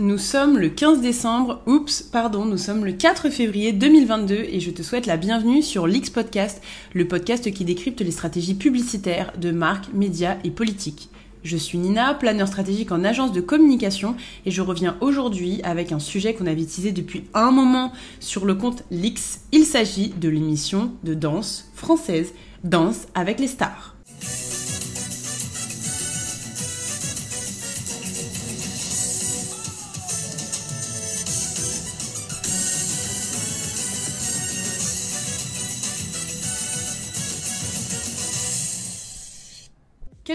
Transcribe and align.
Nous 0.00 0.16
sommes 0.16 0.56
le 0.56 0.70
15 0.70 1.02
décembre, 1.02 1.60
oups, 1.66 2.00
pardon, 2.00 2.46
nous 2.46 2.56
sommes 2.56 2.86
le 2.86 2.92
4 2.92 3.28
février 3.28 3.74
2022 3.74 4.34
et 4.34 4.58
je 4.58 4.70
te 4.70 4.80
souhaite 4.80 5.04
la 5.04 5.18
bienvenue 5.18 5.60
sur 5.60 5.86
l'X 5.86 6.08
Podcast, 6.08 6.62
le 6.94 7.06
podcast 7.06 7.52
qui 7.52 7.66
décrypte 7.66 8.00
les 8.00 8.10
stratégies 8.10 8.54
publicitaires 8.54 9.30
de 9.36 9.50
marques, 9.50 9.92
médias 9.92 10.38
et 10.42 10.50
politiques. 10.50 11.10
Je 11.44 11.58
suis 11.58 11.76
Nina, 11.76 12.14
planeur 12.14 12.48
stratégique 12.48 12.92
en 12.92 13.04
agence 13.04 13.32
de 13.32 13.42
communication 13.42 14.16
et 14.46 14.50
je 14.50 14.62
reviens 14.62 14.96
aujourd'hui 15.02 15.60
avec 15.64 15.92
un 15.92 15.98
sujet 15.98 16.32
qu'on 16.32 16.46
avait 16.46 16.64
teasé 16.64 16.92
depuis 16.92 17.24
un 17.34 17.50
moment 17.50 17.92
sur 18.20 18.46
le 18.46 18.54
compte 18.54 18.84
Lix. 18.90 19.40
Il 19.52 19.66
s'agit 19.66 20.14
de 20.18 20.30
l'émission 20.30 20.92
de 21.04 21.12
danse 21.12 21.68
française 21.74 22.32
Danse 22.64 23.06
avec 23.14 23.38
les 23.38 23.48
stars. 23.48 23.96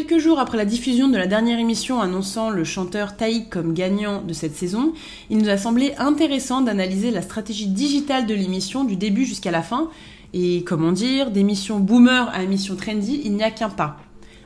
Quelques 0.07 0.21
jours 0.21 0.39
après 0.39 0.57
la 0.57 0.65
diffusion 0.65 1.07
de 1.07 1.17
la 1.17 1.25
dernière 1.25 1.57
émission 1.57 1.99
annonçant 1.99 2.51
le 2.51 2.63
chanteur 2.63 3.17
Taïk 3.17 3.49
comme 3.49 3.73
gagnant 3.73 4.21
de 4.21 4.33
cette 4.33 4.55
saison, 4.55 4.93
il 5.31 5.39
nous 5.39 5.49
a 5.49 5.57
semblé 5.57 5.95
intéressant 5.97 6.61
d'analyser 6.61 7.09
la 7.09 7.23
stratégie 7.23 7.65
digitale 7.65 8.27
de 8.27 8.35
l'émission 8.35 8.83
du 8.83 8.97
début 8.97 9.25
jusqu'à 9.25 9.49
la 9.49 9.63
fin. 9.63 9.89
Et 10.31 10.63
comment 10.63 10.91
dire, 10.91 11.31
d'émission 11.31 11.79
boomer 11.79 12.29
à 12.31 12.43
émission 12.43 12.75
trendy, 12.75 13.19
il 13.25 13.33
n'y 13.33 13.41
a 13.41 13.49
qu'un 13.49 13.69
pas. 13.69 13.97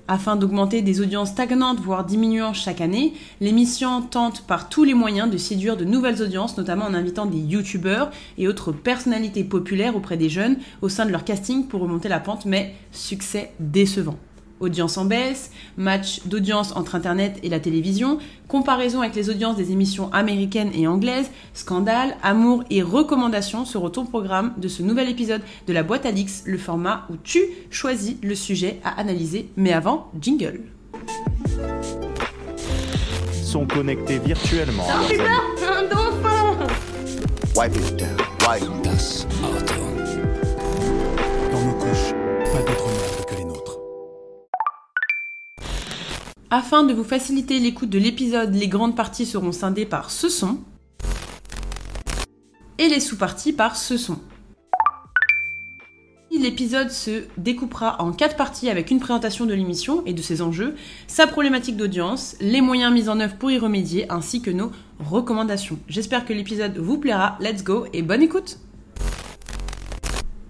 Afin 0.07 0.37
d'augmenter 0.37 0.81
des 0.81 1.01
audiences 1.01 1.31
stagnantes, 1.31 1.81
voire 1.81 2.05
diminuant 2.05 2.53
chaque 2.53 2.79
année, 2.79 3.11
l'émission 3.41 4.01
tente 4.01 4.43
par 4.43 4.69
tous 4.69 4.85
les 4.85 4.93
moyens 4.93 5.29
de 5.29 5.37
séduire 5.37 5.75
de 5.75 5.83
nouvelles 5.83 6.21
audiences, 6.21 6.57
notamment 6.57 6.85
en 6.85 6.93
invitant 6.93 7.25
des 7.25 7.37
youtubeurs 7.37 8.11
et 8.37 8.47
autres 8.47 8.71
personnalités 8.71 9.43
populaires 9.43 9.97
auprès 9.97 10.15
des 10.15 10.29
jeunes 10.29 10.55
au 10.81 10.87
sein 10.87 11.05
de 11.05 11.11
leur 11.11 11.25
casting 11.25 11.67
pour 11.67 11.81
remonter 11.81 12.07
la 12.07 12.21
pente, 12.21 12.45
mais 12.45 12.75
succès 12.93 13.51
décevant 13.59 14.15
audience 14.59 14.97
en 14.97 15.05
baisse, 15.05 15.51
match 15.77 16.21
d'audience 16.25 16.75
entre 16.75 16.95
Internet 16.95 17.39
et 17.43 17.49
la 17.49 17.59
télévision, 17.59 18.19
comparaison 18.47 19.01
avec 19.01 19.15
les 19.15 19.29
audiences 19.29 19.55
des 19.55 19.71
émissions 19.71 20.11
américaines 20.13 20.71
et 20.73 20.87
anglaises, 20.87 21.29
scandale, 21.53 22.17
amour 22.23 22.63
et 22.69 22.81
recommandations 22.81 23.65
seront 23.65 23.91
au 23.95 24.03
programme 24.03 24.53
de 24.57 24.67
ce 24.67 24.83
nouvel 24.83 25.09
épisode 25.09 25.41
de 25.67 25.73
la 25.73 25.83
boîte 25.83 26.05
à 26.05 26.11
Lix, 26.11 26.43
le 26.45 26.57
format 26.57 27.05
où 27.09 27.15
tu 27.17 27.41
choisis 27.69 28.15
le 28.21 28.35
sujet 28.35 28.79
à 28.83 28.99
analyser. 28.99 29.49
Mais 29.55 29.73
avant, 29.73 30.11
jingle. 30.19 30.61
Sont 33.43 33.65
connectés 33.65 34.19
virtuellement. 34.19 34.85
un 34.89 35.83
dauphin 35.89 36.67
Wipe 37.55 37.75
it 37.75 37.97
down. 37.97 38.17
Wipe 38.47 38.83
das 38.83 39.25
Auto. 39.43 39.98
Afin 46.51 46.83
de 46.83 46.93
vous 46.93 47.03
faciliter 47.03 47.59
l'écoute 47.59 47.91
de 47.91 47.99
l'épisode, 47.99 48.55
les 48.55 48.67
grandes 48.67 48.95
parties 48.95 49.27
seront 49.27 49.51
scindées 49.51 49.85
par 49.85 50.09
ce 50.09 50.29
son 50.29 50.57
et 52.79 52.87
les 52.87 52.99
sous-parties 52.99 53.53
par 53.53 53.75
ce 53.75 53.97
son. 53.97 54.17
L'épisode 56.31 56.89
se 56.89 57.25
découpera 57.37 58.01
en 58.01 58.13
quatre 58.13 58.37
parties 58.37 58.69
avec 58.69 58.91
une 58.91 58.99
présentation 58.99 59.45
de 59.45 59.53
l'émission 59.53 60.03
et 60.05 60.13
de 60.13 60.21
ses 60.21 60.41
enjeux, 60.41 60.73
sa 61.05 61.27
problématique 61.27 61.75
d'audience, 61.75 62.37
les 62.39 62.61
moyens 62.61 62.93
mis 62.93 63.09
en 63.09 63.19
œuvre 63.19 63.35
pour 63.35 63.51
y 63.51 63.57
remédier, 63.57 64.09
ainsi 64.09 64.41
que 64.41 64.49
nos 64.49 64.71
recommandations. 64.99 65.77
J'espère 65.89 66.25
que 66.25 66.31
l'épisode 66.31 66.77
vous 66.77 66.97
plaira. 66.97 67.37
Let's 67.41 67.63
go 67.63 67.85
et 67.91 68.01
bonne 68.01 68.21
écoute 68.21 68.57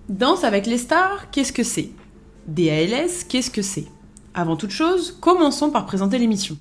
Danse 0.07 0.43
avec 0.43 0.67
les 0.67 0.77
stars, 0.77 1.31
qu'est-ce 1.31 1.51
que 1.51 1.63
c'est? 1.63 1.89
DALS, 2.47 3.25
qu'est-ce 3.27 3.49
que 3.49 3.63
c'est? 3.63 3.87
Avant 4.33 4.55
toute 4.55 4.71
chose, 4.71 5.17
commençons 5.19 5.69
par 5.69 5.85
présenter 5.85 6.17
l'émission. 6.17 6.57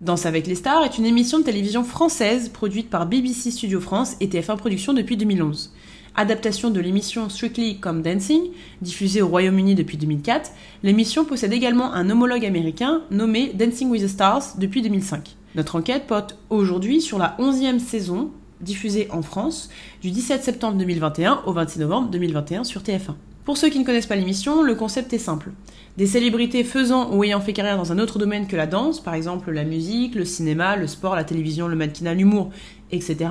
Danse 0.00 0.26
avec 0.26 0.46
les 0.46 0.54
stars 0.54 0.84
est 0.84 0.98
une 0.98 1.06
émission 1.06 1.38
de 1.38 1.44
télévision 1.44 1.84
française 1.84 2.48
produite 2.48 2.90
par 2.90 3.06
BBC 3.06 3.50
Studio 3.50 3.80
France 3.80 4.16
et 4.20 4.26
TF1 4.26 4.56
Productions 4.56 4.92
depuis 4.92 5.16
2011. 5.16 5.72
Adaptation 6.14 6.70
de 6.70 6.80
l'émission 6.80 7.28
Strictly 7.28 7.78
Come 7.78 8.02
Dancing, 8.02 8.50
diffusée 8.82 9.22
au 9.22 9.28
Royaume-Uni 9.28 9.74
depuis 9.74 9.96
2004, 9.96 10.50
l'émission 10.82 11.24
possède 11.24 11.52
également 11.52 11.92
un 11.92 12.10
homologue 12.10 12.44
américain 12.44 13.02
nommé 13.10 13.52
Dancing 13.54 13.90
with 13.90 14.02
the 14.02 14.08
Stars 14.08 14.56
depuis 14.58 14.82
2005. 14.82 15.36
Notre 15.54 15.76
enquête 15.76 16.06
porte 16.06 16.38
aujourd'hui 16.50 17.00
sur 17.00 17.18
la 17.18 17.36
11e 17.38 17.78
saison, 17.78 18.30
diffusée 18.60 19.08
en 19.10 19.22
France, 19.22 19.70
du 20.02 20.10
17 20.10 20.42
septembre 20.42 20.78
2021 20.78 21.42
au 21.46 21.52
26 21.52 21.80
novembre 21.80 22.10
2021 22.10 22.64
sur 22.64 22.82
TF1. 22.82 23.14
Pour 23.44 23.56
ceux 23.56 23.70
qui 23.70 23.80
ne 23.80 23.84
connaissent 23.84 24.06
pas 24.06 24.14
l'émission, 24.14 24.62
le 24.62 24.76
concept 24.76 25.12
est 25.12 25.18
simple. 25.18 25.50
Des 25.96 26.06
célébrités 26.06 26.62
faisant 26.62 27.12
ou 27.12 27.24
ayant 27.24 27.40
fait 27.40 27.52
carrière 27.52 27.76
dans 27.76 27.90
un 27.90 27.98
autre 27.98 28.20
domaine 28.20 28.46
que 28.46 28.54
la 28.54 28.68
danse, 28.68 29.02
par 29.02 29.14
exemple 29.14 29.50
la 29.50 29.64
musique, 29.64 30.14
le 30.14 30.24
cinéma, 30.24 30.76
le 30.76 30.86
sport, 30.86 31.16
la 31.16 31.24
télévision, 31.24 31.66
le 31.66 31.74
mannequinat, 31.74 32.14
l'humour, 32.14 32.50
etc., 32.92 33.30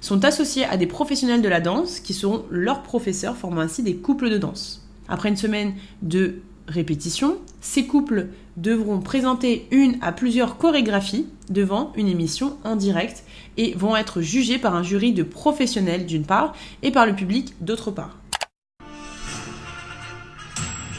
sont 0.00 0.24
associés 0.24 0.64
à 0.64 0.76
des 0.76 0.88
professionnels 0.88 1.42
de 1.42 1.48
la 1.48 1.60
danse 1.60 2.00
qui 2.00 2.12
seront 2.12 2.44
leurs 2.50 2.82
professeurs, 2.82 3.36
formant 3.36 3.60
ainsi 3.60 3.84
des 3.84 3.94
couples 3.94 4.30
de 4.30 4.38
danse. 4.38 4.84
Après 5.08 5.28
une 5.28 5.36
semaine 5.36 5.74
de 6.02 6.40
répétition, 6.66 7.36
ces 7.60 7.86
couples 7.86 8.28
devront 8.56 8.98
présenter 8.98 9.68
une 9.70 9.96
à 10.00 10.10
plusieurs 10.10 10.58
chorégraphies 10.58 11.26
devant 11.50 11.92
une 11.96 12.08
émission 12.08 12.56
en 12.64 12.74
direct 12.74 13.22
et 13.56 13.74
vont 13.74 13.96
être 13.96 14.22
jugés 14.22 14.58
par 14.58 14.74
un 14.74 14.82
jury 14.82 15.12
de 15.12 15.22
professionnels 15.22 16.04
d'une 16.04 16.24
part 16.24 16.52
et 16.82 16.90
par 16.90 17.06
le 17.06 17.14
public 17.14 17.54
d'autre 17.60 17.92
part. 17.92 18.21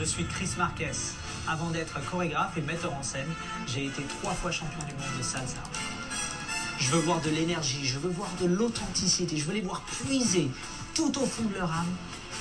Je 0.03 0.09
suis 0.09 0.25
Chris 0.25 0.49
Marquez. 0.57 0.91
Avant 1.47 1.69
d'être 1.69 1.97
chorégraphe 2.11 2.57
et 2.57 2.61
metteur 2.61 2.93
en 2.93 3.03
scène, 3.03 3.29
j'ai 3.65 3.85
été 3.85 4.03
trois 4.03 4.33
fois 4.33 4.51
champion 4.51 4.79
du 4.79 4.93
monde 4.95 5.17
de 5.17 5.23
salsa. 5.23 5.63
Je 6.77 6.91
veux 6.91 6.99
voir 6.99 7.21
de 7.21 7.29
l'énergie, 7.29 7.85
je 7.85 7.99
veux 7.99 8.09
voir 8.09 8.29
de 8.41 8.47
l'authenticité, 8.47 9.37
je 9.37 9.45
veux 9.45 9.53
les 9.53 9.61
voir 9.61 9.81
puiser 9.83 10.49
tout 10.93 11.17
au 11.17 11.25
fond 11.25 11.43
de 11.43 11.53
leur 11.53 11.71
âme, 11.71 11.87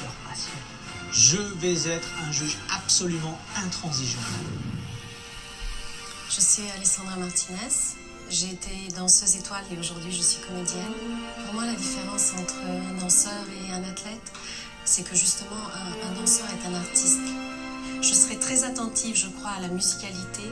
leur 0.03 0.13
passion. 0.29 0.51
Je 1.13 1.37
vais 1.37 1.89
être 1.89 2.09
un 2.27 2.33
juge 2.33 2.59
absolument 2.75 3.39
intransigeant. 3.65 4.19
Je 6.31 6.41
suis 6.41 6.69
Alessandra 6.77 7.15
Martinez. 7.15 7.95
J'ai 8.29 8.51
été 8.51 8.89
danseuse 8.97 9.37
étoile 9.37 9.65
et 9.71 9.79
aujourd'hui 9.79 10.11
je 10.11 10.23
suis 10.23 10.43
comédienne. 10.43 10.95
Pour 11.45 11.55
moi, 11.55 11.67
la 11.67 11.75
différence 11.75 12.33
entre 12.33 12.57
un 12.67 12.99
danseur 12.99 13.45
et 13.51 13.73
un 13.73 13.85
athlète, 13.85 14.33
c'est 14.85 15.03
que 15.03 15.15
justement, 15.15 15.57
un, 15.75 16.21
danseur 16.21 16.47
est 16.49 16.69
un 16.69 16.75
artiste. 16.75 17.21
Je 18.01 18.15
serai 18.15 18.37
très 18.37 18.65
attentive, 18.65 19.17
je 19.17 19.29
crois, 19.29 19.53
à 19.53 19.61
la 19.61 19.69
musicalité 19.69 20.43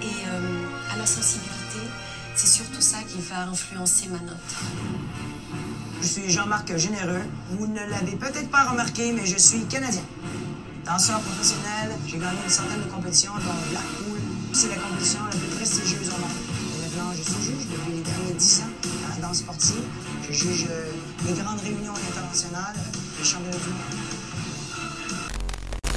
et 0.00 0.06
euh, 0.28 0.66
à 0.92 0.96
la 0.96 1.06
sensibilité. 1.06 1.80
C'est 2.34 2.46
surtout 2.46 2.80
ça 2.80 2.98
qui 3.02 3.20
va 3.20 3.48
influencer 3.48 4.08
ma 4.08 4.20
note. 4.20 4.36
Je 6.00 6.06
suis 6.06 6.30
Jean-Marc 6.30 6.76
Généreux. 6.76 7.22
Vous 7.50 7.66
ne 7.66 7.80
l'avez 7.80 8.16
peut-être 8.16 8.50
pas 8.50 8.64
remarqué, 8.64 9.12
mais 9.12 9.26
je 9.26 9.36
suis 9.36 9.64
canadien. 9.66 10.02
Danseur 10.84 11.20
professionnel, 11.20 11.92
j'ai 12.06 12.18
gagné 12.18 12.38
une 12.44 12.50
centaine 12.50 12.82
de 12.82 12.90
compétitions 12.90 13.34
dont 13.34 13.70
Blackpool. 13.70 14.18
C'est 14.52 14.68
la 14.68 14.76
compétition 14.76 15.20
la 15.24 15.36
plus 15.36 15.56
prestigieuse 15.56 16.08
au 16.08 16.20
monde. 16.20 16.30
Maintenant, 16.82 17.12
je 17.16 17.22
suis 17.22 17.42
juge 17.42 17.66
depuis 17.70 17.92
les 17.96 18.02
derniers 18.02 18.34
10 18.34 18.60
ans 18.60 19.16
en 19.16 19.20
danse 19.20 19.38
sportive. 19.38 19.84
Je 20.28 20.32
juge 20.32 20.66
euh, 20.70 20.90
les 21.26 21.34
grandes 21.34 21.60
réunions 21.60 21.94
internationales, 22.10 22.76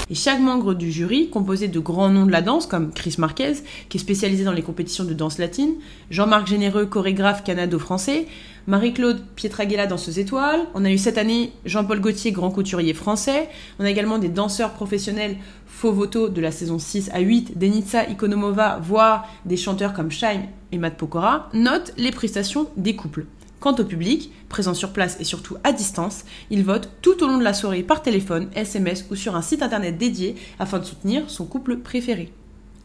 Et 0.07 0.13
chaque 0.13 0.39
membre 0.39 0.75
du 0.75 0.91
jury, 0.91 1.31
composé 1.31 1.67
de 1.67 1.79
grands 1.79 2.09
noms 2.09 2.27
de 2.27 2.31
la 2.31 2.43
danse, 2.43 2.67
comme 2.67 2.93
Chris 2.93 3.15
Marquez, 3.17 3.53
qui 3.89 3.97
est 3.97 3.99
spécialisé 3.99 4.43
dans 4.43 4.51
les 4.51 4.61
compétitions 4.61 5.03
de 5.03 5.13
danse 5.13 5.39
latine, 5.39 5.73
Jean-Marc 6.11 6.45
Généreux, 6.45 6.85
chorégraphe 6.85 7.43
canado-français, 7.43 8.27
Marie-Claude 8.67 9.23
Pietraguela, 9.35 9.87
danseuse 9.87 10.19
étoile, 10.19 10.59
on 10.75 10.85
a 10.85 10.91
eu 10.91 10.99
cette 10.99 11.17
année 11.17 11.53
Jean-Paul 11.65 12.01
Gaultier, 12.01 12.31
grand 12.31 12.51
couturier 12.51 12.93
français, 12.93 13.49
on 13.79 13.85
a 13.85 13.89
également 13.89 14.19
des 14.19 14.29
danseurs 14.29 14.73
professionnels 14.73 15.37
faux 15.65 15.91
voto 15.91 16.29
de 16.29 16.41
la 16.41 16.51
saison 16.51 16.77
6 16.77 17.09
à 17.11 17.21
8, 17.21 17.57
Denitsa 17.57 18.07
Ikonomova, 18.07 18.79
voire 18.83 19.27
des 19.45 19.57
chanteurs 19.57 19.93
comme 19.93 20.11
Shaim 20.11 20.43
et 20.71 20.77
Matt 20.77 20.97
Pokora, 20.97 21.49
note 21.53 21.93
les 21.97 22.11
prestations 22.11 22.67
des 22.77 22.95
couples. 22.95 23.25
Quant 23.65 23.73
au 23.79 23.83
public, 23.83 24.31
présent 24.47 24.75
sur 24.75 24.93
place 24.93 25.17
et 25.19 25.23
surtout 25.23 25.57
à 25.63 25.71
distance, 25.71 26.23
il 26.51 26.63
vote 26.63 26.87
tout 27.01 27.23
au 27.23 27.27
long 27.27 27.39
de 27.39 27.43
la 27.43 27.55
soirée 27.55 27.81
par 27.81 28.03
téléphone, 28.03 28.47
SMS 28.53 29.07
ou 29.09 29.15
sur 29.15 29.35
un 29.35 29.41
site 29.41 29.63
internet 29.63 29.97
dédié 29.97 30.35
afin 30.59 30.77
de 30.77 30.83
soutenir 30.83 31.31
son 31.31 31.45
couple 31.45 31.77
préféré. 31.77 32.31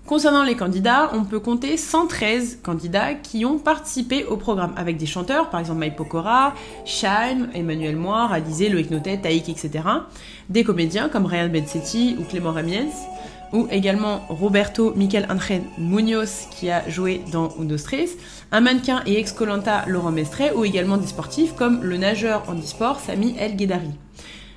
Concernant 0.07 0.43
les 0.43 0.57
candidats, 0.57 1.11
on 1.13 1.25
peut 1.25 1.39
compter 1.39 1.77
113 1.77 2.61
candidats 2.63 3.13
qui 3.13 3.45
ont 3.45 3.59
participé 3.59 4.25
au 4.25 4.39
programme 4.39 4.73
avec 4.79 4.97
des 4.97 5.05
chanteurs, 5.05 5.51
par 5.51 5.61
exemple 5.61 5.81
Mike 5.81 5.97
Pokora, 5.97 6.55
Shaim, 6.87 7.49
Emmanuel 7.53 7.97
Moire, 7.97 8.33
Alizé, 8.33 8.71
Loïc 8.71 8.91
Notet, 8.91 9.19
Taïk, 9.19 9.51
etc. 9.51 9.85
Des 10.49 10.65
comédiens 10.65 11.11
comme 11.11 11.27
Ryan 11.27 11.51
Bensetti 11.51 12.17
ou 12.19 12.25
Clément 12.25 12.53
Ramiens, 12.53 12.89
ou 13.53 13.67
également 13.71 14.27
Roberto 14.29 14.93
Miquel 14.97 15.27
Angel 15.31 15.63
Munoz 15.79 16.47
qui 16.51 16.71
a 16.71 16.89
joué 16.89 17.23
dans 17.33 17.51
Uno 17.61 17.77
un 18.53 18.61
mannequin 18.61 19.03
et 19.07 19.19
ex-Colanta 19.19 19.85
Laurent 19.87 20.13
Mestret 20.13 20.53
ou 20.55 20.65
également 20.65 20.97
des 20.97 21.07
sportifs 21.07 21.55
comme 21.55 21.83
le 21.83 21.97
nageur 21.97 22.45
handisport 22.49 23.01
Sami 23.01 23.35
El 23.39 23.57
Guedari. 23.57 23.91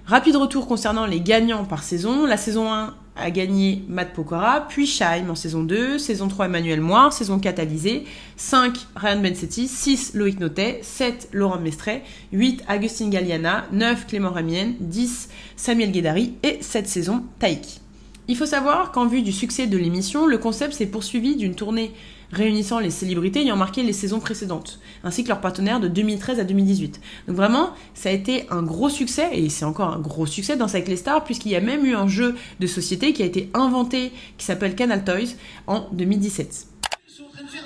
Rapide 0.05 0.35
retour 0.35 0.67
concernant 0.67 1.05
les 1.05 1.21
gagnants 1.21 1.63
par 1.63 1.81
saison. 1.81 2.25
La 2.25 2.35
saison 2.35 2.71
1 2.71 2.93
a 3.15 3.31
gagné 3.31 3.83
Matt 3.87 4.13
Pokora, 4.13 4.65
puis 4.67 4.85
Shaim 4.85 5.29
en 5.29 5.35
saison 5.35 5.63
2, 5.63 5.97
saison 5.97 6.27
3 6.27 6.47
Emmanuel 6.47 6.81
Moir, 6.81 7.13
saison 7.13 7.39
4 7.39 7.59
Alizé, 7.59 8.05
5 8.35 8.75
Ryan 8.95 9.21
Bensetti, 9.21 9.67
6 9.67 10.15
Loïc 10.15 10.39
Notet, 10.39 10.79
7 10.81 11.29
Laurent 11.31 11.59
Mestret, 11.59 12.03
8 12.31 12.63
Agustin 12.67 13.09
Galliana, 13.09 13.65
9 13.71 14.07
Clément 14.07 14.31
Ramien, 14.31 14.73
10 14.79 15.29
Samuel 15.55 15.91
Guédari 15.91 16.33
et 16.43 16.57
cette 16.61 16.87
saison 16.87 17.23
Taïk. 17.39 17.82
Il 18.29 18.37
faut 18.37 18.45
savoir 18.45 18.93
qu'en 18.93 19.05
vue 19.05 19.21
du 19.21 19.33
succès 19.33 19.67
de 19.67 19.77
l'émission, 19.77 20.25
le 20.25 20.37
concept 20.37 20.73
s'est 20.73 20.85
poursuivi 20.85 21.35
d'une 21.35 21.55
tournée 21.55 21.91
réunissant 22.31 22.79
les 22.79 22.89
célébrités 22.89 23.41
ayant 23.41 23.57
marqué 23.57 23.83
les 23.83 23.91
saisons 23.91 24.21
précédentes, 24.21 24.79
ainsi 25.03 25.23
que 25.23 25.27
leurs 25.27 25.41
partenaires 25.41 25.81
de 25.81 25.89
2013 25.89 26.39
à 26.39 26.45
2018. 26.45 27.01
Donc 27.27 27.35
vraiment, 27.35 27.73
ça 27.93 28.09
a 28.09 28.11
été 28.13 28.47
un 28.49 28.63
gros 28.63 28.89
succès, 28.89 29.29
et 29.33 29.49
c'est 29.49 29.65
encore 29.65 29.89
un 29.89 29.99
gros 29.99 30.25
succès 30.25 30.55
dans 30.55 30.67
avec 30.67 30.87
les 30.87 31.03
puisqu'il 31.25 31.51
y 31.51 31.55
a 31.57 31.61
même 31.61 31.85
eu 31.85 31.95
un 31.95 32.07
jeu 32.07 32.35
de 32.61 32.67
société 32.67 33.11
qui 33.11 33.23
a 33.23 33.25
été 33.25 33.49
inventé, 33.53 34.13
qui 34.37 34.45
s'appelle 34.45 34.73
Canal 34.73 35.03
Toys, 35.03 35.35
en 35.67 35.89
2017. 35.91 36.67
Ils 37.07 37.13
sont 37.13 37.23
en 37.23 37.27
train 37.27 37.43
de 37.43 37.49
faire 37.49 37.63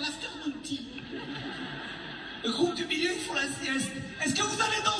Le 2.44 2.52
groupe 2.52 2.76
du 2.76 2.86
milieu, 2.86 3.10
font 3.28 3.34
la 3.34 3.42
sieste. 3.42 3.92
Est-ce 4.26 4.34
que 4.34 4.42
vous 4.42 4.58
danser 4.58 4.97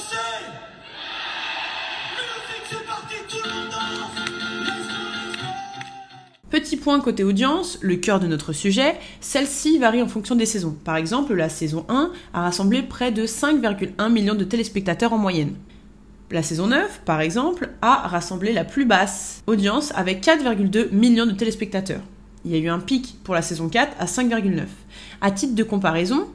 Petit 6.50 6.78
point 6.78 7.02
côté 7.02 7.26
audience, 7.26 7.78
le 7.82 7.98
cœur 7.98 8.22
de 8.22 8.28
notre 8.28 8.54
sujet, 8.54 8.96
celle-ci 9.20 9.80
varie 9.80 10.02
en 10.02 10.08
fonction 10.08 10.34
des 10.34 10.46
saisons. 10.46 10.78
Par 10.86 10.96
exemple, 10.96 11.34
la 11.34 11.50
saison 11.50 11.86
1 11.90 12.10
a 12.34 12.42
rassemblé 12.42 12.84
près 12.84 13.12
de 13.12 13.26
5,1 13.26 14.10
millions 14.10 14.34
de 14.34 14.46
téléspectateurs 14.46 15.12
en 15.12 15.18
moyenne. 15.18 15.56
La 16.32 16.42
saison 16.44 16.68
9, 16.68 17.02
par 17.04 17.20
exemple, 17.20 17.72
a 17.82 18.08
rassemblé 18.08 18.54
la 18.54 18.64
plus 18.64 18.86
basse 18.86 19.44
audience 19.46 19.92
avec 19.94 20.24
4,2 20.24 20.94
millions 20.94 21.26
de 21.26 21.32
téléspectateurs. 21.32 22.02
Il 22.46 22.52
y 22.52 22.56
a 22.56 22.60
eu 22.60 22.70
un 22.70 22.80
pic 22.80 23.18
pour 23.26 23.34
la 23.36 23.42
saison 23.42 23.68
4 23.68 23.98
à 24.00 24.06
5,9. 24.06 24.62
À 25.20 25.32
titre 25.32 25.54
de 25.54 25.64
comparaison, 25.64 26.30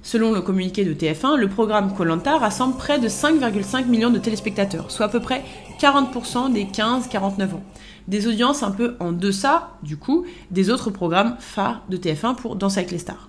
selon 0.00 0.32
le 0.32 0.42
communiqué 0.42 0.84
de 0.84 0.94
TF1, 0.94 1.36
le 1.36 1.48
programme 1.48 1.92
Colanta 1.92 2.38
rassemble 2.38 2.76
près 2.76 3.00
de 3.00 3.08
5,5 3.08 3.86
millions 3.86 4.10
de 4.10 4.18
téléspectateurs, 4.18 4.92
soit 4.92 5.06
à 5.06 5.08
peu 5.08 5.18
près 5.18 5.42
40% 5.80 6.52
des 6.52 6.66
15-49 6.66 7.54
ans 7.54 7.64
des 8.08 8.26
audiences 8.26 8.62
un 8.62 8.70
peu 8.70 8.96
en 9.00 9.12
deçà, 9.12 9.76
du 9.82 9.96
coup, 9.96 10.26
des 10.50 10.70
autres 10.70 10.90
programmes 10.90 11.36
phares 11.38 11.84
de 11.88 11.96
TF1 11.96 12.36
pour 12.36 12.56
Danser 12.56 12.78
avec 12.78 12.90
les 12.90 12.98
stars. 12.98 13.28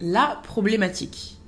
La 0.00 0.40
problématique. 0.42 1.38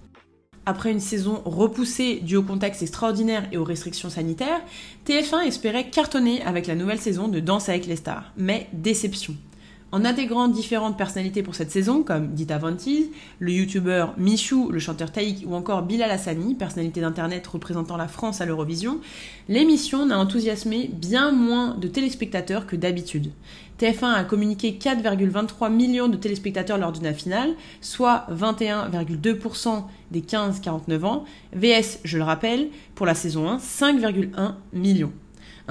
Après 0.67 0.91
une 0.91 1.01
saison 1.01 1.43
repoussée 1.45 2.21
due 2.23 2.37
au 2.37 2.43
contexte 2.43 2.83
extraordinaire 2.83 3.49
et 3.51 3.57
aux 3.57 3.65
restrictions 3.65 4.11
sanitaires, 4.11 4.61
TF1 5.07 5.47
espérait 5.47 5.89
cartonner 5.89 6.43
avec 6.43 6.67
la 6.67 6.75
nouvelle 6.75 7.01
saison 7.01 7.29
de 7.29 7.41
Danse 7.41 7.69
avec 7.69 7.87
les 7.87 7.97
stars. 7.97 8.33
Mais 8.37 8.69
déception. 8.73 9.35
En 9.93 10.05
intégrant 10.05 10.47
différentes 10.47 10.97
personnalités 10.97 11.43
pour 11.43 11.57
cette 11.57 11.73
saison, 11.73 12.05
comme 12.05 12.29
Dita 12.29 12.59
Vantise, 12.59 13.09
le 13.41 13.51
youtubeur 13.51 14.15
Michou, 14.19 14.71
le 14.71 14.79
chanteur 14.79 15.11
Taïk 15.11 15.45
ou 15.49 15.55
encore 15.55 15.83
Bilal 15.83 16.13
Hassani, 16.13 16.55
personnalité 16.55 17.01
d'internet 17.01 17.45
représentant 17.49 17.97
la 17.97 18.07
France 18.07 18.41
à 18.41 18.47
l'Eurovision, 18.47 19.01
l'émission 19.49 20.07
n'a 20.07 20.21
enthousiasmé 20.21 20.89
bien 20.93 21.33
moins 21.33 21.75
de 21.75 21.89
téléspectateurs 21.89 22.67
que 22.69 22.77
d'habitude. 22.77 23.33
TF1 23.81 24.13
a 24.13 24.23
communiqué 24.23 24.79
4,23 24.81 25.73
millions 25.73 26.07
de 26.07 26.17
téléspectateurs 26.17 26.79
lors 26.79 26.93
la 27.03 27.15
finale, 27.15 27.55
soit 27.81 28.27
21,2% 28.31 29.85
des 30.13 30.21
15-49 30.21 31.05
ans, 31.05 31.25
VS, 31.53 31.99
je 32.05 32.17
le 32.17 32.23
rappelle, 32.25 32.69
pour 32.95 33.07
la 33.07 33.17
saison 33.17 33.49
1, 33.49 33.57
5,1 33.57 34.55
millions. 34.73 35.13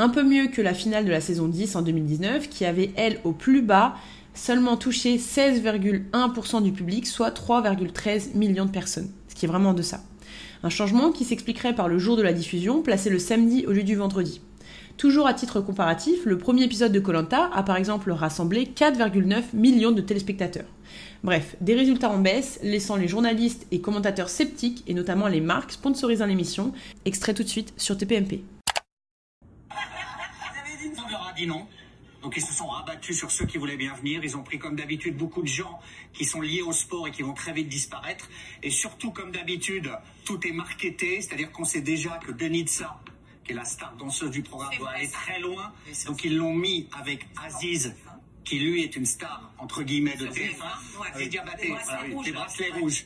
Un 0.01 0.07
peu 0.07 0.23
mieux 0.23 0.47
que 0.47 0.61
la 0.61 0.73
finale 0.73 1.03
de 1.03 1.11
la 1.11 1.19
saison 1.19 1.49
10 1.49 1.75
en 1.75 1.81
2019, 1.81 2.47
qui 2.47 2.63
avait, 2.63 2.91
elle, 2.95 3.19
au 3.25 3.33
plus 3.33 3.61
bas, 3.61 3.95
seulement 4.33 4.77
touché 4.77 5.17
16,1% 5.17 6.63
du 6.63 6.71
public, 6.71 7.05
soit 7.05 7.37
3,13 7.37 8.33
millions 8.33 8.63
de 8.63 8.71
personnes, 8.71 9.09
ce 9.27 9.35
qui 9.35 9.43
est 9.43 9.49
vraiment 9.49 9.73
de 9.73 9.81
ça. 9.81 9.99
Un 10.63 10.69
changement 10.69 11.11
qui 11.11 11.25
s'expliquerait 11.25 11.75
par 11.75 11.89
le 11.89 11.99
jour 11.99 12.15
de 12.15 12.21
la 12.21 12.31
diffusion, 12.31 12.81
placé 12.81 13.09
le 13.09 13.19
samedi 13.19 13.65
au 13.67 13.73
lieu 13.73 13.83
du 13.83 13.97
vendredi. 13.97 14.39
Toujours 14.95 15.27
à 15.27 15.33
titre 15.33 15.59
comparatif, 15.59 16.23
le 16.23 16.37
premier 16.37 16.63
épisode 16.63 16.93
de 16.93 16.99
Colanta 17.01 17.49
a 17.53 17.63
par 17.63 17.75
exemple 17.75 18.09
rassemblé 18.11 18.71
4,9 18.73 19.53
millions 19.53 19.91
de 19.91 19.99
téléspectateurs. 19.99 20.67
Bref, 21.25 21.57
des 21.59 21.75
résultats 21.75 22.09
en 22.09 22.19
baisse, 22.19 22.57
laissant 22.63 22.95
les 22.95 23.09
journalistes 23.09 23.67
et 23.71 23.81
commentateurs 23.81 24.29
sceptiques, 24.29 24.81
et 24.87 24.93
notamment 24.93 25.27
les 25.27 25.41
marques 25.41 25.73
sponsorisant 25.73 26.25
l'émission, 26.25 26.71
extrait 27.03 27.33
tout 27.33 27.43
de 27.43 27.49
suite 27.49 27.73
sur 27.75 27.97
TPMP 27.97 28.45
non. 31.45 31.67
Donc 32.21 32.35
ils 32.35 32.43
se 32.43 32.53
sont 32.53 32.67
rabattus 32.67 33.17
sur 33.17 33.31
ceux 33.31 33.45
qui 33.45 33.57
voulaient 33.57 33.77
bien 33.77 33.93
venir. 33.93 34.23
Ils 34.23 34.35
ont 34.35 34.43
pris 34.43 34.59
comme 34.59 34.75
d'habitude 34.75 35.15
beaucoup 35.15 35.41
de 35.41 35.47
gens 35.47 35.79
qui 36.13 36.25
sont 36.25 36.41
liés 36.41 36.61
au 36.61 36.73
sport 36.73 37.07
et 37.07 37.11
qui 37.11 37.21
vont 37.21 37.33
très 37.33 37.53
vite 37.53 37.69
disparaître. 37.69 38.29
Et 38.61 38.69
surtout 38.69 39.11
comme 39.11 39.31
d'habitude, 39.31 39.91
tout 40.25 40.45
est 40.45 40.51
marketé, 40.51 41.21
c'est-à-dire 41.21 41.51
qu'on 41.51 41.63
sait 41.63 41.81
déjà 41.81 42.17
que 42.17 42.31
Denitsa, 42.31 42.99
qui 43.45 43.53
est 43.53 43.55
la 43.55 43.63
star 43.63 43.95
danseuse 43.95 44.31
du 44.31 44.43
programme, 44.43 44.75
doit 44.77 44.89
aller 44.89 45.09
très 45.09 45.39
loin. 45.39 45.71
Donc 46.07 46.23
ils 46.25 46.35
l'ont 46.35 46.53
mis 46.53 46.89
avec 46.91 47.25
Aziz, 47.41 47.95
qui 48.43 48.59
lui 48.59 48.83
est 48.83 48.95
une 48.95 49.05
star 49.05 49.53
entre 49.57 49.83
guillemets 49.83 50.17
de 50.17 50.27
TF1, 50.27 51.19
et 51.19 51.27
Diabaté, 51.27 51.73
des 52.25 52.31
bracelets 52.31 52.71
rouges. 52.71 53.05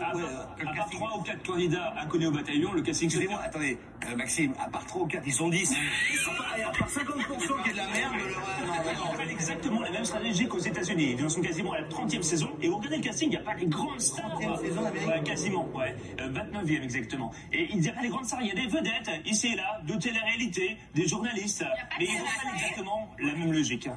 À, 0.00 0.74
part 0.74 0.90
3 0.90 1.18
ou 1.18 1.22
4 1.22 1.42
candidats 1.46 1.94
inconnus 2.00 2.28
au 2.28 2.32
bataillon, 2.32 2.72
le 2.72 2.82
casting 2.82 3.08
Excusez-moi, 3.08 3.40
attendez, 3.42 3.78
euh, 4.08 4.16
Maxime, 4.16 4.54
à 4.58 4.68
part 4.68 4.86
3 4.86 5.02
ou 5.02 5.06
4, 5.06 5.22
ils 5.26 5.32
sont 5.32 5.48
10. 5.48 5.74
Ils 6.12 6.18
sont 6.18 6.30
pas, 6.32 6.68
à 6.68 6.70
part 6.70 6.88
50% 6.88 7.62
qui 7.62 7.70
est 7.70 7.72
de 7.72 7.76
la 7.76 7.86
merde, 7.88 8.14
On 9.10 9.14
fait 9.14 9.30
exactement 9.30 9.80
la 9.80 9.90
même 9.90 10.04
stratégie 10.04 10.48
qu'aux 10.48 10.58
États-Unis. 10.58 11.16
Ils 11.18 11.24
en 11.24 11.28
sont 11.28 11.40
quasiment 11.40 11.72
à 11.72 11.80
la 11.80 11.88
30e 11.88 12.22
saison. 12.22 12.50
Et 12.62 12.68
vous 12.68 12.76
regardez 12.76 12.98
le 12.98 13.02
casting, 13.02 13.28
il 13.28 13.30
n'y 13.30 13.36
a 13.36 13.40
pas 13.40 13.54
les 13.54 13.66
grandes 13.66 14.00
stars. 14.00 14.40
30e 14.40 14.60
saison, 14.60 14.82
ouais, 14.82 15.22
Quasiment, 15.24 15.68
ouais. 15.74 15.94
Euh, 16.20 16.30
29e 16.30 16.82
exactement. 16.82 17.32
Et 17.52 17.68
il 17.70 17.80
n'y 17.80 17.88
a 17.88 17.92
pas 17.92 18.02
les 18.02 18.08
grandes 18.08 18.26
stars, 18.26 18.42
il 18.42 18.48
y 18.48 18.52
a 18.52 18.54
des 18.54 18.66
vedettes, 18.66 19.10
ici 19.24 19.48
et 19.48 19.56
là, 19.56 19.80
de 19.86 19.94
télé-réalité, 19.94 20.76
des 20.94 21.06
journalistes. 21.06 21.64
Mais 21.98 22.06
ils 22.06 22.18
n'ont 22.18 22.24
pas 22.24 22.54
exactement 22.54 23.08
la 23.18 23.32
même 23.34 23.52
logique. 23.52 23.88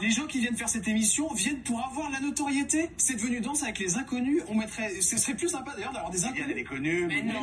Les 0.00 0.10
gens 0.10 0.26
qui 0.26 0.40
viennent 0.40 0.56
faire 0.56 0.68
cette 0.68 0.88
émission 0.88 1.32
viennent 1.34 1.62
pour 1.62 1.80
avoir 1.80 2.10
la 2.10 2.20
notoriété. 2.20 2.90
C'est 2.96 3.14
devenu 3.14 3.40
danse 3.40 3.62
avec 3.62 3.78
les 3.78 3.96
inconnus. 3.96 4.42
On 4.48 4.54
mettrait, 4.54 5.00
ce 5.00 5.16
serait 5.16 5.34
plus 5.34 5.48
sympa 5.48 5.72
d'ailleurs 5.76 5.92
d'avoir 5.92 6.10
des 6.10 6.24
inconnus. 6.24 6.54
des 6.54 6.64
connus. 6.64 7.06
Mais 7.06 7.22
non, 7.22 7.34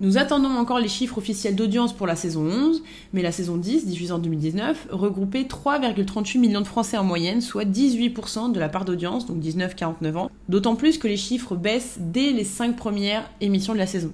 nous 0.00 0.18
attendons 0.18 0.50
encore 0.50 0.80
les 0.80 0.88
chiffres 0.88 1.18
officiels 1.18 1.54
d'audience 1.54 1.92
pour 1.92 2.08
la 2.08 2.16
saison 2.16 2.42
11, 2.44 2.82
mais 3.12 3.22
la 3.22 3.30
saison 3.30 3.56
10, 3.56 3.86
diffusée 3.86 4.12
en 4.12 4.18
2019, 4.18 4.88
regroupait 4.90 5.44
3,38 5.44 6.38
millions 6.38 6.60
de 6.60 6.66
Français 6.66 6.96
en 6.96 7.04
moyenne, 7.04 7.40
soit 7.40 7.64
18% 7.64 8.50
de 8.50 8.58
la 8.58 8.68
part 8.68 8.84
d'audience, 8.84 9.24
donc 9.24 9.38
19-49 9.38 10.16
ans, 10.16 10.30
d'autant 10.48 10.74
plus 10.74 10.98
que 10.98 11.06
les 11.06 11.16
chiffres 11.16 11.54
baissent 11.54 11.98
dès 12.00 12.32
les 12.32 12.42
5 12.42 12.74
premières 12.74 13.30
émissions 13.40 13.72
de 13.72 13.78
la 13.78 13.86
saison. 13.86 14.12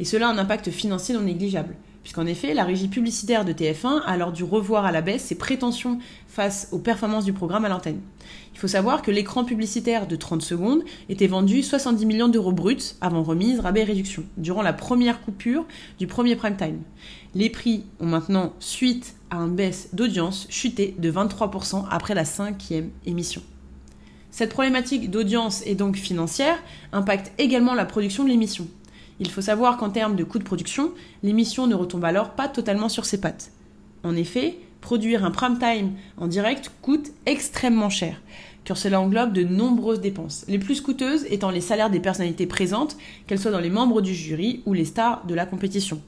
Et 0.00 0.04
cela 0.04 0.28
a 0.28 0.32
un 0.32 0.38
impact 0.38 0.70
financier 0.70 1.14
non 1.14 1.20
négligeable 1.20 1.76
puisqu'en 2.08 2.24
effet, 2.24 2.54
la 2.54 2.64
régie 2.64 2.88
publicitaire 2.88 3.44
de 3.44 3.52
TF1 3.52 4.00
a 4.00 4.10
alors 4.10 4.32
dû 4.32 4.42
revoir 4.42 4.86
à 4.86 4.92
la 4.92 5.02
baisse 5.02 5.24
ses 5.24 5.34
prétentions 5.34 5.98
face 6.26 6.68
aux 6.72 6.78
performances 6.78 7.26
du 7.26 7.34
programme 7.34 7.66
à 7.66 7.68
l'antenne. 7.68 8.00
Il 8.54 8.58
faut 8.58 8.66
savoir 8.66 9.02
que 9.02 9.10
l'écran 9.10 9.44
publicitaire 9.44 10.06
de 10.06 10.16
30 10.16 10.40
secondes 10.40 10.84
était 11.10 11.26
vendu 11.26 11.62
70 11.62 12.06
millions 12.06 12.28
d'euros 12.28 12.52
bruts 12.52 12.94
avant 13.02 13.22
remise, 13.22 13.60
rabais 13.60 13.82
et 13.82 13.84
réduction, 13.84 14.24
durant 14.38 14.62
la 14.62 14.72
première 14.72 15.20
coupure 15.20 15.66
du 15.98 16.06
premier 16.06 16.34
prime 16.34 16.56
time. 16.56 16.80
Les 17.34 17.50
prix 17.50 17.84
ont 18.00 18.06
maintenant, 18.06 18.54
suite 18.58 19.14
à 19.28 19.36
une 19.36 19.54
baisse 19.54 19.90
d'audience, 19.92 20.46
chuté 20.48 20.96
de 20.98 21.12
23% 21.12 21.84
après 21.90 22.14
la 22.14 22.24
cinquième 22.24 22.88
émission. 23.04 23.42
Cette 24.30 24.50
problématique 24.50 25.10
d'audience 25.10 25.62
et 25.66 25.74
donc 25.74 25.96
financière 25.96 26.56
impacte 26.92 27.32
également 27.36 27.74
la 27.74 27.84
production 27.84 28.24
de 28.24 28.30
l'émission. 28.30 28.66
Il 29.20 29.30
faut 29.30 29.40
savoir 29.40 29.76
qu'en 29.76 29.90
termes 29.90 30.16
de 30.16 30.24
coût 30.24 30.38
de 30.38 30.44
production, 30.44 30.92
l'émission 31.22 31.66
ne 31.66 31.74
retombe 31.74 32.04
alors 32.04 32.30
pas 32.30 32.48
totalement 32.48 32.88
sur 32.88 33.04
ses 33.04 33.20
pattes. 33.20 33.50
En 34.04 34.14
effet, 34.14 34.58
produire 34.80 35.24
un 35.24 35.30
prime 35.30 35.58
time 35.58 35.92
en 36.16 36.28
direct 36.28 36.70
coûte 36.82 37.10
extrêmement 37.26 37.90
cher, 37.90 38.20
car 38.64 38.76
cela 38.76 39.00
englobe 39.00 39.32
de 39.32 39.42
nombreuses 39.42 40.00
dépenses, 40.00 40.44
les 40.46 40.58
plus 40.58 40.80
coûteuses 40.80 41.26
étant 41.30 41.50
les 41.50 41.60
salaires 41.60 41.90
des 41.90 42.00
personnalités 42.00 42.46
présentes, 42.46 42.96
qu'elles 43.26 43.40
soient 43.40 43.50
dans 43.50 43.58
les 43.58 43.70
membres 43.70 44.00
du 44.00 44.14
jury 44.14 44.62
ou 44.66 44.72
les 44.72 44.84
stars 44.84 45.26
de 45.26 45.34
la 45.34 45.46
compétition. 45.46 46.00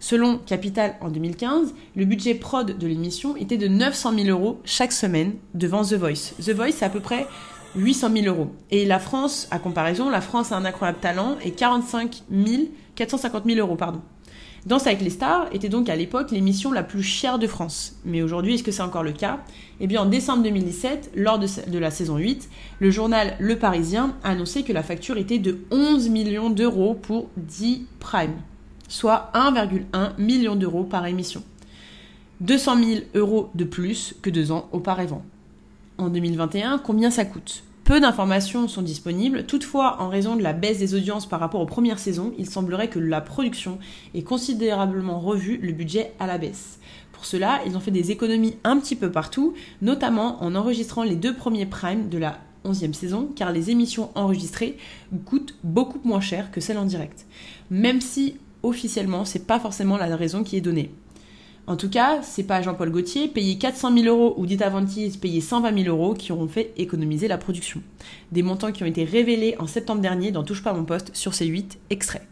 Selon 0.00 0.38
Capital 0.38 0.94
en 1.00 1.10
2015, 1.10 1.74
le 1.96 2.04
budget 2.04 2.34
prod 2.34 2.78
de 2.78 2.86
l'émission 2.86 3.36
était 3.36 3.56
de 3.56 3.66
900 3.66 4.14
000 4.14 4.28
euros 4.28 4.60
chaque 4.64 4.92
semaine 4.92 5.34
devant 5.54 5.82
The 5.82 5.94
Voice. 5.94 6.34
The 6.40 6.50
Voice, 6.50 6.72
c'est 6.72 6.84
à 6.84 6.90
peu 6.90 7.00
près 7.00 7.26
800 7.76 8.10
000 8.22 8.26
euros. 8.26 8.52
Et 8.70 8.84
la 8.84 8.98
France, 8.98 9.48
à 9.50 9.58
comparaison, 9.58 10.10
la 10.10 10.20
France 10.20 10.52
a 10.52 10.56
un 10.56 10.64
incroyable 10.64 10.98
talent 11.00 11.36
et 11.44 11.52
45 11.52 12.22
000, 12.30 12.62
450 12.94 13.44
000 13.46 13.58
euros, 13.58 13.76
pardon. 13.76 14.00
Danse 14.66 14.86
avec 14.86 15.00
les 15.00 15.10
stars 15.10 15.46
était 15.52 15.68
donc 15.68 15.88
à 15.88 15.96
l'époque 15.96 16.30
l'émission 16.30 16.72
la 16.72 16.82
plus 16.82 17.02
chère 17.02 17.38
de 17.38 17.46
France. 17.46 17.96
Mais 18.04 18.22
aujourd'hui, 18.22 18.54
est-ce 18.54 18.62
que 18.62 18.72
c'est 18.72 18.82
encore 18.82 19.02
le 19.04 19.12
cas? 19.12 19.40
Eh 19.80 19.86
bien, 19.86 20.02
en 20.02 20.06
décembre 20.06 20.42
2017, 20.42 21.12
lors 21.14 21.38
de, 21.38 21.46
de, 21.68 21.78
la 21.78 21.90
saison 21.90 22.16
8, 22.16 22.48
le 22.80 22.90
journal 22.90 23.36
Le 23.38 23.56
Parisien 23.56 24.16
a 24.24 24.30
annoncé 24.30 24.64
que 24.64 24.72
la 24.72 24.82
facture 24.82 25.16
était 25.16 25.38
de 25.38 25.58
11 25.70 26.08
millions 26.08 26.50
d'euros 26.50 26.94
pour 26.94 27.30
10 27.36 27.86
Prime, 28.00 28.34
soit 28.88 29.30
1,1 29.34 30.18
million 30.18 30.56
d'euros 30.56 30.84
par 30.84 31.06
émission. 31.06 31.42
200 32.40 32.84
000 32.84 33.00
euros 33.14 33.50
de 33.54 33.64
plus 33.64 34.14
que 34.22 34.30
deux 34.30 34.52
ans 34.52 34.68
auparavant. 34.72 35.22
En 35.98 36.08
2021, 36.08 36.78
combien 36.78 37.10
ça 37.10 37.24
coûte 37.24 37.64
peu 37.88 38.00
d'informations 38.00 38.68
sont 38.68 38.82
disponibles, 38.82 39.46
toutefois, 39.46 40.02
en 40.02 40.10
raison 40.10 40.36
de 40.36 40.42
la 40.42 40.52
baisse 40.52 40.78
des 40.78 40.94
audiences 40.94 41.24
par 41.24 41.40
rapport 41.40 41.62
aux 41.62 41.66
premières 41.66 41.98
saisons, 41.98 42.34
il 42.36 42.46
semblerait 42.46 42.90
que 42.90 42.98
la 42.98 43.22
production 43.22 43.78
ait 44.14 44.20
considérablement 44.20 45.20
revu 45.20 45.56
le 45.56 45.72
budget 45.72 46.12
à 46.20 46.26
la 46.26 46.36
baisse. 46.36 46.80
Pour 47.12 47.24
cela, 47.24 47.60
ils 47.64 47.78
ont 47.78 47.80
fait 47.80 47.90
des 47.90 48.10
économies 48.10 48.56
un 48.62 48.78
petit 48.78 48.94
peu 48.94 49.10
partout, 49.10 49.54
notamment 49.80 50.42
en 50.44 50.54
enregistrant 50.54 51.02
les 51.02 51.16
deux 51.16 51.34
premiers 51.34 51.64
primes 51.64 52.10
de 52.10 52.18
la 52.18 52.38
11e 52.66 52.92
saison, 52.92 53.30
car 53.34 53.52
les 53.52 53.70
émissions 53.70 54.10
enregistrées 54.14 54.76
coûtent 55.24 55.56
beaucoup 55.64 56.00
moins 56.04 56.20
cher 56.20 56.50
que 56.50 56.60
celles 56.60 56.76
en 56.76 56.84
direct. 56.84 57.24
Même 57.70 58.02
si 58.02 58.36
officiellement, 58.62 59.24
c'est 59.24 59.46
pas 59.46 59.60
forcément 59.60 59.96
la 59.96 60.14
raison 60.14 60.44
qui 60.44 60.58
est 60.58 60.60
donnée. 60.60 60.90
En 61.68 61.76
tout 61.76 61.90
cas, 61.90 62.22
c'est 62.22 62.44
pas 62.44 62.62
Jean-Paul 62.62 62.90
Gaultier, 62.90 63.28
payé 63.28 63.58
400 63.58 63.94
000 63.94 64.06
euros 64.06 64.34
ou 64.38 64.46
Dita 64.46 64.70
Ventis, 64.70 65.18
payé 65.20 65.42
120 65.42 65.82
000 65.84 65.94
euros, 65.94 66.14
qui 66.14 66.32
auront 66.32 66.48
fait 66.48 66.72
économiser 66.78 67.28
la 67.28 67.36
production. 67.36 67.82
Des 68.32 68.42
montants 68.42 68.72
qui 68.72 68.84
ont 68.84 68.86
été 68.86 69.04
révélés 69.04 69.54
en 69.58 69.66
septembre 69.66 70.00
dernier 70.00 70.30
dans 70.30 70.44
Touche 70.44 70.62
pas 70.62 70.72
mon 70.72 70.84
poste 70.84 71.14
sur 71.14 71.34
ces 71.34 71.44
8 71.44 71.78
extraits. 71.90 72.26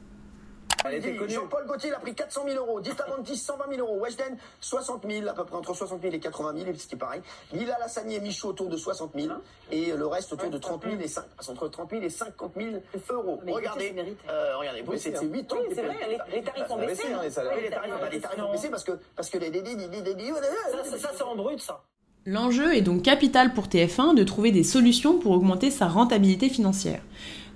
Jean-Paul 1.29 1.67
Gaultier, 1.67 1.91
il 1.91 1.95
a 1.95 1.99
pris 1.99 2.15
400 2.15 2.43
000 2.49 2.57
euros. 2.57 2.81
Dita 2.81 3.07
Ventis, 3.07 3.37
120 3.37 3.77
000 3.77 3.81
euros. 3.81 4.01
Weshden, 4.01 4.37
60 4.61 5.05
000, 5.09 5.29
à 5.29 5.35
peu 5.35 5.45
près 5.45 5.57
entre 5.57 5.75
60 5.75 6.03
000 6.03 6.15
et 6.15 6.21
80 6.21 6.55
000, 6.57 6.67
ce 6.79 6.87
qui 6.87 6.95
est 6.95 6.99
pareil. 6.99 7.23
Lila 7.53 7.79
Lassani 7.79 8.17
et 8.17 8.21
Michaud 8.21 8.49
autour 8.49 8.69
de 8.69 8.77
60 8.77 9.13
000. 9.15 9.35
Et 9.71 9.93
le 9.93 10.07
reste 10.07 10.33
autour 10.33 10.51
de 10.51 10.59
30 10.59 10.85
000 10.85 10.97
et 11.01 11.09
5, 11.09 11.25
entre 11.49 11.69
30 11.69 11.91
000 11.91 12.03
et 12.03 12.11
50 12.11 12.53
000 12.57 12.71
euros. 13.11 13.41
regardez, 13.47 13.95
euh, 14.29 14.57
regardez, 14.59 14.83
vous, 14.83 14.97
c'est 14.97 15.21
8 15.21 15.53
ans. 15.53 15.57
Oui, 15.61 15.75
c'est 15.75 15.83
vrai, 15.83 16.21
les, 16.33 16.43
tarifs 16.43 16.71
ont 16.71 16.79
baissé. 16.79 17.13
Hein, 17.13 17.21
les, 17.23 17.31
tarifs, 17.31 17.93
les 18.13 18.21
tarifs 18.21 18.43
ont 18.43 18.53
baissé 18.53 18.69
parce 18.69 18.85
que, 18.85 18.93
parce 19.15 19.31
que 19.31 19.39
les, 19.39 19.53
ça, 19.53 20.99
ça 20.99 21.11
c'est 21.15 21.23
en 21.23 21.37
brut, 21.37 21.61
ça. 21.61 21.83
L'enjeu 22.29 22.75
est 22.75 22.83
donc 22.83 23.03
capital 23.03 23.55
pour 23.55 23.67
TF1 23.69 24.17
de 24.17 24.25
trouver 24.25 24.51
des 24.51 24.65
solutions 24.65 25.19
pour 25.21 25.31
augmenter 25.31 25.71
sa 25.71 25.87
rentabilité 25.87 26.49
financière. 26.49 27.01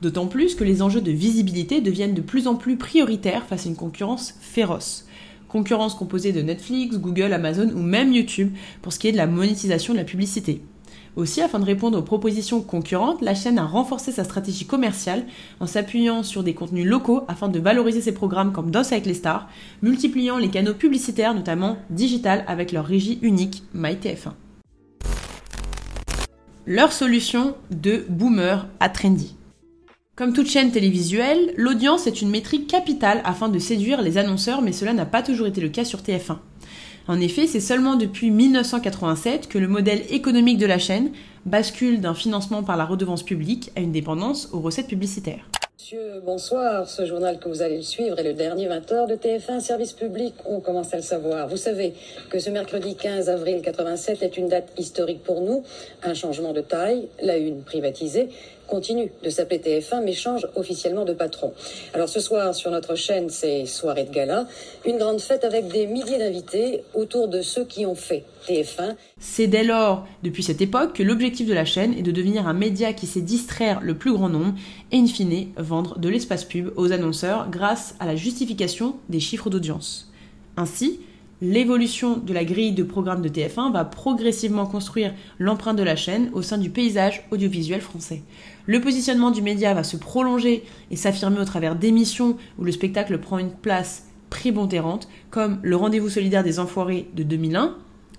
D'autant 0.01 0.27
plus 0.27 0.55
que 0.55 0.65
les 0.65 0.81
enjeux 0.81 1.03
de 1.03 1.11
visibilité 1.11 1.83
deviennent 1.83 2.15
de 2.15 2.23
plus 2.23 2.47
en 2.47 2.55
plus 2.55 2.77
prioritaires 2.77 3.45
face 3.45 3.67
à 3.67 3.69
une 3.69 3.77
concurrence 3.77 4.35
féroce. 4.41 5.07
Concurrence 5.47 5.95
composée 5.95 6.33
de 6.33 6.41
Netflix, 6.41 6.99
Google, 6.99 7.35
Amazon 7.35 7.71
ou 7.75 7.83
même 7.83 8.13
YouTube 8.13 8.55
pour 8.81 8.93
ce 8.93 8.99
qui 8.99 9.09
est 9.09 9.13
de 9.13 9.19
la 9.19 9.27
monétisation 9.27 9.93
de 9.93 9.99
la 9.99 10.05
publicité. 10.05 10.63
Aussi, 11.17 11.43
afin 11.43 11.59
de 11.59 11.65
répondre 11.65 11.99
aux 11.99 12.03
propositions 12.03 12.63
concurrentes, 12.63 13.21
la 13.21 13.35
chaîne 13.35 13.59
a 13.59 13.67
renforcé 13.67 14.13
sa 14.13 14.25
stratégie 14.25 14.65
commerciale 14.65 15.27
en 15.59 15.67
s'appuyant 15.67 16.23
sur 16.23 16.45
des 16.45 16.55
contenus 16.55 16.87
locaux 16.87 17.25
afin 17.29 17.49
de 17.49 17.59
valoriser 17.59 18.01
ses 18.01 18.13
programmes 18.13 18.53
comme 18.53 18.71
Danse 18.71 18.93
avec 18.93 19.07
les 19.07 19.15
stars, 19.15 19.49
multipliant 19.83 20.39
les 20.39 20.49
canaux 20.49 20.75
publicitaires, 20.75 21.35
notamment 21.35 21.77
digital, 21.91 22.45
avec 22.47 22.73
leur 22.73 22.87
régie 22.87 23.19
unique 23.23 23.65
MyTF1. 23.75 24.33
Leur 26.65 26.93
solution 26.93 27.55
de 27.71 28.07
boomer 28.09 28.69
à 28.79 28.89
trendy. 28.89 29.35
Comme 30.21 30.35
toute 30.35 30.51
chaîne 30.51 30.71
télévisuelle, 30.71 31.55
l'audience 31.57 32.07
est 32.07 32.21
une 32.21 32.29
métrique 32.29 32.67
capitale 32.67 33.23
afin 33.25 33.49
de 33.49 33.59
séduire 33.59 34.03
les 34.03 34.19
annonceurs, 34.19 34.61
mais 34.61 34.73
cela 34.73 34.93
n'a 34.93 35.07
pas 35.07 35.23
toujours 35.23 35.47
été 35.47 35.63
le 35.63 35.71
cas 35.71 35.87
sur 35.87 36.01
TF1. 36.01 36.37
En 37.09 37.21
effet, 37.21 37.47
c'est 37.47 37.59
seulement 37.59 37.97
depuis 37.97 38.31
1987 38.31 39.49
que 39.49 39.57
le 39.57 39.67
modèle 39.67 40.03
économique 40.11 40.59
de 40.59 40.67
la 40.67 40.79
chaîne 40.79 41.11
bascule 41.47 42.03
d'un 42.03 42.13
financement 42.13 42.63
par 42.63 42.77
la 42.77 42.85
redevance 42.85 43.23
publique 43.23 43.73
à 43.77 43.81
une 43.81 43.93
dépendance 43.93 44.51
aux 44.53 44.61
recettes 44.61 44.89
publicitaires. 44.89 45.47
Monsieur, 45.81 46.21
bonsoir. 46.23 46.87
Ce 46.89 47.07
journal 47.07 47.39
que 47.39 47.49
vous 47.49 47.63
allez 47.63 47.79
le 47.79 47.83
suivre 47.83 48.19
est 48.19 48.23
le 48.23 48.35
dernier 48.35 48.69
20h 48.69 49.09
de 49.09 49.15
TF1 49.15 49.61
Service 49.61 49.95
Public. 49.95 50.35
On 50.45 50.61
commence 50.61 50.93
à 50.93 50.99
le 50.99 51.03
savoir. 51.03 51.49
Vous 51.49 51.57
savez 51.57 51.95
que 52.29 52.39
ce 52.39 52.51
mercredi 52.51 52.95
15 52.97 53.31
avril 53.31 53.63
87 53.63 54.23
est 54.23 54.37
une 54.37 54.49
date 54.49 54.69
historique 54.77 55.25
pour 55.25 55.41
nous. 55.41 55.65
Un 56.03 56.13
changement 56.13 56.53
de 56.53 56.61
taille, 56.61 57.09
la 57.23 57.39
une 57.39 57.63
privatisée, 57.63 58.29
continue 58.71 59.11
de 59.23 59.29
s'appeler 59.29 59.59
TF1 59.59 60.03
mais 60.05 60.13
change 60.13 60.47
officiellement 60.55 61.05
de 61.05 61.13
patron. 61.13 61.53
Alors 61.93 62.09
ce 62.09 62.21
soir 62.21 62.55
sur 62.55 62.71
notre 62.71 62.95
chaîne, 62.95 63.29
c'est 63.29 63.67
soirée 63.67 64.05
de 64.05 64.11
gala, 64.11 64.47
une 64.87 64.97
grande 64.97 65.21
fête 65.21 65.45
avec 65.45 65.69
des 65.69 65.87
milliers 65.87 66.19
d'invités 66.19 66.85
autour 66.95 67.29
de 67.29 67.43
ceux 67.43 67.65
qui 67.65 67.85
ont 67.85 67.95
fait 67.95 68.25
TF1. 68.49 68.95
C'est 69.19 69.49
dès 69.49 69.65
lors, 69.65 70.07
depuis 70.23 70.43
cette 70.43 70.61
époque, 70.61 70.95
que 70.95 71.03
l'objectif 71.03 71.47
de 71.47 71.53
la 71.53 71.65
chaîne 71.65 71.93
est 71.93 72.03
de 72.03 72.13
devenir 72.13 72.47
un 72.47 72.55
média 72.55 72.93
qui 72.93 73.07
sait 73.07 73.21
distraire 73.21 73.81
le 73.83 73.95
plus 73.95 74.13
grand 74.13 74.29
nombre 74.29 74.55
et 74.93 74.97
in 74.97 75.07
fine 75.07 75.49
vendre 75.57 75.99
de 75.99 76.09
l'espace 76.09 76.45
pub 76.45 76.73
aux 76.77 76.93
annonceurs 76.93 77.51
grâce 77.51 77.95
à 78.01 78.07
la 78.07 78.17
justification 78.17 78.97
des 79.09 79.21
chiffres 79.21 79.51
d'audience. 79.51 80.11
Ainsi, 80.57 81.01
l'évolution 81.43 82.17
de 82.17 82.33
la 82.33 82.45
grille 82.45 82.73
de 82.73 82.83
programme 82.83 83.23
de 83.23 83.29
TF1 83.29 83.73
va 83.73 83.85
progressivement 83.85 84.67
construire 84.67 85.15
l'empreinte 85.39 85.77
de 85.77 85.83
la 85.83 85.97
chaîne 85.97 86.31
au 86.33 86.43
sein 86.43 86.59
du 86.59 86.71
paysage 86.71 87.27
audiovisuel 87.31 87.81
français. 87.81 88.23
Le 88.67 88.81
positionnement 88.81 89.31
du 89.31 89.43
média 89.43 89.75
va 89.75 89.85
se 89.85 89.97
prolonger 89.97 90.65
et 90.91 90.97
s'affirmer 90.97 91.41
au 91.41 91.45
travers 91.45 91.77
d'émissions 91.77 92.37
où 92.59 92.65
le 92.65 92.73
spectacle 92.73 93.19
prend 93.19 93.39
une 93.39 93.53
place 93.53 94.07
prépondérante, 94.29 95.09
comme 95.31 95.59
le 95.63 95.77
Rendez-vous 95.77 96.09
solidaire 96.09 96.45
des 96.45 96.61
Enfoirés 96.61 97.09
de 97.15 97.23
2001, 97.23 97.75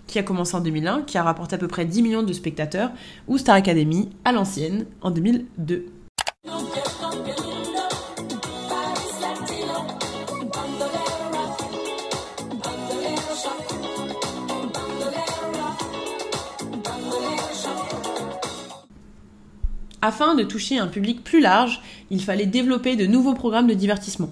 qui 0.08 0.20
a 0.20 0.24
commencé 0.24 0.56
en 0.56 0.62
2001, 0.62 1.04
qui 1.04 1.18
a 1.18 1.24
rapporté 1.24 1.56
à 1.56 1.58
peu 1.58 1.68
près 1.68 1.86
10 1.86 2.04
millions 2.04 2.24
de 2.24 2.34
spectateurs, 2.34 2.92
ou 3.28 3.38
Star 3.38 3.56
Academy 3.56 4.10
à 4.26 4.32
l'ancienne 4.34 4.86
en 5.02 5.12
2002. 5.12 5.86
Afin 20.04 20.34
de 20.34 20.44
toucher 20.44 20.80
un 20.80 20.88
public 20.88 21.24
plus 21.24 21.42
large, 21.42 21.80
il 22.10 22.24
fallait 22.24 22.48
développer 22.48 22.96
de 22.96 23.06
nouveaux 23.06 23.36
programmes 23.36 23.68
de 23.68 23.76
divertissement. 23.76 24.32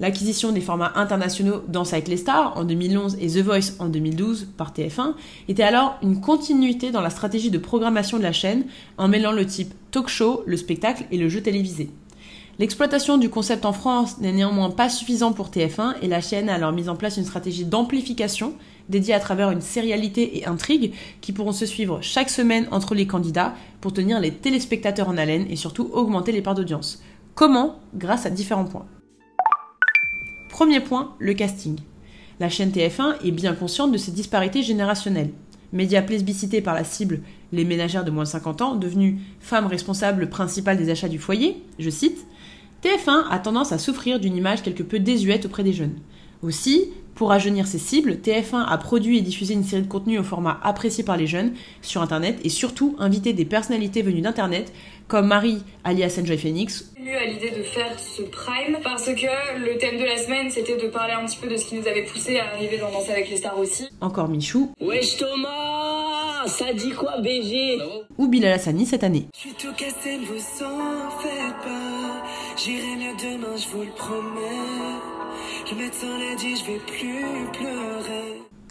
L'acquisition 0.00 0.52
des 0.52 0.60
formats 0.60 0.92
internationaux 0.96 1.62
Danse 1.66 1.94
avec 1.94 2.08
les 2.08 2.18
stars 2.18 2.56
en 2.56 2.64
2011 2.64 3.16
et 3.18 3.26
The 3.26 3.38
Voice 3.38 3.72
en 3.78 3.86
2012 3.88 4.48
par 4.56 4.72
TF1 4.72 5.14
était 5.48 5.62
alors 5.62 5.98
une 6.02 6.20
continuité 6.20 6.90
dans 6.90 7.00
la 7.00 7.08
stratégie 7.08 7.50
de 7.50 7.58
programmation 7.58 8.18
de 8.18 8.22
la 8.22 8.32
chaîne 8.32 8.64
en 8.98 9.08
mêlant 9.08 9.32
le 9.32 9.46
type 9.46 9.72
talk 9.90 10.08
show, 10.08 10.42
le 10.46 10.58
spectacle 10.58 11.04
et 11.10 11.16
le 11.16 11.30
jeu 11.30 11.40
télévisé. 11.40 11.90
L'exploitation 12.58 13.18
du 13.18 13.30
concept 13.30 13.64
en 13.64 13.72
France 13.72 14.18
n'est 14.18 14.32
néanmoins 14.32 14.70
pas 14.70 14.88
suffisant 14.88 15.32
pour 15.32 15.48
TF1 15.48 15.94
et 16.02 16.08
la 16.08 16.20
chaîne 16.20 16.48
a 16.48 16.54
alors 16.54 16.72
mis 16.72 16.88
en 16.88 16.96
place 16.96 17.16
une 17.16 17.24
stratégie 17.24 17.64
d'amplification 17.64 18.54
dédiée 18.88 19.14
à 19.14 19.20
travers 19.20 19.50
une 19.50 19.60
sérialité 19.60 20.38
et 20.38 20.46
intrigue 20.46 20.92
qui 21.20 21.32
pourront 21.32 21.52
se 21.52 21.66
suivre 21.66 22.00
chaque 22.02 22.30
semaine 22.30 22.68
entre 22.70 22.94
les 22.94 23.06
candidats 23.06 23.54
pour 23.80 23.92
tenir 23.92 24.20
les 24.20 24.32
téléspectateurs 24.32 25.08
en 25.08 25.16
haleine 25.16 25.46
et 25.50 25.56
surtout 25.56 25.90
augmenter 25.92 26.32
les 26.32 26.42
parts 26.42 26.54
d'audience. 26.54 27.02
Comment? 27.34 27.80
Grâce 27.94 28.26
à 28.26 28.30
différents 28.30 28.64
points. 28.64 28.86
Premier 30.50 30.80
point, 30.80 31.14
le 31.18 31.34
casting. 31.34 31.78
La 32.40 32.48
chaîne 32.48 32.70
TF1 32.70 33.24
est 33.24 33.30
bien 33.30 33.54
consciente 33.54 33.92
de 33.92 33.98
ces 33.98 34.12
disparités 34.12 34.62
générationnelles. 34.62 35.32
Média 35.72 36.02
plébiscité 36.02 36.60
par 36.60 36.74
la 36.74 36.84
cible, 36.84 37.20
les 37.52 37.64
ménagères 37.64 38.04
de 38.04 38.10
moins 38.10 38.24
de 38.24 38.28
50 38.28 38.62
ans, 38.62 38.74
devenues 38.74 39.18
femmes 39.40 39.66
responsables 39.66 40.28
principales 40.28 40.78
des 40.78 40.90
achats 40.90 41.08
du 41.08 41.18
foyer, 41.18 41.62
je 41.78 41.90
cite, 41.90 42.26
TF1 42.82 43.24
a 43.30 43.38
tendance 43.38 43.72
à 43.72 43.78
souffrir 43.78 44.20
d'une 44.20 44.36
image 44.36 44.62
quelque 44.62 44.82
peu 44.82 44.98
désuète 44.98 45.46
auprès 45.46 45.64
des 45.64 45.72
jeunes. 45.72 45.98
Aussi, 46.42 46.90
pour 47.18 47.30
rajeunir 47.30 47.66
ses 47.66 47.78
cibles, 47.78 48.12
TF1 48.22 48.64
a 48.64 48.78
produit 48.78 49.18
et 49.18 49.22
diffusé 49.22 49.52
une 49.52 49.64
série 49.64 49.82
de 49.82 49.88
contenus 49.88 50.20
au 50.20 50.22
format 50.22 50.60
apprécié 50.62 51.02
par 51.02 51.16
les 51.16 51.26
jeunes 51.26 51.52
sur 51.82 52.00
Internet 52.00 52.38
et 52.44 52.48
surtout 52.48 52.94
invité 53.00 53.32
des 53.32 53.44
personnalités 53.44 54.02
venues 54.02 54.20
d'Internet 54.20 54.72
comme 55.08 55.26
Marie 55.26 55.64
alias 55.82 56.16
Enjoy 56.22 56.38
Phoenix. 56.38 56.92
Eu 56.96 57.10
à 57.10 57.24
l'idée 57.24 57.50
de 57.50 57.64
faire 57.64 57.98
ce 57.98 58.22
prime 58.22 58.78
parce 58.84 59.06
que 59.06 59.58
le 59.58 59.78
thème 59.78 59.98
de 59.98 60.04
la 60.04 60.16
semaine 60.16 60.48
c'était 60.48 60.76
de 60.76 60.86
parler 60.86 61.14
un 61.14 61.26
petit 61.26 61.38
peu 61.38 61.48
de 61.48 61.56
ce 61.56 61.66
qui 61.66 61.74
nous 61.74 61.88
avait 61.88 62.04
poussé 62.04 62.38
à 62.38 62.54
arriver 62.54 62.78
dans 62.78 62.92
Danse 62.92 63.10
avec 63.10 63.28
les 63.28 63.36
stars 63.38 63.58
aussi. 63.58 63.88
Encore 64.00 64.28
Michou. 64.28 64.72
Wesh 64.80 65.16
Thomas, 65.16 66.46
ça 66.46 66.72
dit 66.72 66.92
quoi 66.92 67.18
BG 67.20 67.80
Ou 68.16 68.28
Bilal 68.28 68.52
Hassani 68.52 68.86
cette 68.86 69.02
année. 69.02 69.26
Je 69.34 69.40
suis 69.40 69.54
tout 69.54 69.72
cassé, 69.76 70.18
vous 70.18 70.64
en 70.64 71.10
faites 71.18 71.64
pas. 71.64 72.24
J'irai 72.56 72.94
mieux 72.94 73.16
demain, 73.20 73.56
je 73.56 73.76
vous 73.76 73.82
le 73.82 73.90
promets. 73.96 75.17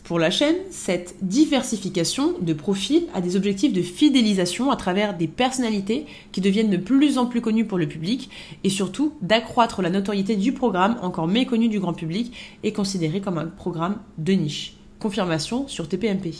Pour 0.03 0.19
la 0.19 0.31
chaîne, 0.31 0.55
cette 0.71 1.15
diversification 1.21 2.33
de 2.39 2.53
profils 2.53 3.03
a 3.13 3.21
des 3.21 3.35
objectifs 3.35 3.73
de 3.73 3.83
fidélisation 3.83 4.71
à 4.71 4.75
travers 4.77 5.15
des 5.15 5.27
personnalités 5.27 6.07
qui 6.31 6.41
deviennent 6.41 6.71
de 6.71 6.77
plus 6.77 7.19
en 7.19 7.27
plus 7.27 7.41
connues 7.41 7.65
pour 7.65 7.77
le 7.77 7.87
public 7.87 8.31
et 8.63 8.69
surtout 8.69 9.13
d'accroître 9.21 9.81
la 9.81 9.91
notoriété 9.91 10.35
du 10.35 10.53
programme 10.53 10.97
encore 11.01 11.27
méconnu 11.27 11.67
du 11.67 11.79
grand 11.79 11.93
public 11.93 12.33
et 12.63 12.73
considéré 12.73 13.21
comme 13.21 13.37
un 13.37 13.45
programme 13.45 13.99
de 14.17 14.33
niche. 14.33 14.77
Confirmation 14.99 15.67
sur 15.67 15.87
TPMP. 15.87 16.33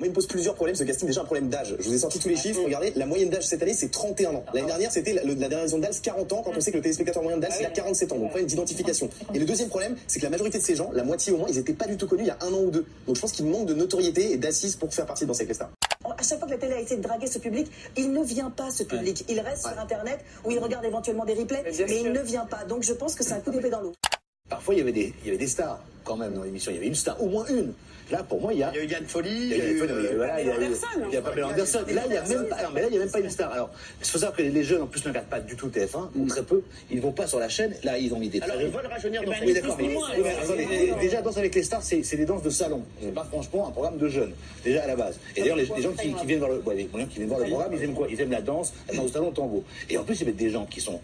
Moi, 0.00 0.06
il 0.06 0.12
me 0.12 0.14
pose 0.14 0.26
plusieurs 0.26 0.54
problèmes 0.54 0.74
ce 0.74 0.82
casting. 0.82 1.06
Déjà, 1.06 1.20
un 1.20 1.24
problème 1.24 1.50
d'âge. 1.50 1.76
Je 1.78 1.86
vous 1.86 1.92
ai 1.94 1.98
sorti 1.98 2.18
tous 2.18 2.30
les 2.30 2.36
chiffres. 2.36 2.62
Regardez, 2.64 2.90
la 2.96 3.04
moyenne 3.04 3.28
d'âge 3.28 3.46
cette 3.46 3.62
année, 3.62 3.74
c'est 3.74 3.90
31 3.90 4.34
ans. 4.34 4.44
L'année 4.54 4.66
dernière, 4.66 4.90
c'était 4.90 5.12
la, 5.12 5.22
la 5.24 5.34
dernière 5.34 5.60
raison 5.60 5.76
d'âge 5.76 6.00
40 6.00 6.32
ans, 6.32 6.42
quand 6.42 6.52
on 6.56 6.60
sait 6.62 6.70
que 6.70 6.78
le 6.78 6.82
téléspectateur 6.82 7.22
moyen 7.22 7.36
d'âge, 7.36 7.52
c'est 7.58 7.66
à 7.66 7.70
47 7.70 8.12
ans. 8.12 8.16
Donc, 8.16 8.28
problème 8.28 8.46
d'identification. 8.46 9.10
Et 9.34 9.38
le 9.38 9.44
deuxième 9.44 9.68
problème, 9.68 9.96
c'est 10.06 10.18
que 10.18 10.24
la 10.24 10.30
majorité 10.30 10.56
de 10.56 10.62
ces 10.62 10.74
gens, 10.74 10.90
la 10.94 11.04
moitié 11.04 11.34
au 11.34 11.36
moins, 11.36 11.48
ils 11.50 11.56
n'étaient 11.56 11.74
pas 11.74 11.86
du 11.86 11.98
tout 11.98 12.06
connus 12.06 12.22
il 12.22 12.28
y 12.28 12.30
a 12.30 12.38
un 12.40 12.50
an 12.50 12.62
ou 12.62 12.70
deux. 12.70 12.86
Donc, 13.06 13.16
je 13.16 13.20
pense 13.20 13.32
qu'il 13.32 13.44
manque 13.44 13.66
de 13.66 13.74
notoriété 13.74 14.32
et 14.32 14.38
d'assises 14.38 14.74
pour 14.74 14.90
faire 14.94 15.04
partie 15.04 15.24
avec 15.24 15.48
les 15.48 15.52
stars. 15.52 15.70
À 16.02 16.22
chaque 16.22 16.38
fois 16.38 16.48
que 16.48 16.52
la 16.52 16.58
télé 16.58 16.72
a 16.72 16.80
essayé 16.80 16.96
de 16.96 17.02
draguer 17.02 17.26
ce 17.26 17.38
public, 17.38 17.70
il 17.98 18.10
ne 18.10 18.24
vient 18.24 18.48
pas, 18.48 18.70
ce 18.70 18.84
public. 18.84 19.26
Il 19.28 19.38
reste 19.40 19.68
sur 19.68 19.78
Internet 19.78 20.20
où 20.46 20.50
il 20.50 20.58
regarde 20.60 20.86
éventuellement 20.86 21.26
des 21.26 21.34
replays, 21.34 21.62
mais 21.62 22.00
il 22.00 22.10
ne 22.10 22.20
vient 22.20 22.46
pas. 22.46 22.64
Donc, 22.64 22.84
je 22.84 22.94
pense 22.94 23.14
que 23.14 23.22
c'est 23.22 23.34
un 23.34 23.40
coup 23.40 23.50
d'épée 23.50 23.68
dans 23.68 23.82
l'eau. 23.82 23.92
Parfois, 24.48 24.74
il 24.74 24.78
y 24.78 24.80
avait 24.80 24.92
des, 24.92 25.12
il 25.20 25.26
y 25.26 25.28
avait 25.28 25.38
des 25.38 25.46
stars 25.46 25.78
quand 26.04 26.16
même 26.16 26.32
dans 26.32 26.42
l'émission. 26.42 26.72
Il 26.72 26.76
y 26.76 26.78
avait 26.78 26.88
une 26.88 26.94
star, 26.94 27.22
au 27.22 27.28
moins 27.28 27.44
une. 27.48 27.74
Là, 28.10 28.24
pour 28.24 28.40
moi, 28.40 28.52
il 28.52 28.58
y 28.58 28.62
a. 28.62 28.70
Il 28.74 28.76
y 28.76 28.80
a 28.80 28.84
eu 28.84 28.88
Yann 28.88 29.06
Folly, 29.06 29.30
il 29.30 29.48
y 29.48 29.60
a 29.60 29.66
eu. 29.70 30.16
Voilà, 30.16 30.40
il 30.40 31.12
y 31.12 31.16
a 31.16 31.22
Pamela 31.22 31.48
Anderson. 31.48 31.84
Là, 31.88 32.02
il 32.06 32.12
y 32.12 32.16
a 32.16 32.22
même 32.22 32.48
pas. 32.48 32.62
Non, 32.62 32.68
mais 32.74 32.82
là, 32.82 32.88
il 32.88 32.94
y 32.94 32.96
a 32.96 33.00
même 33.00 33.10
pas 33.10 33.20
une 33.20 33.30
star. 33.30 33.52
Alors, 33.52 33.70
il 34.00 34.06
faut 34.06 34.18
savoir 34.18 34.36
que 34.36 34.42
les 34.42 34.64
jeunes, 34.64 34.82
en 34.82 34.86
plus, 34.86 35.04
ne 35.04 35.10
regardent 35.10 35.28
pas 35.28 35.40
du 35.40 35.54
tout 35.54 35.68
TF1, 35.68 36.08
ou 36.16 36.26
très 36.26 36.42
peu. 36.42 36.62
Ils 36.90 37.00
vont 37.00 37.12
pas 37.12 37.26
sur 37.26 37.38
la 37.38 37.48
chaîne. 37.48 37.74
Là, 37.84 37.98
ils 37.98 38.12
ont 38.12 38.18
mis 38.18 38.28
des. 38.28 38.40
Alors, 38.40 38.60
ils 38.60 38.68
veulent 38.68 38.86
rajeunir 38.86 39.22
dans 39.22 39.32
Oui, 39.44 39.54
d'accord. 39.54 39.78
Déjà, 41.00 41.22
Danse 41.22 41.36
avec 41.36 41.54
les 41.54 41.62
stars, 41.62 41.82
c'est 41.82 42.16
des 42.16 42.24
danses 42.24 42.42
de 42.42 42.50
salon. 42.50 42.82
C'est 43.00 43.14
pas 43.14 43.24
franchement 43.24 43.68
un 43.68 43.70
programme 43.70 43.98
de 43.98 44.08
jeunes. 44.08 44.32
Déjà 44.64 44.82
à 44.82 44.86
la 44.86 44.96
base. 44.96 45.18
Et 45.36 45.40
d'ailleurs, 45.40 45.56
les, 45.56 45.66
gens 45.66 45.92
qui, 45.92 46.14
viennent 46.26 46.38
voir 46.38 46.50
le, 46.50 46.58
ouais, 46.60 46.74
les 46.74 46.82
gens 46.82 47.06
qui 47.06 47.16
viennent 47.16 47.28
voir 47.28 47.40
le 47.40 47.46
programme, 47.46 47.72
ils 47.74 47.82
aiment 47.82 47.94
quoi 47.94 48.08
Ils 48.10 48.20
aiment 48.20 48.30
la 48.30 48.40
danse, 48.40 48.72
la 48.88 48.96
danse 48.96 49.06
de 49.06 49.12
salon, 49.12 49.30
tango. 49.30 49.64
Et 49.88 49.98
en 49.98 50.04
plus, 50.04 50.20
ils 50.20 50.26
mettent 50.26 50.36
des 50.36 50.50
gens 50.50 50.66
qui 50.66 50.80
sont, 50.80 51.00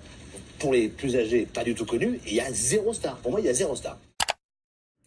pour 0.58 0.72
les 0.72 0.88
plus 0.88 1.16
âgés, 1.16 1.46
pas 1.52 1.64
du 1.64 1.74
tout 1.74 1.86
connus. 1.86 2.20
Et 2.26 2.30
il 2.30 2.34
y 2.34 2.40
a 2.40 2.52
zéro 2.52 2.92
star. 2.92 3.16
Pour 3.18 3.30
moi, 3.30 3.40
il 3.40 3.46
y 3.46 3.48
a 3.50 3.54
zéro 3.54 3.76
star. 3.76 3.98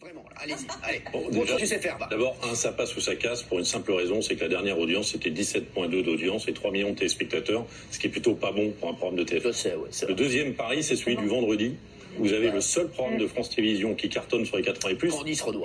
Vraiment, 0.01 0.23
allez-y, 0.37 0.65
allez. 0.83 1.01
Bon, 1.11 1.29
déjà, 1.29 1.55
tu 1.57 1.67
sais 1.67 1.79
faire. 1.79 1.97
D'abord, 2.09 2.37
un, 2.43 2.55
ça 2.55 2.71
passe 2.71 2.95
ou 2.95 3.01
ça 3.01 3.15
casse 3.15 3.43
pour 3.43 3.59
une 3.59 3.65
simple 3.65 3.91
raison, 3.91 4.21
c'est 4.21 4.35
que 4.35 4.41
la 4.41 4.47
dernière 4.47 4.79
audience, 4.79 5.11
c'était 5.11 5.29
17.2 5.29 6.03
d'audience 6.03 6.47
et 6.47 6.53
3 6.53 6.71
millions 6.71 6.91
de 6.91 6.95
téléspectateurs, 6.95 7.65
ce 7.91 7.99
qui 7.99 8.07
est 8.07 8.09
plutôt 8.09 8.33
pas 8.33 8.53
bon 8.53 8.71
pour 8.71 8.89
un 8.89 8.93
programme 8.93 9.17
de 9.17 9.25
TF1. 9.25 9.47
Je 9.47 9.51
sais, 9.51 9.75
ouais, 9.75 9.89
c'est 9.91 10.07
Le 10.07 10.15
deuxième 10.15 10.53
pari, 10.53 10.83
c'est 10.83 10.95
celui 10.95 11.17
du 11.17 11.27
vendredi. 11.27 11.75
Vous 12.17 12.33
avez 12.33 12.49
le 12.49 12.61
seul 12.61 12.87
programme 12.87 13.17
de 13.17 13.27
France 13.27 13.49
Télévisions 13.49 13.93
qui 13.93 14.09
cartonne 14.09 14.45
sur 14.45 14.57
les 14.57 14.63
80 14.63 14.89
et 14.89 14.95
plus, 14.95 15.13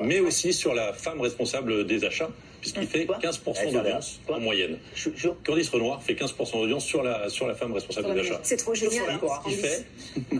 mais 0.02 0.20
aussi 0.20 0.52
sur 0.52 0.74
la 0.74 0.92
femme 0.92 1.20
responsable 1.20 1.86
des 1.86 2.04
achats, 2.04 2.30
puisqu'il 2.64 2.86
fait 2.86 3.04
15% 3.04 3.72
d'audience 3.72 4.20
en 4.28 4.40
moyenne. 4.40 4.78
Candice 5.44 5.68
Renoir 5.68 6.02
fait 6.02 6.14
15% 6.14 6.52
d'audience 6.60 6.86
sur 6.86 7.02
la, 7.02 7.28
sur 7.28 7.46
la 7.46 7.54
femme 7.54 7.72
responsable 7.74 8.14
des 8.14 8.20
achats. 8.20 8.40
C'est 8.42 8.56
trop 8.56 8.74
génial. 8.74 9.20
Ce 9.20 9.48
qui 9.50 9.54
fait, 9.56 9.84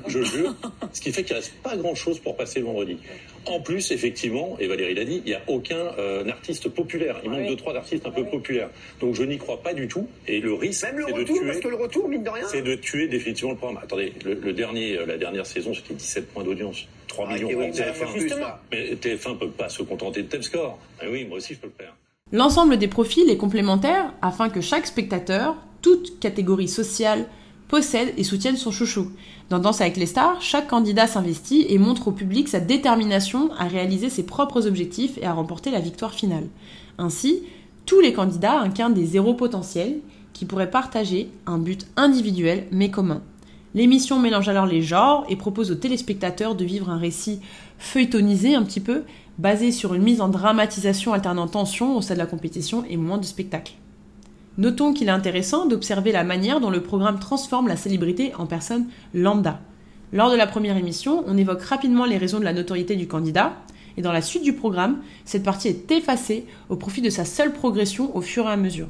je 0.09 0.19
le 0.21 0.25
jure, 0.25 0.55
ce 0.95 1.01
qui 1.03 1.13
fait 1.13 1.23
qu'il 1.23 1.37
reste 1.37 1.53
pas 1.63 1.77
grand 1.77 1.95
chose 1.95 2.19
pour 2.21 2.35
passer 2.37 2.61
le 2.61 2.65
vendredi. 2.67 2.97
En 3.45 3.61
plus, 3.61 3.91
effectivement, 3.91 4.57
et 4.59 4.67
Valérie 4.69 4.95
l'a 4.95 5.05
dit, 5.05 5.21
il 5.27 5.29
n'y 5.29 5.35
a 5.35 5.43
aucun 5.49 5.93
euh, 5.99 6.27
artiste 6.31 6.71
populaire. 6.71 7.21
Il 7.25 7.31
manque 7.31 7.47
deux, 7.47 7.57
trois 7.57 7.77
artistes 7.77 8.07
un 8.07 8.11
peu 8.11 8.25
populaires. 8.25 8.71
Donc 9.01 9.15
je 9.15 9.23
n'y 9.23 9.37
crois 9.37 9.61
pas 9.63 9.75
du 9.75 9.87
tout. 9.87 10.09
Et 10.27 10.41
le 10.41 10.55
risque, 10.55 10.83
Même 10.85 10.97
le 11.01 11.05
c'est 11.07 11.13
de 11.13 11.19
retour, 11.19 11.37
tuer. 11.37 11.47
parce 11.47 11.61
que 11.61 11.69
le 11.69 11.77
retour, 11.77 12.09
mine 12.09 12.23
de 12.25 12.31
rien. 12.31 12.47
C'est 12.49 12.63
de 12.63 12.75
tuer 12.77 13.07
définitivement 13.07 13.51
le 13.53 13.59
programme. 13.59 13.81
Attendez, 13.83 14.15
le, 14.25 14.33
le 14.33 14.53
dernier, 14.55 14.97
euh, 14.97 15.05
la 15.05 15.19
dernière 15.19 15.45
saison, 15.45 15.75
c'était 15.75 15.93
17 15.93 16.29
points 16.29 16.43
d'audience. 16.45 16.87
3 17.09 17.29
millions 17.35 17.51
et 17.51 17.55
oui, 17.55 17.69
pour 17.71 17.79
mais 17.79 17.85
TF1. 17.93 18.19
justement. 18.19 18.47
Mais 18.73 18.95
TF1 18.95 19.31
ne 19.33 19.39
peut 19.39 19.51
pas 19.51 19.69
se 19.69 19.83
contenter 19.83 20.23
de 20.23 20.29
tel 20.29 20.43
score. 20.43 20.79
Ah 21.01 21.05
oui, 21.11 21.27
moi 21.27 21.37
aussi, 21.37 21.53
je 21.53 21.59
peux 21.59 21.67
le 21.67 21.85
faire. 21.85 21.95
L'ensemble 22.35 22.79
des 22.79 22.89
profils 22.89 23.31
est 23.31 23.37
complémentaire 23.37 24.13
afin 24.21 24.49
que 24.49 24.61
chaque 24.61 24.89
spectateur, 24.89 25.55
toute 25.83 26.19
catégorie 26.19 26.67
sociale, 26.67 27.27
possède 27.69 28.13
et 28.17 28.25
soutienne 28.25 28.57
son 28.57 28.73
chouchou. 28.73 29.13
Dans 29.51 29.61
Danse 29.61 29.81
avec 29.81 29.97
les 29.97 30.07
stars, 30.07 30.43
chaque 30.43 30.67
candidat 30.67 31.07
s'investit 31.07 31.65
et 31.69 31.79
montre 31.79 32.09
au 32.09 32.11
public 32.11 32.49
sa 32.49 32.59
détermination 32.59 33.51
à 33.57 33.69
réaliser 33.69 34.11
ses 34.11 34.25
propres 34.25 34.67
objectifs 34.67 35.17
et 35.19 35.27
à 35.27 35.33
remporter 35.33 35.71
la 35.71 35.79
victoire 35.79 36.13
finale. 36.13 36.49
Ainsi, 36.99 37.45
tous 37.87 38.01
les 38.01 38.13
candidats 38.13 38.59
incarnent 38.59 38.95
des 38.95 39.07
zéros 39.07 39.35
potentiels 39.35 39.99
qui 40.33 40.45
pourraient 40.45 40.73
partager 40.73 41.31
un 41.47 41.59
but 41.59 41.87
individuel 41.97 42.67
mais 42.73 42.91
commun. 42.91 43.23
L'émission 43.75 44.19
mélange 44.19 44.49
alors 44.49 44.67
les 44.67 44.83
genres 44.83 45.25
et 45.29 45.37
propose 45.37 45.71
aux 45.71 45.77
téléspectateurs 45.77 46.57
de 46.57 46.65
vivre 46.65 46.91
un 46.91 46.99
récit 46.99 47.41
feuilletonisé 47.79 48.57
un 48.57 48.63
petit 48.63 48.81
peu, 48.81 49.03
basé 49.39 49.73
sur 49.73 49.95
une 49.95 50.03
mise 50.03 50.21
en 50.21 50.29
dramatisation 50.29 51.13
alternant 51.13 51.49
tension 51.49 51.97
au 51.97 52.03
sein 52.03 52.15
de 52.15 52.19
la 52.19 52.27
compétition 52.27 52.85
et 52.89 52.97
moins 52.97 53.19
de 53.19 53.25
spectacle. 53.25 53.75
Notons 54.57 54.93
qu'il 54.93 55.09
est 55.09 55.13
intéressant 55.13 55.67
d'observer 55.67 56.13
la 56.13 56.23
manière 56.23 56.61
dont 56.61 56.71
le 56.71 56.83
programme 56.83 57.19
transforme 57.19 57.69
la 57.69 57.77
célébrité 57.77 58.33
en 58.37 58.47
personne 58.47 58.87
lambda. 59.13 59.61
Lors 60.13 60.31
de 60.31 60.37
la 60.37 60.47
première 60.47 60.77
émission, 60.77 61.25
on 61.27 61.37
évoque 61.37 61.63
rapidement 61.63 62.05
les 62.05 62.19
raisons 62.19 62.39
de 62.39 62.45
la 62.45 62.53
notoriété 62.53 62.95
du 62.95 63.09
candidat, 63.09 63.57
et 63.97 64.03
dans 64.03 64.13
la 64.13 64.23
suite 64.23 64.43
du 64.43 64.53
programme, 64.53 64.99
cette 65.25 65.45
partie 65.45 65.69
est 65.69 65.91
effacée 65.91 66.47
au 66.69 66.77
profit 66.77 67.01
de 67.01 67.11
sa 67.11 67.25
seule 67.25 67.53
progression 67.53 68.17
au 68.17 68.21
fur 68.21 68.47
et 68.47 68.53
à 68.53 68.57
mesure. 68.57 68.89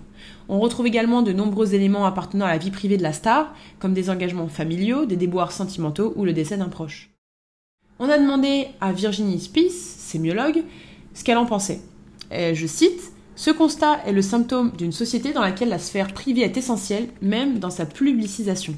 On 0.48 0.60
retrouve 0.60 0.86
également 0.86 1.22
de 1.22 1.32
nombreux 1.32 1.74
éléments 1.74 2.06
appartenant 2.06 2.46
à 2.46 2.50
la 2.50 2.58
vie 2.58 2.70
privée 2.70 2.96
de 2.96 3.02
la 3.02 3.12
star, 3.12 3.54
comme 3.78 3.94
des 3.94 4.10
engagements 4.10 4.48
familiaux, 4.48 5.06
des 5.06 5.16
déboires 5.16 5.52
sentimentaux 5.52 6.12
ou 6.16 6.24
le 6.24 6.32
décès 6.32 6.56
d'un 6.56 6.68
proche. 6.68 7.10
On 7.98 8.08
a 8.08 8.18
demandé 8.18 8.68
à 8.80 8.92
Virginie 8.92 9.40
Spies, 9.40 9.70
ce 11.14 11.24
qu'elle 11.24 11.38
en 11.38 11.46
pensait. 11.46 11.80
Je 12.30 12.66
cite 12.66 13.12
Ce 13.36 13.50
constat 13.50 14.00
est 14.06 14.12
le 14.12 14.22
symptôme 14.22 14.72
d'une 14.76 14.92
société 14.92 15.32
dans 15.32 15.40
laquelle 15.40 15.68
la 15.68 15.78
sphère 15.78 16.12
privée 16.12 16.42
est 16.42 16.56
essentielle, 16.56 17.08
même 17.22 17.58
dans 17.58 17.70
sa 17.70 17.86
publicisation. 17.86 18.74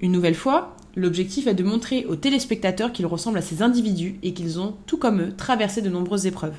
Une 0.00 0.12
nouvelle 0.12 0.34
fois, 0.34 0.76
l'objectif 0.94 1.46
est 1.46 1.54
de 1.54 1.64
montrer 1.64 2.04
aux 2.06 2.16
téléspectateurs 2.16 2.92
qu'ils 2.92 3.06
ressemblent 3.06 3.38
à 3.38 3.42
ces 3.42 3.62
individus 3.62 4.18
et 4.22 4.34
qu'ils 4.34 4.60
ont, 4.60 4.74
tout 4.86 4.98
comme 4.98 5.20
eux, 5.20 5.34
traversé 5.36 5.80
de 5.82 5.88
nombreuses 5.88 6.26
épreuves. 6.26 6.56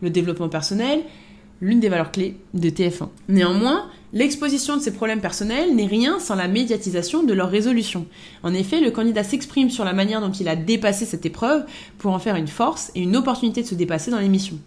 Le 0.00 0.10
développement 0.10 0.48
personnel, 0.48 1.02
l'une 1.62 1.80
des 1.80 1.88
valeurs 1.88 2.10
clés 2.10 2.36
de 2.52 2.68
TF1. 2.68 3.08
Néanmoins, 3.28 3.86
l'exposition 4.12 4.76
de 4.76 4.82
ces 4.82 4.92
problèmes 4.92 5.20
personnels 5.20 5.74
n'est 5.74 5.86
rien 5.86 6.18
sans 6.18 6.34
la 6.34 6.48
médiatisation 6.48 7.22
de 7.22 7.32
leur 7.32 7.48
résolution. 7.48 8.06
En 8.42 8.52
effet, 8.52 8.80
le 8.80 8.90
candidat 8.90 9.22
s'exprime 9.22 9.70
sur 9.70 9.84
la 9.84 9.92
manière 9.94 10.20
dont 10.20 10.32
il 10.32 10.48
a 10.48 10.56
dépassé 10.56 11.06
cette 11.06 11.24
épreuve 11.24 11.64
pour 11.98 12.12
en 12.12 12.18
faire 12.18 12.36
une 12.36 12.48
force 12.48 12.90
et 12.96 13.00
une 13.00 13.16
opportunité 13.16 13.62
de 13.62 13.68
se 13.68 13.76
dépasser 13.76 14.10
dans 14.10 14.18
l'émission. 14.18 14.58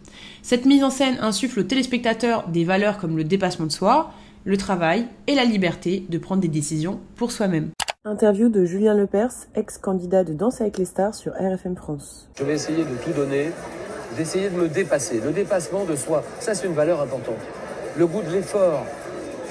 Cette 0.41 0.65
mise 0.65 0.83
en 0.83 0.89
scène 0.89 1.17
insuffle 1.19 1.59
aux 1.59 1.63
téléspectateurs 1.63 2.47
des 2.47 2.63
valeurs 2.63 2.97
comme 2.97 3.17
le 3.17 3.25
dépassement 3.25 3.65
de 3.65 3.71
soi, 3.71 4.13
le 4.45 4.55
travail 4.55 5.05
et 5.27 5.35
la 5.35 5.43
liberté 5.43 6.05
de 6.07 6.17
prendre 6.17 6.41
des 6.41 6.47
décisions 6.47 7.01
pour 7.17 7.33
soi-même. 7.33 7.71
Interview 8.05 8.49
de 8.49 8.63
Julien 8.65 8.93
Lepers, 8.93 9.33
ex-candidat 9.55 10.23
de 10.23 10.33
Danse 10.33 10.61
avec 10.61 10.77
les 10.77 10.85
stars 10.85 11.15
sur 11.15 11.33
RFM 11.33 11.75
France. 11.75 12.29
Je 12.37 12.43
vais 12.43 12.53
essayer 12.53 12.83
de 12.83 12.95
tout 13.03 13.11
donner, 13.11 13.49
d'essayer 14.17 14.49
de 14.49 14.55
me 14.55 14.67
dépasser. 14.67 15.21
Le 15.23 15.31
dépassement 15.31 15.83
de 15.85 15.95
soi, 15.95 16.23
ça 16.39 16.53
c'est 16.53 16.67
une 16.67 16.73
valeur 16.73 17.01
importante. 17.01 17.35
Le 17.97 18.07
goût 18.07 18.21
de 18.21 18.31
l'effort, 18.31 18.85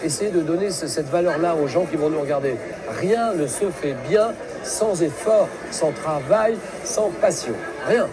essayer 0.03 0.31
de 0.31 0.41
donner 0.41 0.71
ce- 0.71 0.87
cette 0.87 1.09
valeur-là 1.09 1.55
aux 1.57 1.67
gens 1.67 1.85
qui 1.87 1.97
vont 1.97 2.11
nous 2.11 2.21
regarder. 2.21 2.55
Rien 3.01 3.33
ne 3.35 3.47
se 3.47 3.71
fait 3.71 3.95
bien 4.09 4.33
sans 4.63 5.03
effort, 5.03 5.49
sans 5.71 5.93
travail, 5.93 6.57
sans 6.85 7.11
passion. 7.21 7.55
Rien. 7.87 8.07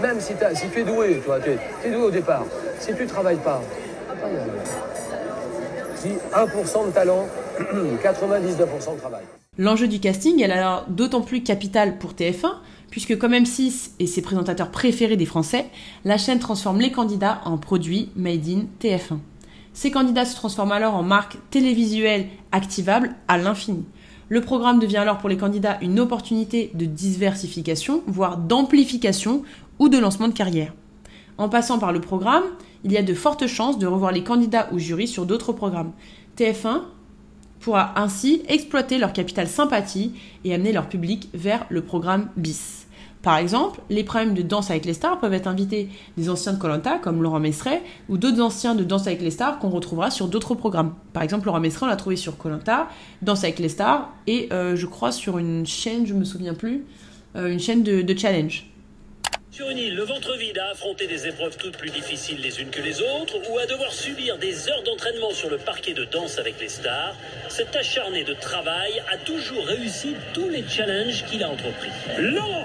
Même 0.00 0.20
si, 0.20 0.32
tu 0.72 0.80
es 0.80 0.84
doué, 0.84 1.20
toi, 1.24 1.38
tu 1.40 1.50
es, 1.50 1.90
doué 1.90 2.02
au 2.02 2.10
départ. 2.10 2.44
Si 2.80 2.92
tu 2.94 3.02
ne 3.04 3.08
travailles 3.08 3.36
pas. 3.36 3.60
Si 5.96 6.08
1% 6.34 6.86
de 6.86 6.90
talent, 6.90 7.26
99% 8.02 8.94
de 8.94 9.00
travail. 9.00 9.22
L'enjeu 9.58 9.86
du 9.86 10.00
casting 10.00 10.42
est 10.42 10.50
alors 10.50 10.86
d'autant 10.88 11.20
plus 11.20 11.42
capital 11.42 11.98
pour 11.98 12.14
TF1, 12.14 12.54
puisque 12.92 13.16
comme 13.16 13.32
M6 13.32 13.92
et 13.98 14.06
ses 14.06 14.20
présentateurs 14.20 14.70
préférés 14.70 15.16
des 15.16 15.24
Français, 15.24 15.66
la 16.04 16.18
chaîne 16.18 16.38
transforme 16.38 16.78
les 16.78 16.92
candidats 16.92 17.40
en 17.46 17.56
produits 17.56 18.10
made 18.14 18.46
in 18.46 18.64
TF1. 18.80 19.18
Ces 19.72 19.90
candidats 19.90 20.26
se 20.26 20.36
transforment 20.36 20.72
alors 20.72 20.94
en 20.94 21.02
marques 21.02 21.38
télévisuelles 21.50 22.28
activables 22.52 23.16
à 23.28 23.38
l'infini. 23.38 23.86
Le 24.28 24.42
programme 24.42 24.78
devient 24.78 24.98
alors 24.98 25.16
pour 25.16 25.30
les 25.30 25.38
candidats 25.38 25.78
une 25.80 25.98
opportunité 26.00 26.70
de 26.74 26.84
diversification, 26.84 28.02
voire 28.06 28.36
d'amplification 28.36 29.42
ou 29.78 29.88
de 29.88 29.96
lancement 29.96 30.28
de 30.28 30.34
carrière. 30.34 30.74
En 31.38 31.48
passant 31.48 31.78
par 31.78 31.92
le 31.92 32.00
programme, 32.02 32.44
il 32.84 32.92
y 32.92 32.98
a 32.98 33.02
de 33.02 33.14
fortes 33.14 33.46
chances 33.46 33.78
de 33.78 33.86
revoir 33.86 34.12
les 34.12 34.22
candidats 34.22 34.68
ou 34.70 34.78
jurys 34.78 35.08
sur 35.08 35.24
d'autres 35.24 35.54
programmes. 35.54 35.92
TF1 36.36 36.82
pourra 37.58 37.98
ainsi 37.98 38.42
exploiter 38.48 38.98
leur 38.98 39.14
capital 39.14 39.48
sympathie 39.48 40.12
et 40.44 40.52
amener 40.52 40.72
leur 40.72 40.90
public 40.90 41.30
vers 41.32 41.64
le 41.70 41.80
programme 41.80 42.28
BIS. 42.36 42.81
Par 43.22 43.36
exemple, 43.36 43.80
les 43.88 44.02
primes 44.02 44.34
de 44.34 44.42
Danse 44.42 44.70
avec 44.70 44.84
les 44.84 44.94
stars 44.94 45.20
peuvent 45.20 45.32
être 45.32 45.46
invités 45.46 45.88
des 46.16 46.28
anciens 46.28 46.52
de 46.52 46.58
Colanta 46.58 46.98
comme 46.98 47.22
Laurent 47.22 47.38
Mestret 47.38 47.80
ou 48.08 48.18
d'autres 48.18 48.40
anciens 48.40 48.74
de 48.74 48.82
Danse 48.82 49.06
avec 49.06 49.22
les 49.22 49.30
stars 49.30 49.60
qu'on 49.60 49.70
retrouvera 49.70 50.10
sur 50.10 50.26
d'autres 50.26 50.56
programmes. 50.56 50.94
Par 51.12 51.22
exemple, 51.22 51.46
Laurent 51.46 51.60
Mestret, 51.60 51.86
on 51.86 51.88
l'a 51.88 51.96
trouvé 51.96 52.16
sur 52.16 52.36
Colanta, 52.36 52.88
Danse 53.22 53.44
avec 53.44 53.60
les 53.60 53.68
stars 53.68 54.12
et 54.26 54.48
euh, 54.52 54.74
je 54.74 54.86
crois 54.86 55.12
sur 55.12 55.38
une 55.38 55.64
chaîne, 55.66 56.04
je 56.04 56.14
me 56.14 56.24
souviens 56.24 56.54
plus, 56.54 56.84
euh, 57.36 57.46
une 57.46 57.60
chaîne 57.60 57.84
de, 57.84 58.02
de 58.02 58.18
challenge. 58.18 58.66
Sur 59.52 59.68
une 59.68 59.78
île, 59.78 59.94
le 59.94 60.04
ventre 60.04 60.34
vide, 60.38 60.58
à 60.58 60.70
affronter 60.70 61.06
des 61.06 61.28
épreuves 61.28 61.56
toutes 61.58 61.76
plus 61.76 61.90
difficiles 61.90 62.40
les 62.40 62.58
unes 62.60 62.70
que 62.70 62.80
les 62.80 63.02
autres, 63.02 63.36
ou 63.50 63.58
à 63.58 63.66
devoir 63.66 63.92
subir 63.92 64.38
des 64.38 64.68
heures 64.68 64.82
d'entraînement 64.82 65.30
sur 65.30 65.50
le 65.50 65.58
parquet 65.58 65.92
de 65.92 66.06
danse 66.06 66.38
avec 66.38 66.58
les 66.58 66.70
stars, 66.70 67.14
cet 67.50 67.76
acharné 67.76 68.24
de 68.24 68.32
travail 68.32 69.02
a 69.12 69.18
toujours 69.18 69.64
réussi 69.66 70.16
tous 70.32 70.48
les 70.48 70.66
challenges 70.66 71.26
qu'il 71.26 71.44
a 71.44 71.50
entrepris. 71.50 71.90
Laurent 72.18 72.64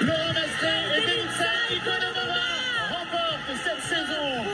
Laurent 0.00 0.32
Mestre 0.34 0.66
et 1.70 1.78
remportent 2.92 3.56
cette 3.64 3.82
saison. 3.82 4.44